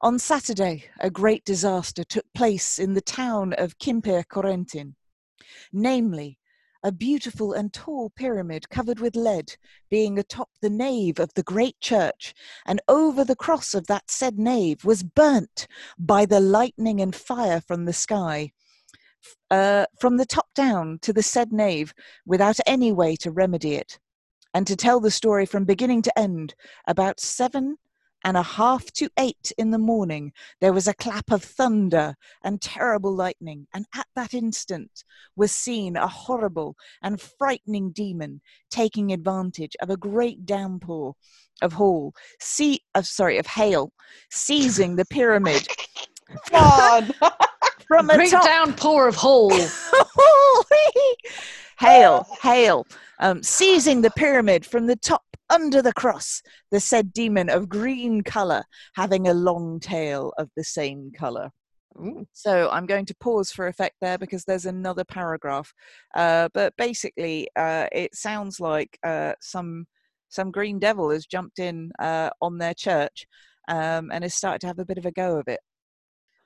On 0.00 0.18
Saturday, 0.18 0.84
a 1.00 1.10
great 1.10 1.44
disaster 1.44 2.04
took 2.04 2.24
place 2.34 2.78
in 2.78 2.94
the 2.94 3.00
town 3.00 3.52
of 3.54 3.78
Quimper 3.78 4.24
Corentin, 4.26 4.94
namely, 5.72 6.38
a 6.82 6.92
beautiful 6.92 7.52
and 7.52 7.72
tall 7.72 8.10
pyramid 8.10 8.68
covered 8.70 9.00
with 9.00 9.16
lead 9.16 9.56
being 9.90 10.18
atop 10.18 10.48
the 10.60 10.70
nave 10.70 11.18
of 11.18 11.32
the 11.34 11.42
great 11.42 11.78
church, 11.80 12.34
and 12.66 12.80
over 12.88 13.24
the 13.24 13.36
cross 13.36 13.74
of 13.74 13.86
that 13.88 14.10
said 14.10 14.38
nave 14.38 14.84
was 14.84 15.02
burnt 15.02 15.66
by 15.98 16.24
the 16.24 16.40
lightning 16.40 17.00
and 17.00 17.16
fire 17.16 17.60
from 17.60 17.84
the 17.84 17.92
sky. 17.92 18.52
Uh, 19.50 19.86
from 20.00 20.16
the 20.16 20.26
top 20.26 20.46
down 20.54 20.98
to 21.02 21.12
the 21.12 21.22
said 21.22 21.52
nave 21.52 21.92
without 22.24 22.56
any 22.66 22.92
way 22.92 23.16
to 23.16 23.30
remedy 23.30 23.74
it. 23.74 23.98
And 24.54 24.66
to 24.66 24.76
tell 24.76 25.00
the 25.00 25.10
story 25.10 25.44
from 25.44 25.64
beginning 25.64 26.02
to 26.02 26.18
end, 26.18 26.54
about 26.86 27.20
seven 27.20 27.76
and 28.24 28.36
a 28.36 28.42
half 28.42 28.86
to 28.92 29.08
eight 29.18 29.52
in 29.58 29.70
the 29.70 29.78
morning, 29.78 30.32
there 30.60 30.72
was 30.72 30.88
a 30.88 30.94
clap 30.94 31.30
of 31.30 31.42
thunder 31.42 32.14
and 32.44 32.60
terrible 32.60 33.14
lightning, 33.14 33.66
and 33.74 33.86
at 33.94 34.06
that 34.16 34.34
instant 34.34 35.04
was 35.36 35.52
seen 35.52 35.96
a 35.96 36.08
horrible 36.08 36.76
and 37.02 37.20
frightening 37.20 37.90
demon 37.92 38.40
taking 38.70 39.12
advantage 39.12 39.76
of 39.80 39.90
a 39.90 39.96
great 39.96 40.44
downpour 40.44 41.14
of 41.62 41.72
hail, 41.72 42.12
see, 42.40 42.80
of 42.94 43.06
sorry, 43.06 43.38
of 43.38 43.46
hail, 43.46 43.92
seizing 44.30 44.96
the 44.96 45.04
pyramid 45.06 45.66
Come 46.50 46.62
on. 46.62 47.10
from 47.88 48.10
a 48.10 48.16
Great 48.16 48.30
top. 48.30 48.44
downpour 48.44 49.08
of 49.08 49.14
hole. 49.14 49.50
hail, 51.78 52.26
hail, 52.42 52.86
um, 53.20 53.42
seizing 53.42 54.02
the 54.02 54.10
pyramid 54.10 54.66
from 54.66 54.86
the 54.86 54.96
top 54.96 55.22
under 55.50 55.82
the 55.82 55.92
cross, 55.92 56.42
the 56.70 56.80
said 56.80 57.12
demon 57.12 57.48
of 57.50 57.68
green 57.68 58.22
colour, 58.22 58.64
having 58.94 59.26
a 59.28 59.34
long 59.34 59.80
tail 59.80 60.32
of 60.38 60.50
the 60.56 60.64
same 60.64 61.10
colour. 61.16 61.50
Ooh. 61.98 62.26
So 62.32 62.68
I'm 62.70 62.86
going 62.86 63.06
to 63.06 63.16
pause 63.16 63.50
for 63.50 63.66
effect 63.66 63.96
there 64.00 64.18
because 64.18 64.44
there's 64.44 64.66
another 64.66 65.04
paragraph. 65.04 65.72
Uh, 66.14 66.48
but 66.54 66.74
basically, 66.76 67.48
uh, 67.56 67.88
it 67.92 68.14
sounds 68.14 68.60
like 68.60 68.98
uh, 69.02 69.32
some 69.40 69.86
some 70.30 70.50
green 70.50 70.78
devil 70.78 71.10
has 71.10 71.26
jumped 71.26 71.58
in 71.58 71.90
uh, 71.98 72.28
on 72.42 72.58
their 72.58 72.74
church 72.74 73.26
um, 73.68 74.10
and 74.12 74.24
has 74.24 74.34
started 74.34 74.60
to 74.60 74.66
have 74.66 74.78
a 74.78 74.84
bit 74.84 74.98
of 74.98 75.06
a 75.06 75.10
go 75.10 75.38
of 75.38 75.48
it. 75.48 75.60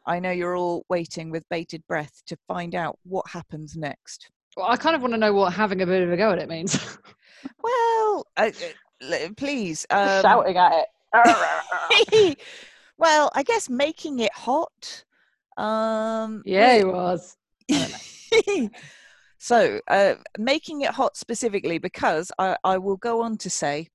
I 0.07 0.21
know 0.21 0.31
you're 0.31 0.57
all 0.57 0.85
waiting 0.89 1.31
with 1.31 1.49
bated 1.49 1.85
breath 1.89 2.23
to 2.27 2.37
find 2.49 2.75
out 2.75 2.99
what 3.05 3.29
happens 3.29 3.77
next. 3.77 4.31
Well, 4.57 4.67
I 4.71 4.77
kind 4.77 4.95
of 4.95 5.03
want 5.03 5.15
to 5.15 5.19
know 5.19 5.33
what 5.33 5.53
having 5.53 5.81
a 5.81 5.87
bit 5.87 6.03
of 6.03 6.13
a 6.13 6.17
go 6.17 6.33
at 6.33 6.39
it 6.39 6.49
means. 6.49 6.79
Well, 7.61 8.25
please. 9.37 9.87
Um, 9.91 10.23
Shouting 10.23 10.57
at 10.57 10.73
it. 10.73 12.39
well, 12.99 13.31
I 13.35 13.43
guess 13.43 13.69
making 13.69 14.21
it 14.21 14.33
hot. 14.33 15.05
Um, 15.57 16.43
yeah, 16.45 16.79
he 16.79 16.85
was. 16.85 17.37
so, 19.39 19.81
uh, 19.89 20.15
making 20.39 20.83
it 20.83 20.91
hot 20.91 21.17
specifically 21.17 21.79
because 21.79 22.33
I, 22.39 22.57
I 22.65 22.79
will 22.79 22.97
go 22.97 23.23
on 23.23 23.37
to 23.39 23.51
say 23.51 23.89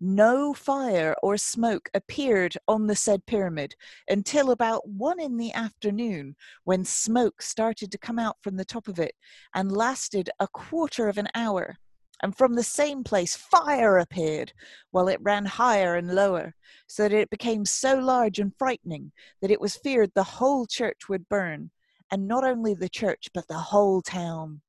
no 0.00 0.52
fire 0.52 1.14
or 1.22 1.36
smoke 1.36 1.88
appeared 1.94 2.56
on 2.68 2.86
the 2.86 2.96
said 2.96 3.24
pyramid 3.26 3.74
until 4.08 4.50
about 4.50 4.86
one 4.88 5.20
in 5.20 5.36
the 5.36 5.52
afternoon, 5.52 6.36
when 6.64 6.84
smoke 6.84 7.40
started 7.40 7.90
to 7.92 7.98
come 7.98 8.18
out 8.18 8.36
from 8.42 8.56
the 8.56 8.64
top 8.64 8.88
of 8.88 8.98
it 8.98 9.14
and 9.54 9.72
lasted 9.72 10.30
a 10.40 10.48
quarter 10.48 11.08
of 11.08 11.16
an 11.16 11.28
hour. 11.34 11.76
And 12.24 12.34
from 12.34 12.54
the 12.54 12.62
same 12.62 13.04
place, 13.04 13.36
fire 13.36 13.98
appeared, 13.98 14.54
while 14.92 15.08
it 15.08 15.20
ran 15.20 15.44
higher 15.44 15.94
and 15.94 16.14
lower, 16.14 16.54
so 16.86 17.02
that 17.02 17.12
it 17.12 17.28
became 17.28 17.66
so 17.66 17.98
large 17.98 18.38
and 18.38 18.56
frightening 18.56 19.12
that 19.42 19.50
it 19.50 19.60
was 19.60 19.76
feared 19.76 20.10
the 20.14 20.22
whole 20.22 20.64
church 20.64 21.06
would 21.06 21.28
burn, 21.28 21.70
and 22.10 22.26
not 22.26 22.42
only 22.42 22.72
the 22.72 22.88
church, 22.88 23.28
but 23.34 23.46
the 23.46 23.58
whole 23.58 24.00
town. 24.00 24.62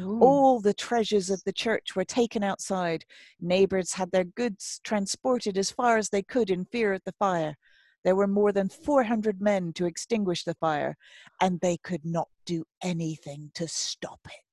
Ooh. 0.00 0.18
All 0.18 0.58
the 0.58 0.74
treasures 0.74 1.30
of 1.30 1.40
the 1.44 1.52
church 1.52 1.94
were 1.94 2.04
taken 2.04 2.42
outside. 2.42 3.04
Neighbors 3.40 3.92
had 3.92 4.10
their 4.10 4.24
goods 4.24 4.80
transported 4.82 5.56
as 5.56 5.70
far 5.70 5.98
as 5.98 6.08
they 6.08 6.24
could 6.24 6.50
in 6.50 6.64
fear 6.64 6.92
of 6.92 7.02
the 7.04 7.14
fire. 7.20 7.56
There 8.02 8.16
were 8.16 8.26
more 8.26 8.50
than 8.50 8.68
400 8.68 9.40
men 9.40 9.72
to 9.74 9.86
extinguish 9.86 10.42
the 10.42 10.54
fire, 10.54 10.96
and 11.40 11.60
they 11.60 11.76
could 11.76 12.04
not 12.04 12.30
do 12.44 12.64
anything 12.82 13.52
to 13.54 13.68
stop 13.68 14.18
it. 14.26 14.45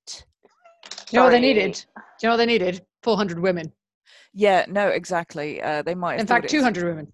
Do 1.13 1.17
you 1.17 1.19
know 1.21 1.25
what 1.25 1.31
they 1.31 1.39
needed? 1.41 1.73
Do 1.75 2.01
you 2.23 2.27
know 2.27 2.33
what 2.33 2.37
they 2.37 2.45
needed? 2.47 2.85
400 3.03 3.37
women. 3.39 3.71
Yeah, 4.33 4.65
no, 4.67 4.87
exactly. 4.87 5.61
Uh, 5.61 5.83
they 5.83 5.93
might 5.93 6.13
have 6.13 6.21
In 6.21 6.25
fact, 6.27 6.45
it- 6.45 6.49
200 6.49 6.85
women. 6.85 7.13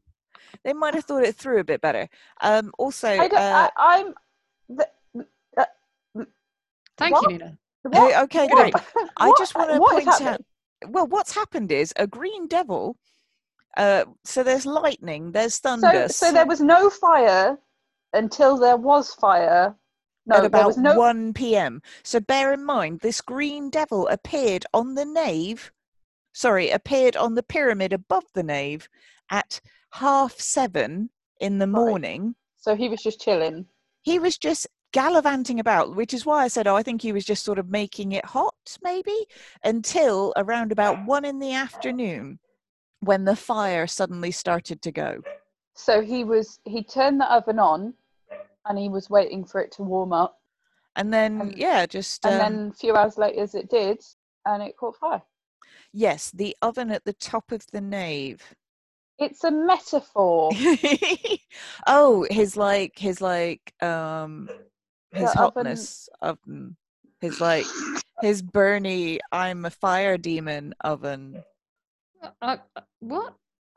They 0.64 0.72
might 0.72 0.93
have 0.93 1.04
thought 1.04 1.24
it 1.24 1.36
through 1.36 1.60
a 1.60 1.64
bit 1.66 1.82
better. 1.82 2.08
Um, 2.39 2.72
also, 2.80 3.10
I 3.10 3.26
uh, 3.28 3.30
I, 3.36 3.70
I'm. 3.78 4.14
The, 4.70 4.88
Thank 6.97 7.14
What? 7.14 7.24
you, 7.24 7.38
Nina. 7.38 7.58
what? 7.84 8.24
okay, 8.24 8.47
Good. 8.47 8.56
great. 8.56 8.76
I 9.18 9.32
just 9.38 9.54
want 9.56 9.70
to 9.72 9.78
what 9.80 9.97
is 10.02 10.06
point 10.06 10.22
out. 10.22 10.41
Well, 10.88 11.08
what's 11.08 11.34
happened 11.36 11.72
is 11.74 11.91
a 11.97 12.08
green 12.08 12.47
devil. 12.47 12.95
Uh, 13.78 14.06
so 14.24 14.43
there's 14.43 14.66
lightning, 14.66 15.32
there's 15.34 15.56
So, 15.56 15.62
thunder. 15.82 16.08
so 16.10 16.32
there 16.32 16.45
was 16.45 16.62
no 16.62 16.89
fire 16.89 17.58
until 18.14 18.58
there 18.58 18.78
was 18.78 19.14
fire. 19.14 19.76
No, 20.26 20.38
at 20.38 20.45
about 20.45 20.78
no. 20.78 20.95
1 20.95 21.34
p.m. 21.34 21.82
So 22.03 22.20
bear 22.20 22.53
in 22.53 22.63
mind, 22.63 22.99
this 22.99 23.22
green 23.22 23.70
devil 23.70 24.07
appeared 24.07 24.65
on 24.74 24.95
the 24.95 25.05
nave, 25.05 25.72
sorry, 26.34 26.70
appeared 26.70 27.15
on 27.15 27.36
the 27.36 27.43
pyramid 27.43 27.93
above 27.93 28.26
the 28.34 28.43
nave 28.43 28.88
at 29.32 29.59
half 29.93 30.39
seven 30.39 31.09
in 31.39 31.57
the 31.57 31.67
morning. 31.67 32.36
So 32.57 32.76
he 32.76 32.89
was 32.89 33.01
just 33.01 33.22
chilling. 33.22 33.65
He 34.01 34.20
was 34.20 34.38
just 34.38 34.67
gallivanting 34.91 35.59
about, 35.59 35.95
which 35.95 36.13
is 36.13 36.26
why 36.26 36.43
I 36.43 36.47
said, 36.47 36.67
oh, 36.67 36.76
I 36.76 36.84
think 36.84 37.01
he 37.01 37.11
was 37.11 37.26
just 37.26 37.43
sort 37.43 37.59
of 37.59 37.70
making 37.70 38.11
it 38.11 38.26
hot, 38.26 38.78
maybe, 38.84 39.26
until 39.63 40.34
around 40.36 40.72
about 40.72 41.05
one 41.05 41.26
in 41.26 41.39
the 41.39 41.53
afternoon 41.53 42.39
when 43.01 43.26
the 43.26 43.36
fire 43.36 43.88
suddenly 43.88 44.32
started 44.32 44.82
to 44.82 44.91
go. 44.91 45.22
So 45.76 46.01
he 46.01 46.24
was. 46.24 46.59
He 46.65 46.84
turned 46.84 47.22
the 47.22 47.32
oven 47.32 47.59
on, 47.59 47.93
and 48.70 48.78
he 48.78 48.88
was 48.88 49.09
waiting 49.09 49.43
for 49.43 49.59
it 49.59 49.72
to 49.74 49.84
warm 49.84 50.13
up. 50.13 50.38
And 50.95 51.13
then, 51.13 51.41
And- 51.41 51.57
yeah, 51.57 51.86
just. 51.86 52.26
And 52.26 52.36
um, 52.36 52.39
then 52.39 52.67
a 52.70 52.74
few 52.74 52.95
hours 52.95 53.17
later, 53.17 53.41
as 53.41 53.55
it 53.55 53.70
did, 53.70 54.01
and 54.45 54.63
it 54.63 54.78
caught 54.78 54.95
fire. 54.97 55.22
Yes, 55.91 56.32
the 56.32 56.55
oven 56.61 56.91
at 56.91 57.03
the 57.03 57.13
top 57.13 57.51
of 57.51 57.65
the 57.72 57.82
nave. 57.82 58.41
It's 59.17 59.43
a 59.43 59.51
metaphor. 59.51 60.51
oh, 61.88 62.26
his 62.30 62.55
like 62.55 62.97
his 62.97 63.20
like 63.22 63.74
um 63.82 64.49
his 65.11 65.32
The 65.34 65.38
hotness 65.38 66.07
oven. 66.22 66.78
His 67.20 67.41
like 67.41 67.65
his 68.22 68.41
Bernie 68.41 69.20
I'm 69.32 69.65
a 69.65 69.70
fire 69.70 70.17
demon 70.17 70.74
oven. 70.82 71.43
Uh, 72.41 72.57
uh, 72.76 72.82
what? 72.99 73.34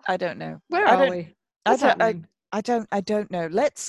I 0.07 0.16
don't 0.16 0.38
know. 0.38 0.61
Where 0.68 0.86
I 0.86 0.95
are 0.95 1.07
don't- 1.07 1.11
we? 1.11 1.34
I 1.66 1.76
don't 1.76 2.03
I. 2.03 2.20
I 2.53 2.61
don't 2.61 2.88
I 2.93 3.01
don't 3.01 3.30
know. 3.30 3.49
Let's 3.51 3.88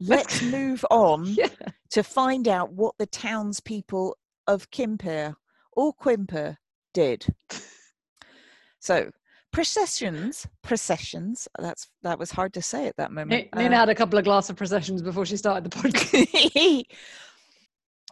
let's 0.00 0.42
move 0.42 0.84
on 0.90 1.24
Yeah. 1.26 1.48
to 1.90 2.02
find 2.02 2.48
out 2.48 2.72
what 2.72 2.94
the 2.98 3.06
townspeople 3.06 4.16
of 4.46 4.70
Quimper 4.70 5.34
or 5.72 5.92
Quimper 5.94 6.56
did. 6.92 7.26
So 8.80 9.10
processions, 9.52 10.46
processions. 10.62 11.48
That's 11.58 11.88
that 12.02 12.18
was 12.18 12.30
hard 12.30 12.52
to 12.54 12.62
say 12.62 12.86
at 12.86 12.96
that 12.96 13.12
moment. 13.12 13.48
Ni- 13.54 13.62
Nina 13.62 13.74
Uh, 13.76 13.78
had 13.80 13.88
a 13.88 13.94
couple 13.94 14.18
of 14.18 14.24
glass 14.24 14.50
of 14.50 14.56
processions 14.56 15.00
before 15.02 15.24
she 15.24 15.36
started 15.36 15.64
the 15.64 15.70
podcast. 15.78 16.84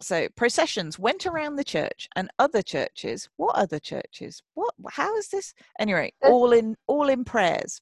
so 0.01 0.29
processions 0.37 0.99
went 0.99 1.27
around 1.27 1.57
the 1.57 1.65
church 1.65 2.09
and 2.17 2.31
other 2.39 2.63
churches. 2.63 3.29
What 3.37 3.55
other 3.57 3.79
churches? 3.79 4.43
What? 4.55 4.75
How 4.91 5.15
is 5.17 5.29
this? 5.29 5.53
Anyway, 5.79 6.13
all 6.23 6.53
in 6.53 6.77
all 6.87 7.09
in 7.09 7.25
prayers. 7.25 7.81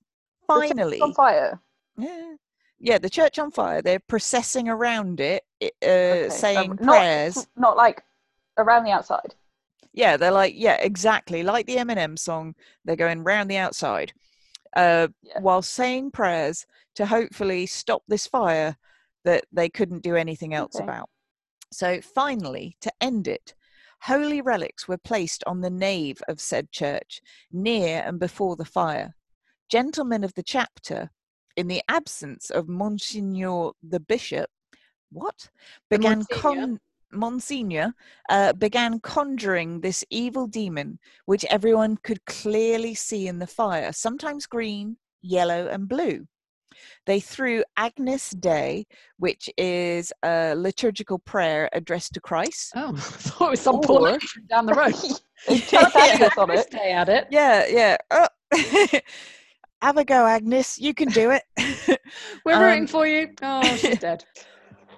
Finally, 0.48 1.00
on 1.00 1.14
fire. 1.14 1.60
yeah, 1.96 2.34
yeah. 2.80 2.98
The 2.98 3.10
church 3.10 3.38
on 3.38 3.50
fire. 3.50 3.82
They're 3.82 3.98
processing 4.00 4.68
around 4.68 5.20
it, 5.20 5.44
uh, 5.62 5.66
Okay, 5.82 6.28
so 6.30 6.36
saying 6.36 6.70
not- 6.80 6.88
prayers. 6.88 7.46
Not 7.56 7.76
like 7.76 8.02
around 8.58 8.84
the 8.84 8.90
outside. 8.90 9.34
Yeah, 9.92 10.16
they're 10.16 10.30
like, 10.30 10.54
yeah, 10.56 10.76
exactly 10.76 11.42
like 11.42 11.66
the 11.66 11.76
Eminem 11.76 12.18
song. 12.18 12.54
They're 12.84 12.96
going 12.96 13.24
round 13.24 13.50
the 13.50 13.56
outside, 13.56 14.12
uh, 14.76 15.08
Yeah. 15.22 15.40
while 15.40 15.62
saying 15.62 16.12
prayers 16.12 16.66
to 16.94 17.06
hopefully 17.06 17.66
stop 17.66 18.02
this 18.06 18.26
fire 18.26 18.76
that 19.24 19.44
they 19.52 19.68
couldn't 19.68 20.02
do 20.02 20.14
anything 20.16 20.54
else 20.54 20.76
Okay. 20.76 20.84
about. 20.84 21.10
So 21.72 22.00
finally, 22.00 22.76
to 22.80 22.92
end 23.00 23.26
it, 23.28 23.54
holy 24.02 24.40
relics 24.40 24.86
were 24.88 24.96
placed 24.98 25.42
on 25.46 25.60
the 25.60 25.70
nave 25.70 26.22
of 26.28 26.40
said 26.40 26.70
church, 26.72 27.20
near 27.52 28.02
and 28.06 28.18
before 28.18 28.56
the 28.56 28.64
fire. 28.64 29.14
Gentlemen 29.68 30.24
of 30.24 30.34
the 30.34 30.42
chapter, 30.42 31.10
in 31.56 31.68
the 31.68 31.82
absence 31.88 32.50
of 32.50 32.68
Monsignor 32.68 33.70
the 33.82 34.00
bishop, 34.00 34.48
what 35.10 35.48
began 35.88 36.18
Monsignor? 36.18 36.40
con 36.40 36.80
Monsignor 37.12 37.92
uh, 38.28 38.52
began 38.52 39.00
conjuring 39.00 39.80
this 39.80 40.04
evil 40.10 40.46
demon, 40.46 40.98
which 41.26 41.44
everyone 41.46 41.96
could 42.04 42.24
clearly 42.26 42.94
see 42.94 43.26
in 43.26 43.38
the 43.38 43.46
fire, 43.46 43.92
sometimes 43.92 44.46
green, 44.46 44.96
yellow, 45.22 45.66
and 45.68 45.88
blue. 45.88 46.26
They 47.06 47.18
threw 47.18 47.64
Agnus 47.76 48.30
Dei, 48.30 48.86
which 49.18 49.50
is 49.58 50.12
a 50.24 50.54
liturgical 50.54 51.18
prayer 51.18 51.68
addressed 51.72 52.14
to 52.14 52.20
Christ. 52.20 52.72
Oh, 52.76 52.92
I 52.96 53.00
thought 53.00 53.46
it 53.48 53.50
was 53.50 53.60
some 53.60 53.80
poor 53.80 54.00
Or- 54.00 54.12
lady 54.12 54.26
from 54.26 54.46
down 54.46 54.66
the 54.66 54.74
road. 54.74 54.94
They 55.48 55.58
chucked 55.58 55.96
Agnes. 55.96 56.62
Stay 56.66 56.92
at 56.92 57.08
it. 57.08 57.26
Yeah, 57.30 57.66
yeah. 57.66 57.96
Oh. 58.10 58.28
Have 59.82 59.96
a 59.96 60.04
go, 60.04 60.26
Agnes. 60.26 60.78
You 60.78 60.92
can 60.92 61.08
do 61.08 61.30
it. 61.30 61.42
We're 62.44 62.60
rooting 62.62 62.82
Um, 62.82 62.86
for 62.86 63.06
you. 63.06 63.28
Oh, 63.42 63.76
she's 63.76 63.98
dead. 64.08 64.24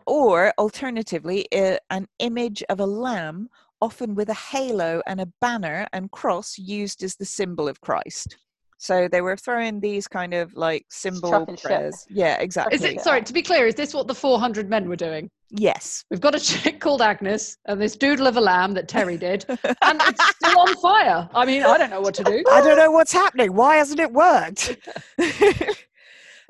or 0.07 0.53
alternatively, 0.59 1.47
uh, 1.53 1.77
an 1.91 2.09
image 2.19 2.65
of 2.69 2.81
a 2.81 2.87
lamb, 2.87 3.49
often 3.81 4.15
with 4.15 4.29
a 4.29 4.35
halo 4.35 5.01
and 5.07 5.21
a 5.21 5.27
banner 5.41 5.87
and 5.93 6.11
cross 6.11 6.59
used 6.59 7.03
as 7.05 7.15
the 7.15 7.25
symbol 7.25 7.69
of 7.69 7.81
Christ. 7.81 8.37
So 8.79 9.07
they 9.07 9.21
were 9.21 9.37
throwing 9.37 9.79
these 9.79 10.09
kind 10.09 10.35
of 10.35 10.55
like 10.55 10.87
symbol 10.91 11.31
chucking 11.31 11.57
shit. 11.57 11.95
Yeah, 12.11 12.41
exactly. 12.41 12.75
Is 12.75 12.83
it 12.85 13.01
sorry 13.01 13.23
to 13.23 13.33
be 13.33 13.43
clear? 13.43 13.69
Is 13.69 13.77
this 13.77 13.95
what 13.95 14.09
the 14.09 14.15
400 14.15 14.69
men 14.69 14.89
were 14.89 14.97
doing? 14.97 15.31
Yes. 15.55 16.05
We've 16.11 16.21
got 16.21 16.35
a 16.35 16.41
chick 16.41 16.81
called 16.81 17.03
Agnes 17.03 17.59
and 17.67 17.81
this 17.81 17.95
doodle 17.95 18.27
of 18.27 18.37
a 18.39 18.41
lamb 18.41 18.73
that 18.75 18.89
Terry 18.89 19.19
did, 19.19 19.45
and 19.49 20.01
it's 20.07 20.25
still 20.37 20.59
on 20.59 20.75
fire. 20.77 21.29
I 21.35 21.45
mean, 21.45 21.63
I 21.63 21.77
don't 21.77 21.91
know 21.91 22.01
what 22.01 22.15
to 22.15 22.25
do. 22.25 22.43
I 22.51 22.63
don't 22.63 22.79
know 22.79 22.91
what's 22.91 23.13
happening. 23.13 23.55
Why 23.55 23.77
hasn't 23.77 24.01
it 24.01 24.13
worked? 24.13 24.77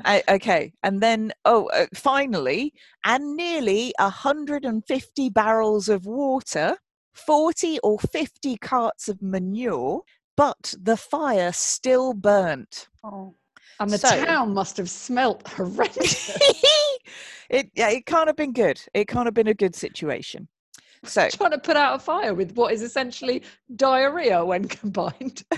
I- 0.04 0.22
okay, 0.28 0.72
and 0.84 1.00
then 1.00 1.32
oh, 1.44 1.66
uh, 1.66 1.86
finally, 1.94 2.72
and 3.04 3.36
nearly 3.36 3.92
150 3.98 5.28
barrels 5.30 5.88
of 5.88 6.06
water, 6.06 6.76
40 7.14 7.80
or 7.82 7.98
50 7.98 8.56
carts 8.58 9.08
of 9.08 9.20
manure, 9.20 10.02
but 10.36 10.74
the 10.80 10.96
fire 10.96 11.52
still 11.52 12.14
burnt. 12.14 12.88
Oh. 13.02 13.34
And 13.80 13.90
the 13.90 13.98
So- 13.98 14.24
town 14.24 14.54
must 14.54 14.76
have 14.76 14.88
smelt 14.90 15.46
horrendous. 15.48 16.30
it 17.48 17.70
yeah, 17.74 17.90
it 17.90 18.06
can't 18.06 18.28
have 18.28 18.36
been 18.36 18.52
good. 18.52 18.80
It 18.94 19.08
can't 19.08 19.26
have 19.26 19.34
been 19.34 19.48
a 19.48 19.54
good 19.54 19.74
situation. 19.74 20.48
So 21.04 21.28
Trying 21.30 21.50
to 21.50 21.58
put 21.58 21.76
out 21.76 21.96
a 21.96 21.98
fire 21.98 22.32
with 22.32 22.52
what 22.52 22.72
is 22.72 22.82
essentially 22.82 23.42
diarrhea 23.74 24.44
when 24.44 24.68
combined. 24.68 25.42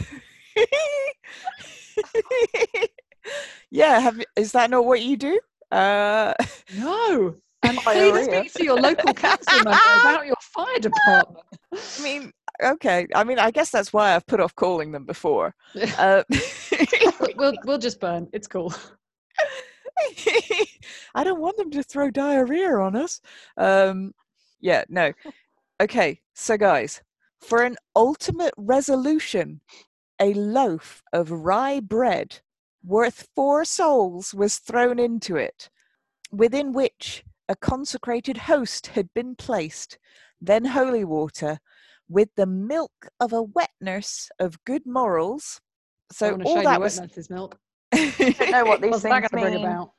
yeah, 3.70 3.98
have, 4.00 4.22
is 4.36 4.52
that 4.52 4.70
not 4.70 4.86
what 4.86 5.02
you 5.02 5.16
do? 5.16 5.38
Uh, 5.70 6.34
No. 6.76 7.34
And 7.66 7.78
please 7.78 8.26
speak 8.26 8.52
to 8.52 8.62
your 8.62 8.78
local 8.78 9.14
council 9.14 9.54
member 9.54 9.70
about 9.70 10.26
your 10.26 10.36
fire 10.42 10.78
department. 10.78 11.46
I 11.72 12.02
mean, 12.02 12.30
okay. 12.62 13.06
I 13.14 13.24
mean, 13.24 13.38
I 13.38 13.50
guess 13.52 13.70
that's 13.70 13.90
why 13.90 14.14
I've 14.14 14.26
put 14.26 14.38
off 14.38 14.54
calling 14.54 14.92
them 14.92 15.06
before. 15.06 15.54
Uh, 15.96 16.24
we'll 17.38 17.54
we'll 17.64 17.78
just 17.78 18.00
burn. 18.00 18.28
It's 18.34 18.46
cool. 18.46 18.74
I 21.14 21.24
don't 21.24 21.40
want 21.40 21.56
them 21.56 21.70
to 21.72 21.82
throw 21.82 22.10
diarrhea 22.10 22.76
on 22.76 22.96
us. 22.96 23.20
Um, 23.56 24.12
yeah, 24.60 24.84
no. 24.88 25.12
Okay, 25.80 26.20
so 26.34 26.56
guys, 26.56 27.02
for 27.40 27.62
an 27.62 27.76
ultimate 27.94 28.54
resolution 28.56 29.60
a 30.20 30.32
loaf 30.34 31.02
of 31.12 31.30
rye 31.30 31.80
bread 31.80 32.40
worth 32.84 33.28
four 33.34 33.64
souls 33.64 34.34
was 34.34 34.58
thrown 34.58 34.98
into 34.98 35.36
it, 35.36 35.70
within 36.30 36.72
which 36.72 37.24
a 37.48 37.56
consecrated 37.56 38.36
host 38.36 38.88
had 38.88 39.12
been 39.14 39.34
placed, 39.34 39.98
then 40.40 40.66
holy 40.66 41.04
water, 41.04 41.58
with 42.08 42.28
the 42.36 42.46
milk 42.46 43.08
of 43.18 43.32
a 43.32 43.42
wet 43.42 43.70
nurse 43.80 44.30
of 44.38 44.62
good 44.64 44.86
morals. 44.86 45.60
I 46.10 46.14
So 46.14 46.30
want 46.30 46.42
to 46.42 46.48
all 46.48 46.54
show 46.56 46.62
that 46.62 46.74
you 46.74 46.80
was. 46.80 47.30
milk. 47.30 47.58
I 47.94 48.32
don't 48.36 48.50
know 48.50 48.66
what 48.66 48.80
these 48.82 48.98
What's 48.98 49.02
things 49.02 49.28
going 49.28 49.30
to 49.30 49.38
bring 49.38 49.54
mean. 49.54 49.56
about? 49.56 49.92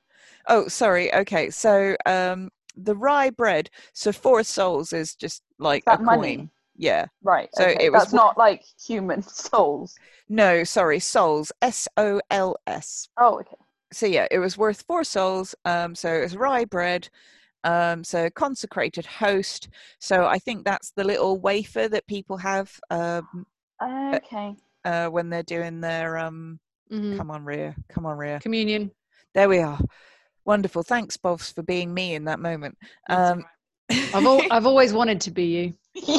oh, 0.47 0.67
sorry. 0.67 1.13
Okay, 1.13 1.49
so 1.49 1.95
um, 2.05 2.51
the 2.75 2.95
rye 2.95 3.29
bread. 3.31 3.69
So 3.93 4.11
four 4.11 4.43
souls 4.43 4.93
is 4.93 5.15
just 5.15 5.43
like 5.59 5.85
that 5.85 5.99
a 5.99 6.01
money? 6.01 6.43
coin. 6.43 6.49
Yeah. 6.77 7.07
Right. 7.23 7.49
So 7.51 7.65
okay. 7.65 7.79
it 7.79 7.91
was 7.93 8.09
That's 8.09 8.13
not 8.13 8.37
like 8.37 8.63
human 8.85 9.21
souls. 9.27 9.99
No, 10.29 10.63
sorry, 10.63 10.99
souls. 10.99 11.51
S 11.63 11.87
O 11.97 12.21
L 12.29 12.57
S. 12.67 13.09
Oh, 13.17 13.39
okay. 13.39 13.57
so 13.93 14.05
yeah, 14.05 14.27
it 14.31 14.39
was 14.39 14.57
worth 14.57 14.83
four 14.87 15.03
souls. 15.03 15.55
Um, 15.65 15.95
so 15.95 16.13
it 16.13 16.21
was 16.21 16.37
rye 16.37 16.65
bread. 16.65 17.09
Um, 17.63 18.03
so 18.03 18.29
consecrated 18.31 19.05
host. 19.05 19.69
So 19.99 20.25
I 20.27 20.39
think 20.39 20.65
that's 20.65 20.91
the 20.91 21.03
little 21.03 21.39
wafer 21.39 21.87
that 21.89 22.07
people 22.07 22.37
have 22.37 22.79
um, 22.91 23.45
Okay. 23.81 24.55
uh, 24.83 25.07
when 25.07 25.29
they're 25.29 25.43
doing 25.43 25.81
their 25.81 26.17
um. 26.17 26.59
Mhm. 26.91 27.17
Come 27.17 27.31
on, 27.31 27.43
Rhea. 27.45 27.75
Come 27.89 28.05
on, 28.05 28.17
Rhea. 28.17 28.39
Communion. 28.39 28.91
There 29.33 29.49
we 29.49 29.59
are. 29.59 29.79
Wonderful. 30.45 30.83
Thanks, 30.83 31.17
Bobs, 31.17 31.51
for 31.51 31.63
being 31.63 31.93
me 31.93 32.13
in 32.15 32.25
that 32.25 32.39
moment. 32.39 32.77
That's 33.07 33.31
Um, 33.31 33.45
I've, 33.89 34.25
al- 34.25 34.41
I've 34.51 34.65
always 34.67 34.93
wanted 34.93 35.19
to 35.21 35.31
be 35.31 35.45
you. 35.45 35.73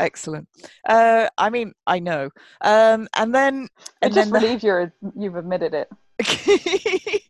Excellent. 0.00 0.46
Uh, 0.88 1.28
I 1.38 1.50
mean, 1.50 1.72
I 1.86 1.98
know. 1.98 2.30
Um, 2.60 3.08
and 3.14 3.34
then, 3.34 3.68
I 4.02 4.06
and 4.06 4.14
just 4.14 4.30
then 4.30 4.32
the- 4.32 4.46
believe 4.46 4.62
you're 4.62 4.92
you've 5.16 5.36
admitted 5.36 5.74
it. 5.74 5.88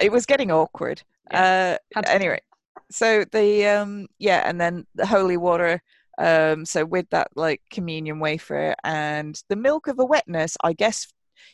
it 0.00 0.12
was 0.12 0.26
getting 0.26 0.50
awkward. 0.52 1.02
Uh, 1.30 1.76
Had 1.94 2.06
to- 2.06 2.12
anyway, 2.12 2.40
so 2.90 3.24
the 3.32 3.66
um, 3.66 4.06
yeah, 4.18 4.48
and 4.48 4.60
then 4.60 4.86
the 4.94 5.06
holy 5.06 5.36
water. 5.36 5.82
Um, 6.18 6.64
so 6.64 6.84
with 6.84 7.08
that 7.10 7.28
like 7.34 7.60
communion 7.70 8.18
wafer 8.20 8.74
and 8.84 9.40
the 9.48 9.56
milk 9.56 9.86
of 9.88 9.98
a 9.98 10.04
wetness, 10.04 10.56
I 10.62 10.72
guess 10.72 11.06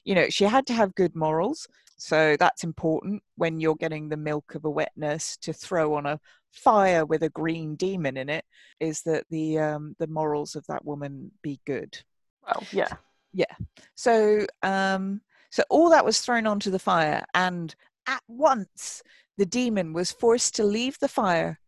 you 0.05 0.15
know 0.15 0.29
she 0.29 0.45
had 0.45 0.67
to 0.67 0.75
have 0.75 0.95
good 0.95 1.15
morals. 1.15 1.67
So 1.99 2.37
that's 2.39 2.65
important 2.65 3.23
when 3.37 3.61
you're 3.61 3.77
getting 3.77 4.09
the 4.09 4.17
milk 4.17 4.55
of 4.55 4.65
a 4.65 4.71
wetness 4.71 5.37
to 5.39 5.53
throw 5.53 5.95
on 5.95 6.07
a 6.07 6.19
fire 6.51 7.05
with 7.05 7.23
a 7.23 7.29
green 7.29 7.77
demon 7.77 8.17
in 8.17 8.29
it. 8.29 8.45
Is 8.81 9.03
that 9.03 9.25
the 9.31 9.59
um, 9.59 9.97
the 9.99 10.07
morals 10.07 10.57
of 10.57 10.67
that 10.69 10.85
woman 10.85 11.31
be 11.43 11.61
good? 11.67 11.99
Well, 12.43 12.65
yeah. 12.73 12.89
Yeah. 13.33 13.55
So, 13.95 14.47
um, 14.63 15.21
so 15.51 15.63
all 15.71 15.91
that 15.91 16.05
was 16.05 16.21
thrown 16.21 16.47
onto 16.47 16.71
the 16.71 16.79
fire, 16.79 17.25
and 17.35 17.75
at 18.07 18.23
once 18.29 19.03
the 19.37 19.47
demon 19.47 19.93
was 19.93 20.13
forced 20.13 20.57
to 20.57 20.65
leave 20.65 20.99
the 20.99 21.09
fire, 21.09 21.59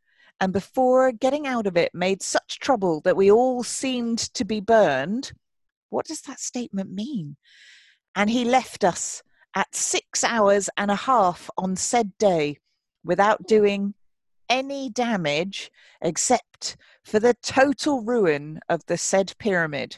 and 0.41 0.53
before 0.53 1.13
getting 1.13 1.47
out 1.47 1.67
of 1.67 1.77
it, 1.77 1.95
made 1.95 2.23
such 2.23 2.59
trouble 2.59 3.01
that 3.03 3.17
we 3.17 3.31
all 3.31 3.63
seemed 3.63 4.19
to 4.19 4.45
be 4.45 4.61
burned. 4.61 5.33
What 5.91 6.07
does 6.07 6.23
that 6.23 6.41
statement 6.41 6.91
mean? 6.91 7.37
And 8.15 8.29
he 8.29 8.45
left 8.45 8.85
us 8.85 9.23
at 9.55 9.75
six 9.75 10.25
hours 10.25 10.69
and 10.77 10.91
a 10.91 10.97
half 10.97 11.49
on 11.57 11.77
said 11.77 12.17
day, 12.19 12.59
without 13.05 13.47
doing 13.47 13.95
any 14.49 14.91
damage 14.91 15.71
except 16.01 16.77
for 17.05 17.19
the 17.19 17.35
total 17.43 18.03
ruin 18.03 18.61
of 18.69 18.85
the 18.87 18.97
said 18.97 19.35
pyramid 19.39 19.97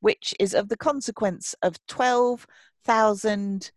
which 0.00 0.34
is 0.40 0.54
of 0.54 0.68
the 0.68 0.76
consequence 0.76 1.54
of 1.62 1.76
12,000, 1.86 3.70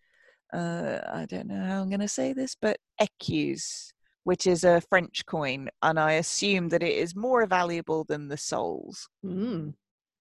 uh, 0.51 0.99
I 1.11 1.25
don't 1.29 1.47
know 1.47 1.63
how 1.65 1.81
I'm 1.81 1.89
going 1.89 1.99
to 1.99 2.07
say 2.07 2.33
this, 2.33 2.55
but 2.59 2.77
écus, 2.99 3.92
which 4.23 4.47
is 4.47 4.63
a 4.63 4.81
French 4.81 5.25
coin. 5.25 5.69
And 5.81 5.99
I 5.99 6.13
assume 6.13 6.69
that 6.69 6.83
it 6.83 6.95
is 6.95 7.15
more 7.15 7.45
valuable 7.45 8.03
than 8.03 8.27
the 8.27 8.37
souls. 8.37 9.07
Mm. 9.25 9.73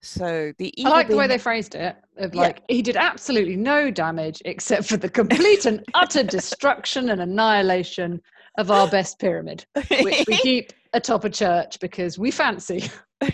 So 0.03 0.53
the 0.59 0.75
I 0.85 0.89
like 0.89 1.09
the 1.09 1.17
way 1.17 1.29
they 1.29 1.39
phrased 1.39 1.77
it. 1.77 1.97
Of 2.17 2.35
Yeah. 2.35 2.41
like 2.41 2.63
he 2.69 2.83
did 2.83 2.97
absolutely 2.97 3.57
no 3.57 3.91
damage 3.91 4.43
except 4.45 4.89
for 4.89 4.97
the 4.97 5.09
complete 5.09 5.65
and 5.65 5.85
utter 5.95 6.25
destruction 6.25 7.11
and 7.11 7.21
annihilation 7.21 8.21
of 8.59 8.71
our 8.71 8.89
best 8.89 9.19
pyramid, 9.19 9.65
which 9.75 10.25
we 10.27 10.37
keep 10.43 10.73
atop 10.93 11.25
a 11.25 11.31
church 11.31 11.79
because 11.81 12.19
we 12.19 12.31
fancy. 12.31 12.91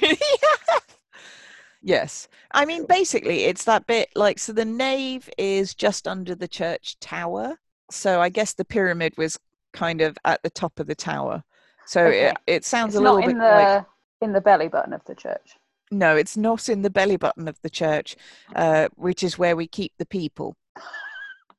yes. 1.83 2.29
I 2.53 2.65
mean, 2.65 2.85
basically, 2.87 3.45
it's 3.45 3.65
that 3.65 3.87
bit 3.87 4.11
like 4.15 4.39
so 4.39 4.53
the 4.53 4.65
nave 4.65 5.29
is 5.39 5.75
just 5.75 6.07
under 6.07 6.35
the 6.35 6.49
church 6.49 6.99
tower. 7.01 7.57
So 7.91 8.21
I 8.21 8.29
guess 8.29 8.53
the 8.53 8.65
pyramid 8.67 9.17
was 9.17 9.39
kind 9.79 10.01
of 10.01 10.17
at 10.25 10.43
the 10.43 10.51
top 10.51 10.81
of 10.81 10.87
the 10.87 10.95
tower. 10.95 11.43
So 11.87 12.07
Okay. 12.07 12.29
it, 12.29 12.39
it 12.47 12.65
sounds 12.65 12.95
It's 12.95 12.97
a 12.97 13.01
little 13.01 13.23
bit 13.23 13.37
in 13.37 13.39
like 13.49 13.71
the 13.79 13.87
in 14.21 14.33
the 14.33 14.41
belly 14.41 14.69
button 14.69 14.93
of 14.93 15.05
the 15.05 15.15
church. 15.15 15.57
no, 15.91 16.17
it's 16.17 16.37
not 16.37 16.69
in 16.69 16.83
the 16.83 16.91
belly 16.91 17.17
button 17.17 17.49
of 17.49 17.59
the 17.63 17.71
church, 17.71 18.17
uh, 18.55 18.89
which 18.97 19.23
is 19.23 19.39
where 19.39 19.57
we 19.57 19.67
keep 19.67 19.93
the 19.99 20.07
people. 20.07 20.57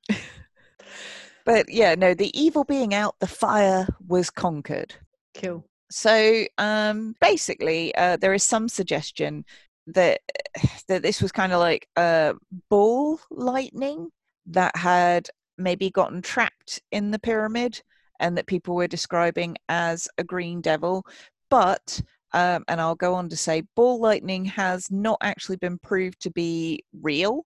but 1.46 1.66
yeah, 1.70 1.96
no, 1.96 2.14
the 2.14 2.38
evil 2.40 2.64
being 2.64 2.94
out, 2.94 3.16
the 3.20 3.28
fire 3.28 3.88
was 4.08 4.30
conquered. 4.30 4.96
Cool. 5.34 5.64
So 5.92 6.46
um, 6.58 7.16
basically, 7.20 7.96
uh, 7.96 8.18
there 8.18 8.34
is 8.34 8.44
some 8.44 8.70
suggestion 8.70 9.46
that 9.88 10.22
that 10.88 11.02
this 11.02 11.22
was 11.22 11.32
kind 11.32 11.54
of 11.54 11.60
like 11.60 11.88
a 11.96 12.36
ball 12.70 13.20
lightning 13.32 14.10
that 14.48 14.76
had 14.76 15.30
maybe 15.58 15.90
gotten 15.90 16.22
trapped 16.22 16.82
in 16.92 17.12
the 17.12 17.20
pyramid, 17.20 17.82
and 18.20 18.38
that 18.38 18.48
people 18.48 18.76
were 18.76 18.88
describing 18.88 19.58
as 19.68 20.08
a 20.18 20.24
green 20.24 20.62
devil. 20.62 21.06
But 21.50 22.02
um, 22.32 22.64
and 22.68 22.80
I'll 22.80 22.96
go 22.96 23.16
on 23.16 23.30
to 23.30 23.36
say, 23.36 23.64
ball 23.76 24.00
lightning 24.00 24.46
has 24.46 24.92
not 24.92 25.18
actually 25.22 25.58
been 25.58 25.80
proved 25.80 26.22
to 26.22 26.32
be 26.32 26.84
real. 27.02 27.46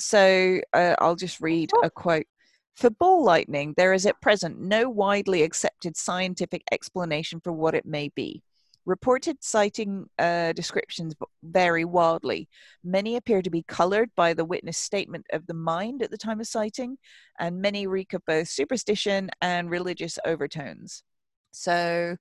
So 0.00 0.60
uh, 0.72 0.96
I'll 0.98 1.16
just 1.16 1.40
read 1.40 1.70
a 1.82 1.90
quote. 1.90 2.26
For 2.74 2.90
ball 2.90 3.24
lightning, 3.24 3.72
there 3.76 3.94
is 3.94 4.04
at 4.04 4.20
present 4.20 4.60
no 4.60 4.90
widely 4.90 5.42
accepted 5.42 5.96
scientific 5.96 6.62
explanation 6.72 7.40
for 7.40 7.52
what 7.52 7.74
it 7.74 7.86
may 7.86 8.10
be. 8.14 8.42
Reported 8.86 9.42
sighting 9.42 10.06
uh, 10.18 10.52
descriptions 10.52 11.14
vary 11.42 11.84
wildly. 11.84 12.48
Many 12.84 13.16
appear 13.16 13.42
to 13.42 13.50
be 13.50 13.64
colored 13.64 14.10
by 14.16 14.32
the 14.32 14.44
witness 14.44 14.78
statement 14.78 15.26
of 15.32 15.46
the 15.46 15.54
mind 15.54 16.02
at 16.02 16.10
the 16.10 16.18
time 16.18 16.40
of 16.40 16.46
sighting, 16.46 16.96
and 17.38 17.60
many 17.60 17.86
reek 17.86 18.12
of 18.12 18.24
both 18.26 18.48
superstition 18.48 19.28
and 19.42 19.68
religious 19.70 20.18
overtones. 20.24 21.02
So 21.50 22.16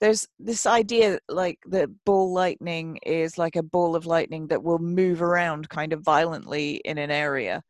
there's 0.00 0.26
this 0.40 0.66
idea 0.66 1.20
like 1.28 1.60
that 1.66 1.88
ball 2.04 2.32
lightning 2.32 2.98
is 3.04 3.38
like 3.38 3.54
a 3.54 3.62
ball 3.62 3.94
of 3.94 4.04
lightning 4.04 4.48
that 4.48 4.64
will 4.64 4.80
move 4.80 5.22
around 5.22 5.68
kind 5.68 5.92
of 5.92 6.02
violently 6.02 6.82
in 6.84 6.98
an 6.98 7.12
area 7.12 7.62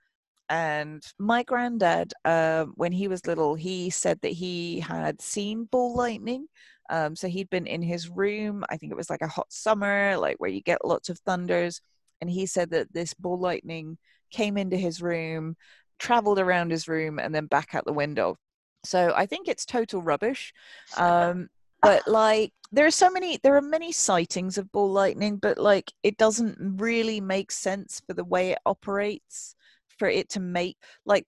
and 0.49 1.03
my 1.18 1.43
granddad 1.43 2.12
uh, 2.24 2.64
when 2.74 2.93
he 2.93 3.07
was 3.07 3.26
little 3.26 3.55
he 3.55 3.91
said 3.91 4.18
that 4.22 4.33
he 4.33 4.80
had 4.80 5.20
seen 5.20 5.64
ball 5.64 5.95
lightning 5.95 6.47
um, 6.91 7.14
so 7.16 7.28
he'd 7.28 7.51
been 7.51 7.66
in 7.66 7.83
his 7.83 8.09
room 8.09 8.64
i 8.70 8.76
think 8.76 8.93
it 8.93 8.97
was 8.97 9.11
like 9.11 9.22
a 9.22 9.28
hot 9.28 9.53
summer 9.53 10.16
like 10.16 10.37
where 10.39 10.51
you 10.51 10.61
get 10.61 10.85
lots 10.85 11.09
of 11.09 11.18
thunders 11.20 11.80
and 12.20 12.30
he 12.30 12.47
said 12.47 12.70
that 12.70 12.93
this 12.93 13.14
ball 13.14 13.39
lightning 13.39 13.99
came 14.30 14.57
into 14.57 14.76
his 14.76 15.03
room 15.03 15.57
traveled 15.99 16.39
around 16.39 16.70
his 16.70 16.89
room 16.89 17.18
and 17.18 17.33
then 17.33 17.47
back 17.47 17.74
out 17.74 17.85
the 17.85 17.93
window. 17.93 18.37
So 18.85 19.12
i 19.14 19.26
think 19.26 19.47
it's 19.47 19.64
total 19.64 20.03
rubbish 20.03 20.53
um, 20.97 21.49
but 21.80 22.03
like 22.09 22.53
there 22.72 22.87
are 22.87 22.91
so 22.91 23.11
many 23.11 23.39
there 23.43 23.57
are 23.57 23.62
many 23.62 23.93
sightings 23.93 24.59
of 24.59 24.72
ball 24.72 24.91
lightning 24.91 25.37
but 25.37 25.59
like 25.59 25.93
it 26.03 26.16
doesn't 26.16 26.57
really 26.80 27.20
make 27.20 27.53
sense 27.53 28.03
for 28.07 28.14
the 28.14 28.24
way 28.24 28.51
it 28.51 28.59
operates 28.66 29.55
for 29.99 30.09
it 30.09 30.28
to 30.30 30.41
make 30.41 30.76
like 31.05 31.26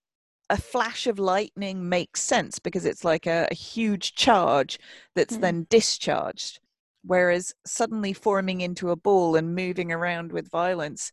a 0.51 0.57
flash 0.57 1.07
of 1.07 1.19
lightning 1.19 1.89
makes 1.89 2.23
sense 2.23 2.59
because 2.59 2.85
it's 2.85 3.05
like 3.05 3.27
a, 3.27 3.49
a 3.51 3.55
huge 3.55 4.15
charge 4.15 4.79
that's 5.15 5.37
Hmm. 5.37 5.39
then 5.39 5.67
discharged 5.71 6.61
whereas 7.07 7.53
suddenly 7.67 8.13
forming 8.15 8.61
into 8.63 8.91
a 8.91 8.97
ball 8.97 9.37
and 9.37 9.55
moving 9.55 9.93
around 9.93 10.33
with 10.33 10.51
violence 10.51 11.11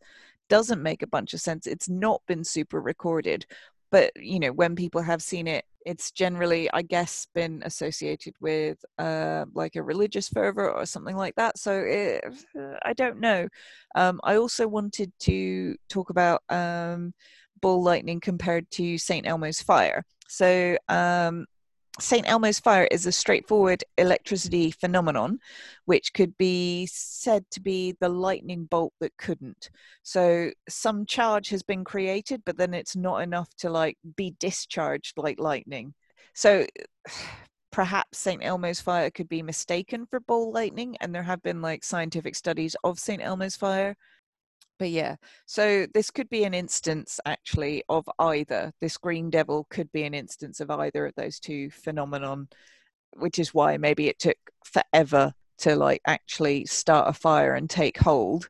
doesn't 0.48 0.82
make 0.82 1.02
a 1.02 1.06
bunch 1.06 1.34
of 1.34 1.40
sense. 1.40 1.66
It's 1.66 1.88
not 1.88 2.22
been 2.26 2.44
super 2.44 2.80
recorded 2.80 3.46
but 3.90 4.10
you 4.16 4.40
know 4.40 4.52
when 4.52 4.74
people 4.74 5.02
have 5.02 5.22
seen 5.22 5.46
it 5.46 5.64
it's 5.84 6.12
generally 6.12 6.70
i 6.72 6.80
guess 6.80 7.26
been 7.34 7.60
associated 7.66 8.32
with 8.40 8.78
uh, 8.98 9.44
like 9.54 9.76
a 9.76 9.82
religious 9.82 10.28
fervor 10.28 10.70
or 10.70 10.86
something 10.86 11.16
like 11.16 11.34
that. 11.34 11.58
So 11.58 11.72
it, 11.86 12.24
i 12.84 12.92
don't 12.94 13.20
know. 13.20 13.48
Um, 13.94 14.20
i 14.24 14.36
also 14.36 14.66
wanted 14.68 15.12
to 15.20 15.76
talk 15.88 16.10
about 16.10 16.42
um, 16.48 17.12
ball 17.62 17.82
lightning 17.82 18.20
compared 18.20 18.70
to 18.70 18.98
st 18.98 19.26
elmo's 19.26 19.62
fire 19.62 20.04
so 20.28 20.76
um, 20.88 21.46
St. 22.00 22.26
Elmo's 22.26 22.58
fire 22.58 22.88
is 22.90 23.04
a 23.04 23.12
straightforward 23.12 23.84
electricity 23.98 24.70
phenomenon, 24.70 25.38
which 25.84 26.14
could 26.14 26.36
be 26.38 26.86
said 26.86 27.44
to 27.50 27.60
be 27.60 27.94
the 28.00 28.08
lightning 28.08 28.64
bolt 28.64 28.94
that 29.00 29.16
couldn't. 29.18 29.68
So 30.02 30.52
some 30.68 31.04
charge 31.04 31.50
has 31.50 31.62
been 31.62 31.84
created, 31.84 32.42
but 32.46 32.56
then 32.56 32.72
it's 32.72 32.96
not 32.96 33.18
enough 33.18 33.54
to 33.58 33.68
like 33.68 33.98
be 34.16 34.34
discharged 34.40 35.18
like 35.18 35.38
lightning. 35.38 35.92
So 36.34 36.66
perhaps 37.70 38.18
St. 38.18 38.42
Elmo's 38.42 38.80
fire 38.80 39.10
could 39.10 39.28
be 39.28 39.42
mistaken 39.42 40.06
for 40.06 40.20
ball 40.20 40.50
lightning, 40.50 40.96
and 41.00 41.14
there 41.14 41.22
have 41.22 41.42
been 41.42 41.60
like 41.60 41.84
scientific 41.84 42.34
studies 42.36 42.74
of 42.84 42.98
St. 42.98 43.22
Elmo's 43.22 43.56
fire 43.56 43.96
but 44.82 44.90
yeah 44.90 45.14
so 45.46 45.86
this 45.94 46.10
could 46.10 46.28
be 46.28 46.42
an 46.42 46.54
instance 46.54 47.20
actually 47.24 47.84
of 47.88 48.04
either. 48.18 48.72
This 48.80 48.96
green 48.96 49.30
devil 49.30 49.64
could 49.70 49.92
be 49.92 50.02
an 50.02 50.12
instance 50.12 50.58
of 50.58 50.72
either 50.72 51.06
of 51.06 51.14
those 51.14 51.38
two 51.38 51.70
phenomenon 51.70 52.48
which 53.12 53.38
is 53.38 53.54
why 53.54 53.76
maybe 53.76 54.08
it 54.08 54.18
took 54.18 54.38
forever 54.64 55.32
to 55.58 55.76
like 55.76 56.00
actually 56.04 56.66
start 56.66 57.08
a 57.08 57.12
fire 57.12 57.54
and 57.54 57.70
take 57.70 57.96
hold. 57.96 58.48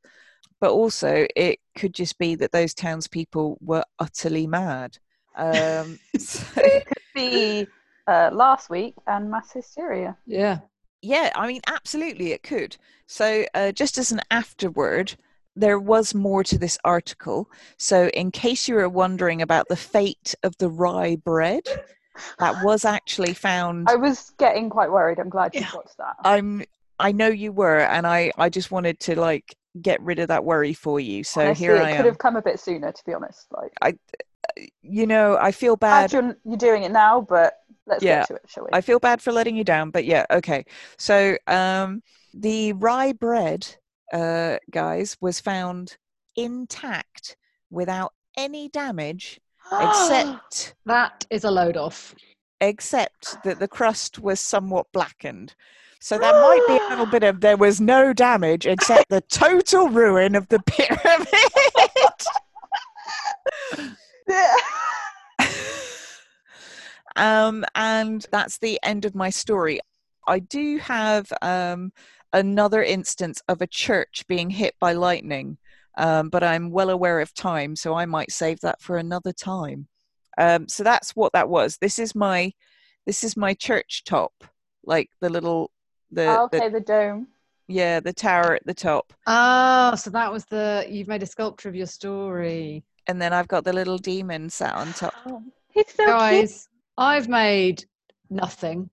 But 0.59 0.71
also 0.71 1.27
it 1.37 1.59
could 1.77 1.93
just 1.93 2.17
be 2.17 2.35
that 2.37 2.53
those 2.53 2.73
townspeople 2.73 3.59
were 3.61 3.85
utterly 3.99 4.47
mad. 4.47 4.97
Um 5.37 5.99
so, 6.19 6.47
it 6.57 6.87
could 6.87 6.97
be 7.15 7.67
uh, 8.07 8.31
last 8.33 8.71
week 8.71 8.95
and 9.07 9.31
mass 9.31 9.53
hysteria. 9.53 10.17
Yeah. 10.27 10.61
yeah 11.03 11.31
i 11.35 11.47
mean 11.47 11.61
absolutely 11.67 12.33
it 12.33 12.43
could. 12.43 12.79
So 13.07 13.45
uh, 13.53 13.73
just 13.73 13.99
as 13.99 14.13
an 14.13 14.23
afterword 14.31 15.15
there 15.55 15.79
was 15.79 16.15
more 16.15 16.43
to 16.45 16.59
this 16.59 16.79
article. 16.85 17.49
So, 17.79 18.09
in 18.09 18.31
case 18.31 18.69
you 18.69 18.75
were 18.75 18.89
wondering 18.89 19.43
about 19.43 19.69
the 19.69 19.77
fate 19.77 20.35
of 20.43 20.57
the 20.59 20.69
rye 20.69 21.17
bread, 21.17 21.63
that 22.39 22.63
was 22.65 22.85
actually 22.85 23.35
found. 23.35 23.89
i 23.89 23.97
was 23.97 24.33
getting 24.39 24.71
quite 24.71 24.91
worried 24.91 25.19
i'm 25.19 25.29
glad 25.29 25.55
you 25.55 25.65
got 25.73 25.87
that 25.99 26.17
I'm. 26.25 26.65
I 26.99 27.11
know 27.11 27.29
you 27.29 27.51
were, 27.53 27.81
and 27.81 28.07
I. 28.07 28.33
I 28.39 28.49
just 28.49 28.71
wanted 28.71 29.01
to 29.01 29.19
like 29.19 29.57
get 29.81 30.01
rid 30.03 30.19
of 30.19 30.29
that 30.29 30.45
worry 30.45 30.73
for 30.73 31.01
you. 31.01 31.25
So 31.25 31.47
Honestly, 31.47 31.67
here 31.67 31.77
it 31.77 31.83
I 31.83 31.97
could 31.97 32.07
have 32.07 32.19
come 32.19 32.37
a 32.37 32.43
bit 32.43 32.61
sooner 32.61 32.93
to 32.93 33.03
be 33.05 33.15
honest 33.15 33.47
like 33.51 33.73
I, 33.83 33.95
You 34.83 35.07
know, 35.07 35.37
I 35.41 35.51
feel 35.53 35.77
bad. 35.77 36.13
you're, 36.13 36.37
you're 36.45 36.57
doing 36.57 36.83
it 36.85 36.93
now 36.93 37.21
but 37.21 37.55
let's 37.87 38.05
Yeah. 38.05 38.21
get 38.21 38.27
to 38.29 38.35
it 38.35 38.43
shall 38.49 38.65
we 38.65 38.71
I 38.73 38.81
feel 38.81 38.99
bad 39.01 39.21
for 39.21 39.33
letting 39.33 39.57
you 39.57 39.65
down, 39.65 39.91
but 39.91 40.05
yeah, 40.05 40.27
okay. 40.31 40.65
So, 40.99 41.37
um, 41.47 42.03
the 42.35 42.73
rye 42.75 43.13
bread, 43.13 43.67
uh, 44.13 44.59
guys, 44.71 45.17
was 45.21 45.41
found 45.41 45.97
intact 46.37 47.37
without 47.71 48.13
any 48.37 48.69
damage, 48.69 49.41
except 49.73 50.75
That 50.87 51.27
is 51.31 51.45
a 51.45 51.51
load 51.51 51.77
off. 51.77 52.15
except 52.61 53.43
that 53.45 53.59
the 53.59 53.69
crust 53.69 54.19
was 54.19 54.41
somewhat 54.41 54.87
blackened. 54.93 55.55
So 56.01 56.19
that 56.19 56.35
might 56.35 56.65
be 56.67 56.85
a 56.85 56.89
little 56.89 57.07
bit 57.07 57.23
of 57.23 57.41
there 57.41 57.57
was 57.57 57.81
no 57.81 58.13
damage 58.13 58.67
except 58.67 59.09
the 59.09 59.21
total 59.21 59.89
ruin 59.89 60.35
of 60.35 60.49
the 60.49 60.59
pyramid. 60.67 61.29
Um, 67.17 67.65
and 67.75 68.27
that's 68.33 68.59
the 68.59 68.79
end 68.83 69.05
of 69.05 69.15
my 69.15 69.31
story. 69.31 69.81
I 70.27 70.39
do 70.39 70.79
have 70.79 71.31
um, 71.43 71.93
another 72.33 72.83
instance 72.83 73.43
of 73.49 73.61
a 73.63 73.67
church 73.67 74.25
being 74.29 74.51
hit 74.51 74.75
by 74.81 74.93
lightning, 74.93 75.59
um, 75.99 76.29
but 76.31 76.43
I'm 76.43 76.71
well 76.71 76.91
aware 76.91 77.21
of 77.21 77.35
time, 77.35 77.77
so 77.77 77.95
I 77.95 78.07
might 78.07 78.33
save 78.33 78.61
that 78.61 78.81
for 78.81 78.97
another 78.97 79.33
time. 79.33 79.89
Um, 80.39 80.67
so 80.69 80.83
that's 80.83 81.15
what 81.15 81.33
that 81.35 81.49
was. 81.49 81.77
This 81.79 81.99
is 81.99 82.15
my 82.15 82.53
this 83.07 83.25
is 83.25 83.37
my 83.37 83.53
church 83.55 84.05
top, 84.05 84.33
like 84.85 85.11
the 85.21 85.29
little 85.29 85.71
the, 86.11 86.27
Oh, 86.39 86.45
okay 86.45 86.69
the 86.69 86.81
dome 86.81 87.29
yeah 87.69 88.01
the 88.01 88.13
tower 88.13 88.55
at 88.55 88.67
the 88.67 88.75
top, 88.75 89.13
Oh, 89.27 89.95
so 89.95 90.11
that 90.11 90.33
was 90.33 90.45
the 90.47 90.87
you've 90.89 91.09
made 91.09 91.23
a 91.23 91.27
sculpture 91.27 91.69
of 91.69 91.75
your 91.77 91.87
story. 91.87 92.83
and 93.07 93.21
then 93.21 93.33
I've 93.33 93.49
got 93.49 93.65
the 93.65 93.73
little 93.73 93.99
demon 93.99 94.49
sat 94.51 94.75
on 94.75 94.93
top. 94.95 95.15
oh, 95.27 95.43
he's 95.75 95.93
so 95.95 96.19
cute 96.31 96.51
I've 96.99 97.29
made 97.29 97.85
nothing. 98.31 98.91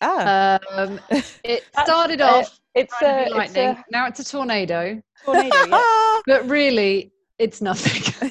Ah, 0.00 0.58
Um, 0.72 1.00
it 1.44 1.64
started 1.82 2.20
off 2.20 2.58
it's 2.74 2.92
a, 3.02 3.04
be 3.04 3.20
it's 3.22 3.30
lightning. 3.34 3.68
a 3.68 3.84
Now 3.90 4.06
it's 4.06 4.20
a 4.20 4.24
tornado. 4.24 5.00
tornado 5.24 5.56
yeah. 5.68 6.20
But 6.26 6.48
really, 6.48 7.12
it's 7.38 7.60
nothing. 7.62 8.30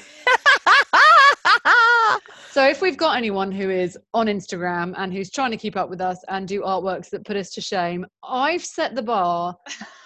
so 2.50 2.66
if 2.68 2.80
we've 2.80 2.96
got 2.96 3.16
anyone 3.16 3.50
who 3.52 3.68
is 3.70 3.98
on 4.14 4.26
Instagram 4.26 4.94
and 4.96 5.12
who's 5.12 5.30
trying 5.30 5.50
to 5.50 5.56
keep 5.56 5.76
up 5.76 5.90
with 5.90 6.00
us 6.00 6.18
and 6.28 6.46
do 6.46 6.62
artworks 6.62 7.10
that 7.10 7.24
put 7.24 7.36
us 7.36 7.50
to 7.52 7.60
shame, 7.60 8.06
I've 8.24 8.64
set 8.64 8.94
the 8.94 9.02
bar 9.02 9.56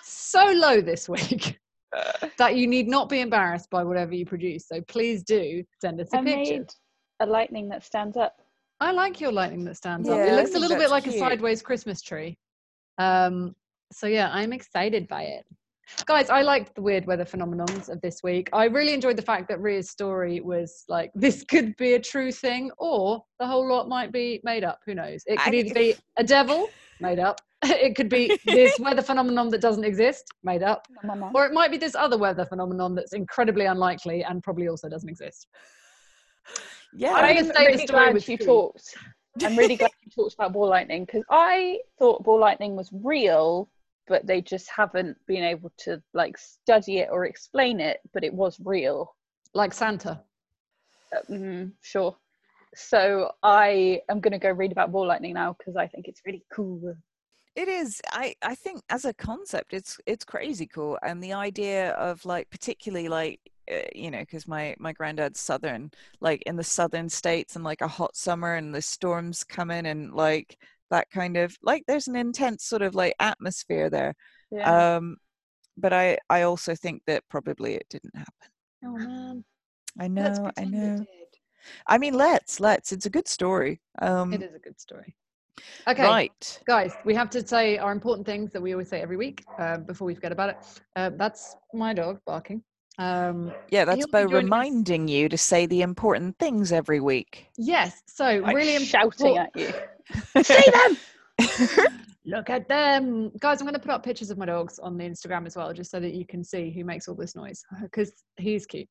so 0.05 0.45
low 0.55 0.81
this 0.81 1.09
week 1.09 1.59
that 2.39 2.57
you 2.57 2.67
need 2.67 2.89
not 2.89 3.09
be 3.09 3.21
embarrassed 3.21 3.69
by 3.71 3.83
whatever 3.85 4.15
you 4.15 4.25
produce. 4.25 4.67
So 4.69 4.81
please 4.89 5.23
do 5.25 5.63
send 5.81 6.01
us 6.01 6.09
a 6.15 6.19
I 6.19 6.25
picture. 6.25 6.53
made 6.55 6.67
a 7.21 7.27
lightning 7.27 7.69
that 7.69 7.85
stands 7.85 8.17
up 8.17 8.35
I 8.81 8.93
like 8.93 9.21
your 9.21 9.33
lightning 9.33 9.65
that 9.65 9.77
stands 9.77 10.09
up. 10.09 10.19
It 10.19 10.35
looks 10.35 10.55
a 10.55 10.59
little 10.59 10.79
bit 10.79 10.91
like 10.91 11.05
cute. 11.05 11.17
a 11.17 11.19
sideways 11.19 11.61
Christmas 11.63 12.01
tree. 12.01 12.39
Um, 12.99 13.55
so 13.93 14.07
yeah, 14.07 14.31
I'm 14.33 14.53
excited 14.53 15.07
by 15.09 15.23
it. 15.25 15.45
Guys, 16.07 16.31
I 16.31 16.43
liked 16.43 16.75
the 16.75 16.83
weird 16.83 17.05
weather 17.07 17.25
phenomenons 17.25 17.89
of 17.89 18.01
this 18.01 18.23
week. 18.23 18.49
I 18.53 18.67
really 18.67 18.95
enjoyed 18.95 19.17
the 19.17 19.23
fact 19.23 19.49
that 19.49 19.61
Rhea's 19.61 19.91
story 19.91 20.41
was 20.41 20.85
like 20.89 21.11
this 21.15 21.45
could 21.45 21.77
be 21.77 21.95
a 21.95 21.99
true 21.99 22.33
thing, 22.33 22.71
or 22.79 23.23
the 23.39 23.47
whole 23.47 23.69
lot 23.69 23.89
might 23.89 24.13
be 24.13 24.41
made 24.45 24.65
up. 24.65 24.79
Who 24.87 24.95
knows? 24.95 25.23
It 25.27 25.39
could 25.41 25.55
I- 25.55 25.57
either 25.57 25.75
be 25.75 25.95
a 26.17 26.25
devil 26.25 26.69
made 27.01 27.19
up. 27.19 27.41
It 27.63 27.95
could 27.95 28.09
be 28.09 28.39
this 28.47 28.79
weather 28.81 29.03
phenomenon 29.03 29.51
that 29.51 29.61
doesn't 29.61 29.85
exist, 29.85 30.25
made 30.43 30.63
up, 30.63 30.87
or 31.35 31.45
it 31.45 31.53
might 31.53 31.71
be 31.71 31.77
this 31.77 31.95
other 31.95 32.17
weather 32.17 32.47
phenomenon 32.47 32.95
that's 32.95 33.13
incredibly 33.13 33.67
unlikely 33.67 34.25
and 34.25 34.43
probably 34.43 34.67
also 34.67 34.89
doesn't 34.89 35.11
exist. 35.11 35.47
Yeah. 36.95 37.13
I'm 37.13 37.25
I'm 37.25 37.35
gonna 37.37 37.47
say 37.47 37.53
the 37.53 37.67
really 37.67 37.87
story 37.87 38.05
glad 38.05 38.15
was 38.15 38.29
you 38.29 38.37
true. 38.37 38.47
talked. 38.47 38.97
I'm 39.45 39.57
really 39.57 39.77
glad 39.77 39.91
you 40.05 40.11
talked 40.11 40.35
about 40.35 40.53
ball 40.53 40.69
lightning 40.69 41.05
because 41.05 41.23
I 41.31 41.79
thought 41.99 42.25
ball 42.25 42.41
lightning 42.41 42.77
was 42.77 42.91
real, 42.93 43.71
but 44.09 44.27
they 44.27 44.41
just 44.41 44.69
haven't 44.71 45.17
been 45.27 45.45
able 45.45 45.73
to 45.79 46.03
like 46.15 46.37
study 46.37 46.99
it 46.99 47.09
or 47.11 47.27
explain 47.27 47.81
it. 47.81 48.01
But 48.13 48.25
it 48.25 48.35
was 48.35 48.59
real. 48.65 49.15
Like 49.55 49.73
Santa. 49.73 50.21
Uh, 51.15 51.33
mm, 51.33 51.73
sure. 51.83 52.17
So 52.75 53.33
I 53.43 54.01
am 54.09 54.21
going 54.21 54.33
to 54.33 54.39
go 54.39 54.51
read 54.51 54.71
about 54.71 54.93
ball 54.93 55.07
lightning 55.07 55.35
now 55.35 55.57
because 55.59 55.77
I 55.77 55.89
think 55.89 56.07
it's 56.07 56.23
really 56.25 56.45
cool. 56.53 56.95
It 57.57 57.69
is. 57.69 58.01
I 58.13 58.35
I 58.43 58.55
think 58.55 58.83
as 58.91 59.05
a 59.05 59.13
concept, 59.13 59.75
it's 59.75 59.99
it's 60.07 60.25
crazy 60.25 60.67
cool, 60.67 60.99
and 61.03 61.23
the 61.23 61.33
idea 61.33 61.91
of 61.93 62.25
like 62.25 62.49
particularly 62.51 63.09
like 63.09 63.41
you 63.95 64.11
know 64.11 64.21
because 64.21 64.49
my 64.49 64.75
my 64.79 64.93
granddad's 64.93 65.41
southern, 65.41 65.91
like 66.21 66.43
in 66.43 66.57
the 66.57 66.65
southern 66.65 67.09
states, 67.09 67.57
and 67.57 67.65
like 67.65 67.81
a 67.83 67.89
hot 67.89 68.17
summer, 68.17 68.55
and 68.57 68.75
the 68.75 68.83
storms 68.83 69.45
coming, 69.45 69.87
and 69.87 70.13
like 70.13 70.59
that 70.91 71.11
kind 71.11 71.37
of 71.37 71.57
like 71.63 71.85
there's 71.87 72.09
an 72.09 72.17
intense 72.17 72.65
sort 72.65 72.83
of 72.83 72.95
like 72.95 73.15
atmosphere 73.21 73.91
there. 73.91 74.15
Yeah. 74.51 74.97
Um, 74.97 75.17
but 75.77 75.93
I 75.93 76.19
I 76.29 76.43
also 76.43 76.75
think 76.75 77.03
that 77.07 77.25
probably 77.29 77.75
it 77.75 77.87
didn't 77.91 78.17
happen. 78.17 78.51
Oh 78.85 78.99
man. 78.99 79.45
I 79.99 80.09
know. 80.09 80.51
I 80.57 80.65
know. 80.65 81.07
I 81.87 81.99
mean, 81.99 82.15
let's 82.15 82.61
let's. 82.61 82.93
It's 82.93 83.07
a 83.07 83.11
good 83.11 83.29
story. 83.29 83.81
Um, 84.01 84.33
It 84.33 84.43
is 84.43 84.55
a 84.55 84.59
good 84.59 84.81
story. 84.81 85.15
Okay, 85.89 86.05
Right. 86.11 86.61
guys, 86.67 86.95
we 87.05 87.15
have 87.15 87.31
to 87.31 87.47
say 87.47 87.79
our 87.79 87.93
important 87.93 88.27
things 88.27 88.53
that 88.53 88.61
we 88.63 88.73
always 88.73 88.89
say 88.89 89.01
every 89.01 89.17
week 89.17 89.45
uh, 89.59 89.79
before 89.79 90.07
we 90.07 90.15
forget 90.15 90.33
about 90.33 90.51
it. 90.51 90.57
Uh, 90.97 91.11
that's 91.17 91.57
my 91.75 91.93
dog 91.93 92.21
barking. 92.27 92.63
Um, 93.01 93.53
Yeah, 93.71 93.85
that's 93.87 93.99
He'll 93.99 94.09
by 94.09 94.23
joining 94.23 94.37
us- 94.37 94.43
reminding 94.45 95.09
you 95.09 95.29
to 95.29 95.39
say 95.39 95.67
the 95.67 95.83
important 95.83 96.39
things 96.39 96.71
every 96.73 97.01
week. 97.01 97.49
yes, 97.57 98.03
so 98.07 98.25
Like 98.45 98.55
really 98.57 98.85
shouting 98.85 99.37
important- 99.37 99.51
at 99.57 100.37
you. 100.37 100.43
See 100.45 100.71
them. 100.71 101.87
Look 102.27 102.51
at 102.51 102.69
them, 102.69 103.31
guys! 103.41 103.61
I'm 103.61 103.67
going 103.67 103.73
to 103.75 103.81
put 103.81 103.91
up 103.91 104.03
pictures 104.05 104.31
of 104.31 104.37
my 104.37 104.45
dogs 104.45 104.79
on 104.79 104.99
the 104.99 105.05
Instagram 105.05 105.47
as 105.47 105.57
well, 105.57 105.73
just 105.73 105.91
so 105.91 105.99
that 105.99 106.13
you 106.13 106.27
can 106.27 106.45
see 106.45 106.71
who 106.71 106.85
makes 106.85 107.09
all 107.09 107.15
this 107.15 107.35
noise 107.35 107.65
because 107.83 108.13
he's 108.37 108.67
cute. 108.67 108.89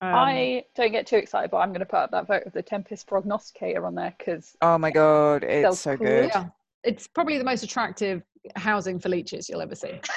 Um, 0.00 0.14
I 0.14 0.64
don't 0.74 0.90
get 0.90 1.06
too 1.06 1.16
excited, 1.16 1.50
but 1.50 1.58
I'm 1.58 1.68
going 1.70 1.80
to 1.80 1.86
put 1.86 1.98
up 1.98 2.10
that 2.12 2.26
vote 2.26 2.44
of 2.46 2.54
the 2.54 2.62
Tempest 2.62 3.06
prognosticator 3.06 3.84
on 3.84 3.94
there 3.94 4.14
because 4.18 4.56
Oh 4.62 4.78
my 4.78 4.90
god, 4.90 5.44
it's 5.44 5.80
so 5.80 5.94
cool. 5.98 6.06
good. 6.06 6.30
yeah, 6.34 6.46
it's 6.82 7.06
probably 7.06 7.36
the 7.36 7.44
most 7.44 7.62
attractive 7.62 8.22
housing 8.56 8.98
for 8.98 9.10
leeches 9.10 9.48
you'll 9.50 9.60
ever 9.60 9.74
see. 9.74 10.00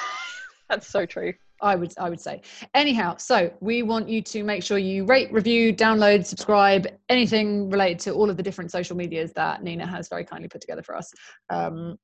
that's 0.68 0.88
so 0.88 1.06
true. 1.06 1.32
I 1.62 1.76
would 1.76 1.94
I 1.98 2.10
would 2.10 2.20
say. 2.20 2.42
Anyhow, 2.74 3.16
so 3.16 3.52
we 3.60 3.82
want 3.82 4.08
you 4.08 4.20
to 4.22 4.42
make 4.42 4.62
sure 4.62 4.76
you 4.76 5.06
rate, 5.06 5.32
review, 5.32 5.72
download, 5.74 6.26
subscribe, 6.26 6.86
anything 7.08 7.70
related 7.70 8.00
to 8.00 8.12
all 8.12 8.28
of 8.28 8.36
the 8.36 8.42
different 8.42 8.70
social 8.70 8.96
medias 8.96 9.32
that 9.34 9.62
Nina 9.62 9.86
has 9.86 10.08
very 10.08 10.24
kindly 10.24 10.48
put 10.48 10.60
together 10.60 10.82
for 10.82 10.96
us. 10.96 11.10
Um, 11.50 11.96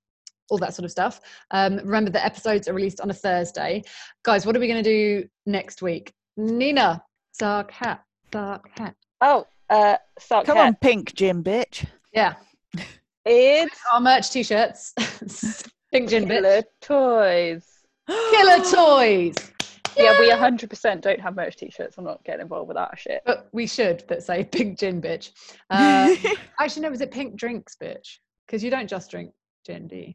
all 0.48 0.58
that 0.58 0.74
sort 0.74 0.84
of 0.84 0.90
stuff. 0.90 1.20
Um, 1.50 1.76
remember 1.76 2.10
the 2.10 2.24
episodes 2.24 2.68
are 2.68 2.74
released 2.74 3.00
on 3.00 3.10
a 3.10 3.14
Thursday. 3.14 3.82
Guys, 4.24 4.46
what 4.46 4.56
are 4.56 4.60
we 4.60 4.66
going 4.66 4.82
to 4.82 4.90
do 4.90 5.28
next 5.46 5.82
week? 5.82 6.12
Nina, 6.36 7.02
dark 7.38 7.70
hat, 7.70 8.02
dark 8.30 8.68
hat. 8.78 8.94
Oh, 9.20 9.46
uh, 9.68 9.96
Sark 10.18 10.46
Come 10.46 10.56
Hat. 10.56 10.66
on, 10.66 10.74
pink 10.80 11.14
Jim 11.14 11.44
bitch. 11.44 11.86
Yeah. 12.12 12.34
It's 13.24 13.76
Our 13.92 14.00
merch 14.00 14.30
t-shirts. 14.30 14.94
Pink 15.92 16.08
gin 16.08 16.24
bitch. 16.24 16.28
Killer 16.28 16.62
Toys. 16.80 17.66
Killer 18.10 18.64
toys. 18.64 19.34
Yeah, 19.96 20.18
we 20.18 20.30
100% 20.30 21.00
don't 21.00 21.20
have 21.20 21.36
merch 21.36 21.56
t-shirts. 21.56 21.98
I'm 21.98 22.04
not 22.04 22.24
getting 22.24 22.42
involved 22.42 22.68
with 22.68 22.76
that 22.76 22.98
shit. 22.98 23.22
But 23.26 23.48
we 23.52 23.66
should 23.66 24.04
that 24.08 24.22
say 24.22 24.44
pink 24.44 24.78
gin 24.78 25.02
bitch. 25.02 25.30
Um, 25.68 26.16
actually, 26.60 26.82
no, 26.82 26.90
was 26.90 27.00
it 27.00 27.10
pink 27.10 27.36
drinks 27.36 27.76
bitch? 27.80 28.18
Because 28.46 28.62
you 28.64 28.70
don't 28.70 28.88
just 28.88 29.10
drink 29.10 29.32
gin, 29.66 29.88
do 29.88 29.96
you? 29.96 30.12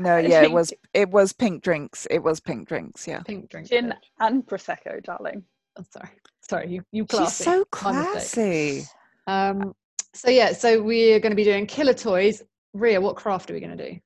no, 0.00 0.16
yeah, 0.18 0.42
it 0.42 0.50
was 0.52 0.72
it 0.92 1.08
was 1.10 1.32
pink 1.32 1.62
drinks. 1.62 2.06
It 2.10 2.22
was 2.22 2.40
pink 2.40 2.68
drinks. 2.68 3.06
Yeah. 3.06 3.20
Pink 3.22 3.48
drinks. 3.50 3.70
Gin 3.70 3.86
bitch. 3.86 4.10
and 4.20 4.44
prosecco, 4.46 5.02
darling. 5.02 5.44
Oh, 5.78 5.84
sorry, 5.90 6.10
sorry, 6.48 6.68
you 6.68 6.82
you 6.92 7.04
She's 7.10 7.18
classy. 7.18 7.44
so 7.44 7.64
My 7.82 7.92
mistake. 8.14 8.84
classy. 8.84 8.84
Um, 9.26 9.74
so 10.12 10.30
yeah, 10.30 10.52
so 10.52 10.82
we're 10.82 11.18
going 11.20 11.32
to 11.32 11.36
be 11.36 11.44
doing 11.44 11.66
killer 11.66 11.94
toys. 11.94 12.42
Rhea, 12.74 13.00
what 13.00 13.16
craft 13.16 13.50
are 13.50 13.54
we 13.54 13.60
going 13.60 13.76
to 13.76 13.90
do? 13.92 13.98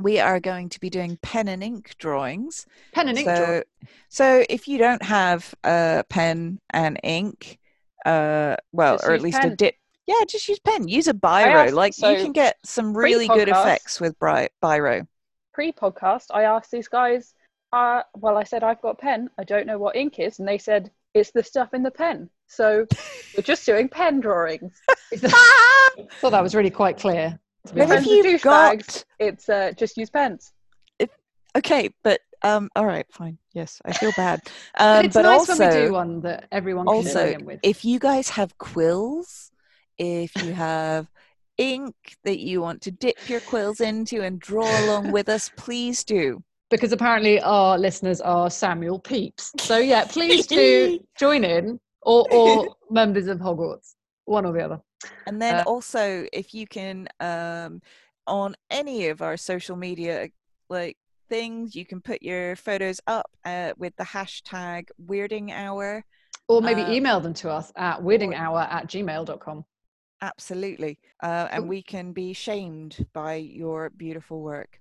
We 0.00 0.18
are 0.18 0.40
going 0.40 0.68
to 0.70 0.80
be 0.80 0.90
doing 0.90 1.18
pen 1.22 1.48
and 1.48 1.62
ink 1.62 1.94
drawings. 1.98 2.66
Pen 2.92 3.08
and 3.08 3.18
ink. 3.18 3.26
so, 3.26 3.34
drawing. 3.36 3.62
so 4.08 4.44
if 4.48 4.66
you 4.68 4.78
don't 4.78 5.02
have 5.02 5.54
a 5.64 6.04
pen 6.08 6.58
and 6.70 6.98
ink, 7.02 7.58
uh, 8.06 8.56
well, 8.72 8.96
Just 8.96 9.08
or 9.08 9.12
at 9.12 9.20
use 9.20 9.22
least 9.22 9.44
a 9.44 9.56
dip, 9.56 9.74
yeah, 10.06 10.24
just 10.28 10.48
use 10.48 10.58
pen. 10.58 10.88
Use 10.88 11.08
a 11.08 11.14
biro. 11.14 11.46
asked- 11.46 11.74
like 11.74 11.94
so 11.94 12.10
you 12.10 12.22
can 12.22 12.32
get 12.32 12.56
some 12.64 12.96
really 12.96 13.28
good 13.28 13.48
effects 13.48 14.00
with 14.00 14.18
bri- 14.18 14.48
biro. 14.62 15.06
Pre-podcast, 15.52 16.26
I 16.30 16.44
asked 16.44 16.70
these 16.70 16.88
guys, 16.88 17.34
uh, 17.72 18.02
well, 18.16 18.36
I 18.36 18.44
said, 18.44 18.62
I've 18.62 18.80
got 18.80 18.98
pen. 18.98 19.30
I 19.38 19.44
don't 19.44 19.66
know 19.66 19.78
what 19.78 19.96
ink 19.96 20.18
is. 20.18 20.38
And 20.38 20.48
they 20.48 20.58
said, 20.58 20.90
it's 21.14 21.30
the 21.30 21.42
stuff 21.42 21.74
in 21.74 21.82
the 21.82 21.90
pen. 21.90 22.30
So 22.46 22.86
we're 23.36 23.42
just 23.42 23.66
doing 23.66 23.88
pen 23.88 24.20
drawings. 24.20 24.72
thought 25.16 26.30
that 26.30 26.42
was 26.42 26.54
really 26.54 26.70
quite 26.70 26.98
clear. 26.98 27.38
But 27.64 27.90
if 27.90 28.06
you've 28.06 28.42
got 28.42 28.76
douchebags. 28.78 29.04
It's 29.18 29.48
uh, 29.48 29.72
just 29.76 29.96
use 29.96 30.10
pens. 30.10 30.52
okay, 31.56 31.90
but 32.02 32.20
um, 32.42 32.70
all 32.74 32.86
right, 32.86 33.06
fine. 33.10 33.38
Yes, 33.52 33.80
I 33.84 33.92
feel 33.92 34.12
bad. 34.16 34.40
But 34.78 34.82
Um, 34.98 35.04
it's 35.04 35.14
but 35.14 35.22
nice 35.22 35.48
also, 35.50 35.58
when 35.58 35.68
we 35.68 35.86
do 35.86 35.92
one 35.92 36.20
that 36.22 36.46
everyone 36.52 36.86
can 36.86 36.94
also, 36.94 37.36
with. 37.44 37.60
if 37.62 37.84
you 37.84 37.98
guys 37.98 38.30
have 38.30 38.56
quills, 38.58 39.50
if 39.98 40.34
you 40.42 40.52
have 40.54 41.08
ink 41.58 41.94
that 42.24 42.38
you 42.38 42.62
want 42.62 42.80
to 42.82 42.90
dip 42.90 43.28
your 43.28 43.40
quills 43.40 43.80
into 43.80 44.22
and 44.22 44.40
draw 44.40 44.70
along 44.84 45.12
with 45.12 45.28
us, 45.28 45.50
please 45.56 46.04
do. 46.04 46.42
because 46.70 46.92
apparently 46.92 47.40
our 47.42 47.76
listeners 47.76 48.20
are 48.22 48.48
Samuel 48.48 48.98
Pepys. 49.00 49.50
So 49.58 49.76
yeah, 49.78 50.04
please 50.06 50.46
do 50.46 50.98
join 51.18 51.44
in, 51.44 51.78
or 52.02 52.26
or 52.32 52.74
members 52.90 53.26
of 53.26 53.38
Hogwarts, 53.40 53.94
one 54.24 54.46
or 54.46 54.52
the 54.52 54.64
other. 54.64 54.80
And 55.26 55.40
then 55.40 55.60
Uh, 55.60 55.64
also, 55.66 56.26
if 56.32 56.54
you 56.54 56.66
can, 56.66 57.08
um, 57.20 57.80
on 58.26 58.54
any 58.70 59.08
of 59.08 59.22
our 59.22 59.36
social 59.36 59.76
media 59.76 60.28
like 60.68 60.96
things, 61.28 61.74
you 61.74 61.84
can 61.86 62.00
put 62.00 62.22
your 62.22 62.56
photos 62.56 63.00
up 63.06 63.30
uh, 63.44 63.72
with 63.76 63.94
the 63.96 64.04
hashtag 64.04 64.88
Weirding 65.04 65.50
Hour. 65.52 66.04
Or 66.48 66.60
maybe 66.60 66.82
Uh, 66.82 66.90
email 66.90 67.20
them 67.20 67.34
to 67.34 67.50
us 67.50 67.72
at 67.76 68.00
weirdinghour 68.00 68.68
at 68.70 68.88
gmail.com. 68.88 69.64
Absolutely, 70.22 70.98
uh, 71.22 71.48
and 71.50 71.68
we 71.68 71.82
can 71.82 72.12
be 72.12 72.32
shamed 72.34 73.06
by 73.14 73.34
your 73.36 73.88
beautiful 73.90 74.42
work, 74.42 74.80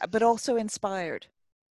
uh, 0.00 0.06
but 0.06 0.22
also 0.22 0.56
inspired. 0.56 1.26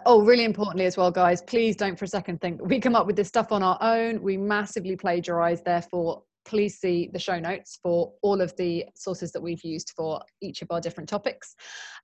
Oh, 0.05 0.21
really 0.23 0.45
importantly 0.45 0.85
as 0.85 0.97
well, 0.99 1.11
guys, 1.11 1.41
please 1.41 1.77
don't 1.77 1.99
for 1.99 2.05
a 2.05 2.09
second 2.09 2.41
think 2.43 2.61
we 2.63 2.79
come 2.79 2.95
up 2.95 3.07
with 3.07 3.17
this 3.17 3.29
stuff 3.29 3.53
on 3.53 3.63
our 3.63 3.79
own. 3.81 4.21
We 4.21 4.37
massively 4.37 4.97
plagiarize. 4.97 5.63
Therefore, 5.63 6.25
please 6.47 6.79
see 6.79 7.11
the 7.13 7.19
show 7.19 7.39
notes 7.39 7.79
for 7.83 8.13
all 8.23 8.41
of 8.41 8.55
the 8.57 8.85
sources 8.95 9.33
that 9.33 9.43
we've 9.43 9.63
used 9.65 9.93
for 9.97 10.21
each 10.41 10.63
of 10.63 10.69
our 10.71 10.81
different 10.81 11.09
topics. 11.09 11.55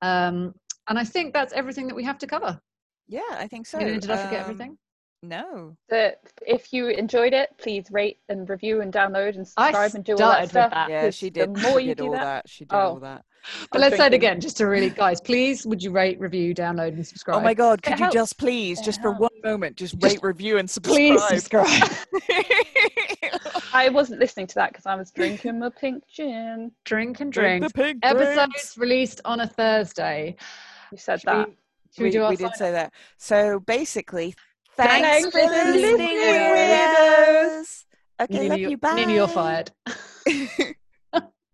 Um, 0.02 0.54
and 0.88 0.98
I 0.98 1.04
think 1.04 1.32
that's 1.32 1.52
everything 1.52 1.86
that 1.88 1.94
we 1.94 2.04
have 2.04 2.18
to 2.18 2.26
cover. 2.26 2.60
Yeah, 3.08 3.20
I 3.32 3.46
think 3.48 3.66
so. 3.66 3.78
Did 3.78 4.10
I 4.10 4.16
forget 4.16 4.44
Um, 4.44 4.50
everything? 4.50 4.78
No. 5.24 5.76
That 5.88 6.16
if 6.44 6.72
you 6.72 6.88
enjoyed 6.88 7.32
it, 7.32 7.50
please 7.58 7.84
rate 7.92 8.18
and 8.28 8.48
review 8.50 8.80
and 8.80 8.92
download 8.92 9.36
and 9.36 9.46
I 9.56 9.70
subscribe 9.70 9.94
and 9.94 10.04
do 10.04 10.12
all 10.14 10.18
that 10.18 10.40
with 10.42 10.50
stuff. 10.50 10.70
that. 10.72 10.90
Yeah, 10.90 11.02
'cause 11.04 11.14
she 11.14 11.26
the 11.30 11.46
did. 11.46 11.50
more 11.62 11.78
she 11.78 11.86
you 11.86 11.94
did 11.94 11.98
do 11.98 12.06
all 12.06 12.12
that- 12.14 12.24
that. 12.44 12.48
She 12.48 12.64
did 12.64 12.74
Oh. 12.74 12.78
all 12.80 13.00
that. 13.00 13.24
But 13.70 13.78
I'm 13.78 13.80
let's 13.82 13.96
say 13.96 14.06
it 14.06 14.14
again, 14.14 14.40
just 14.40 14.56
to 14.58 14.66
really, 14.66 14.90
guys, 14.90 15.20
please 15.20 15.64
would 15.66 15.82
you 15.82 15.90
rate, 15.92 16.18
review, 16.20 16.54
download, 16.54 16.88
and 16.94 17.04
subscribe? 17.06 17.38
Oh 17.38 17.40
my 17.40 17.54
God! 17.54 17.80
It 17.80 17.82
Could 17.82 17.98
you 17.98 18.04
helps. 18.04 18.14
just 18.14 18.38
please, 18.38 18.80
It 18.80 18.84
just 18.84 19.02
for 19.02 19.10
one 19.12 19.30
moment, 19.44 19.76
just 19.76 19.98
Just 19.98 20.14
rate, 20.16 20.22
review, 20.22 20.58
and 20.58 20.68
subscribe? 20.70 20.96
Please 20.96 21.22
subscribe. 21.28 21.90
I 23.74 23.88
wasn't 23.88 24.20
listening 24.20 24.46
to 24.48 24.54
that 24.56 24.70
because 24.72 24.86
I 24.86 24.94
was 24.94 25.10
drinking 25.10 25.58
my 25.58 25.70
pink 25.70 26.04
gin. 26.08 26.72
drink 26.84 27.20
and 27.20 27.32
Drink 27.32 27.60
drink. 27.62 27.72
the 27.72 27.82
pink 27.82 27.98
Episodes 28.04 28.34
drinks. 28.36 28.78
released 28.78 29.20
on 29.24 29.40
a 29.40 29.46
Thursday. 29.46 30.36
You 30.90 30.98
said 30.98 31.20
Should 31.20 31.30
we- 31.30 31.36
that. 31.38 31.48
Should 31.94 32.02
we, 32.04 32.10
do 32.10 32.22
our 32.22 32.30
we 32.30 32.36
did 32.36 32.54
say 32.54 32.72
that. 32.72 32.92
So 33.18 33.60
basically, 33.60 34.34
Thanks 34.76 35.06
thanks, 35.06 35.26
for 35.26 35.32
for 35.42 35.46
listening, 35.46 35.82
listening, 35.82 36.08
weirdos. 36.08 37.58
weirdos. 37.60 37.84
Okay, 38.22 38.34
Nina, 38.38 38.48
love 38.48 38.58
you- 38.58 38.68
you. 38.70 38.76
Bye. 38.78 38.94
Nina, 38.94 39.12
you're 39.12 39.28
fired. 39.28 39.70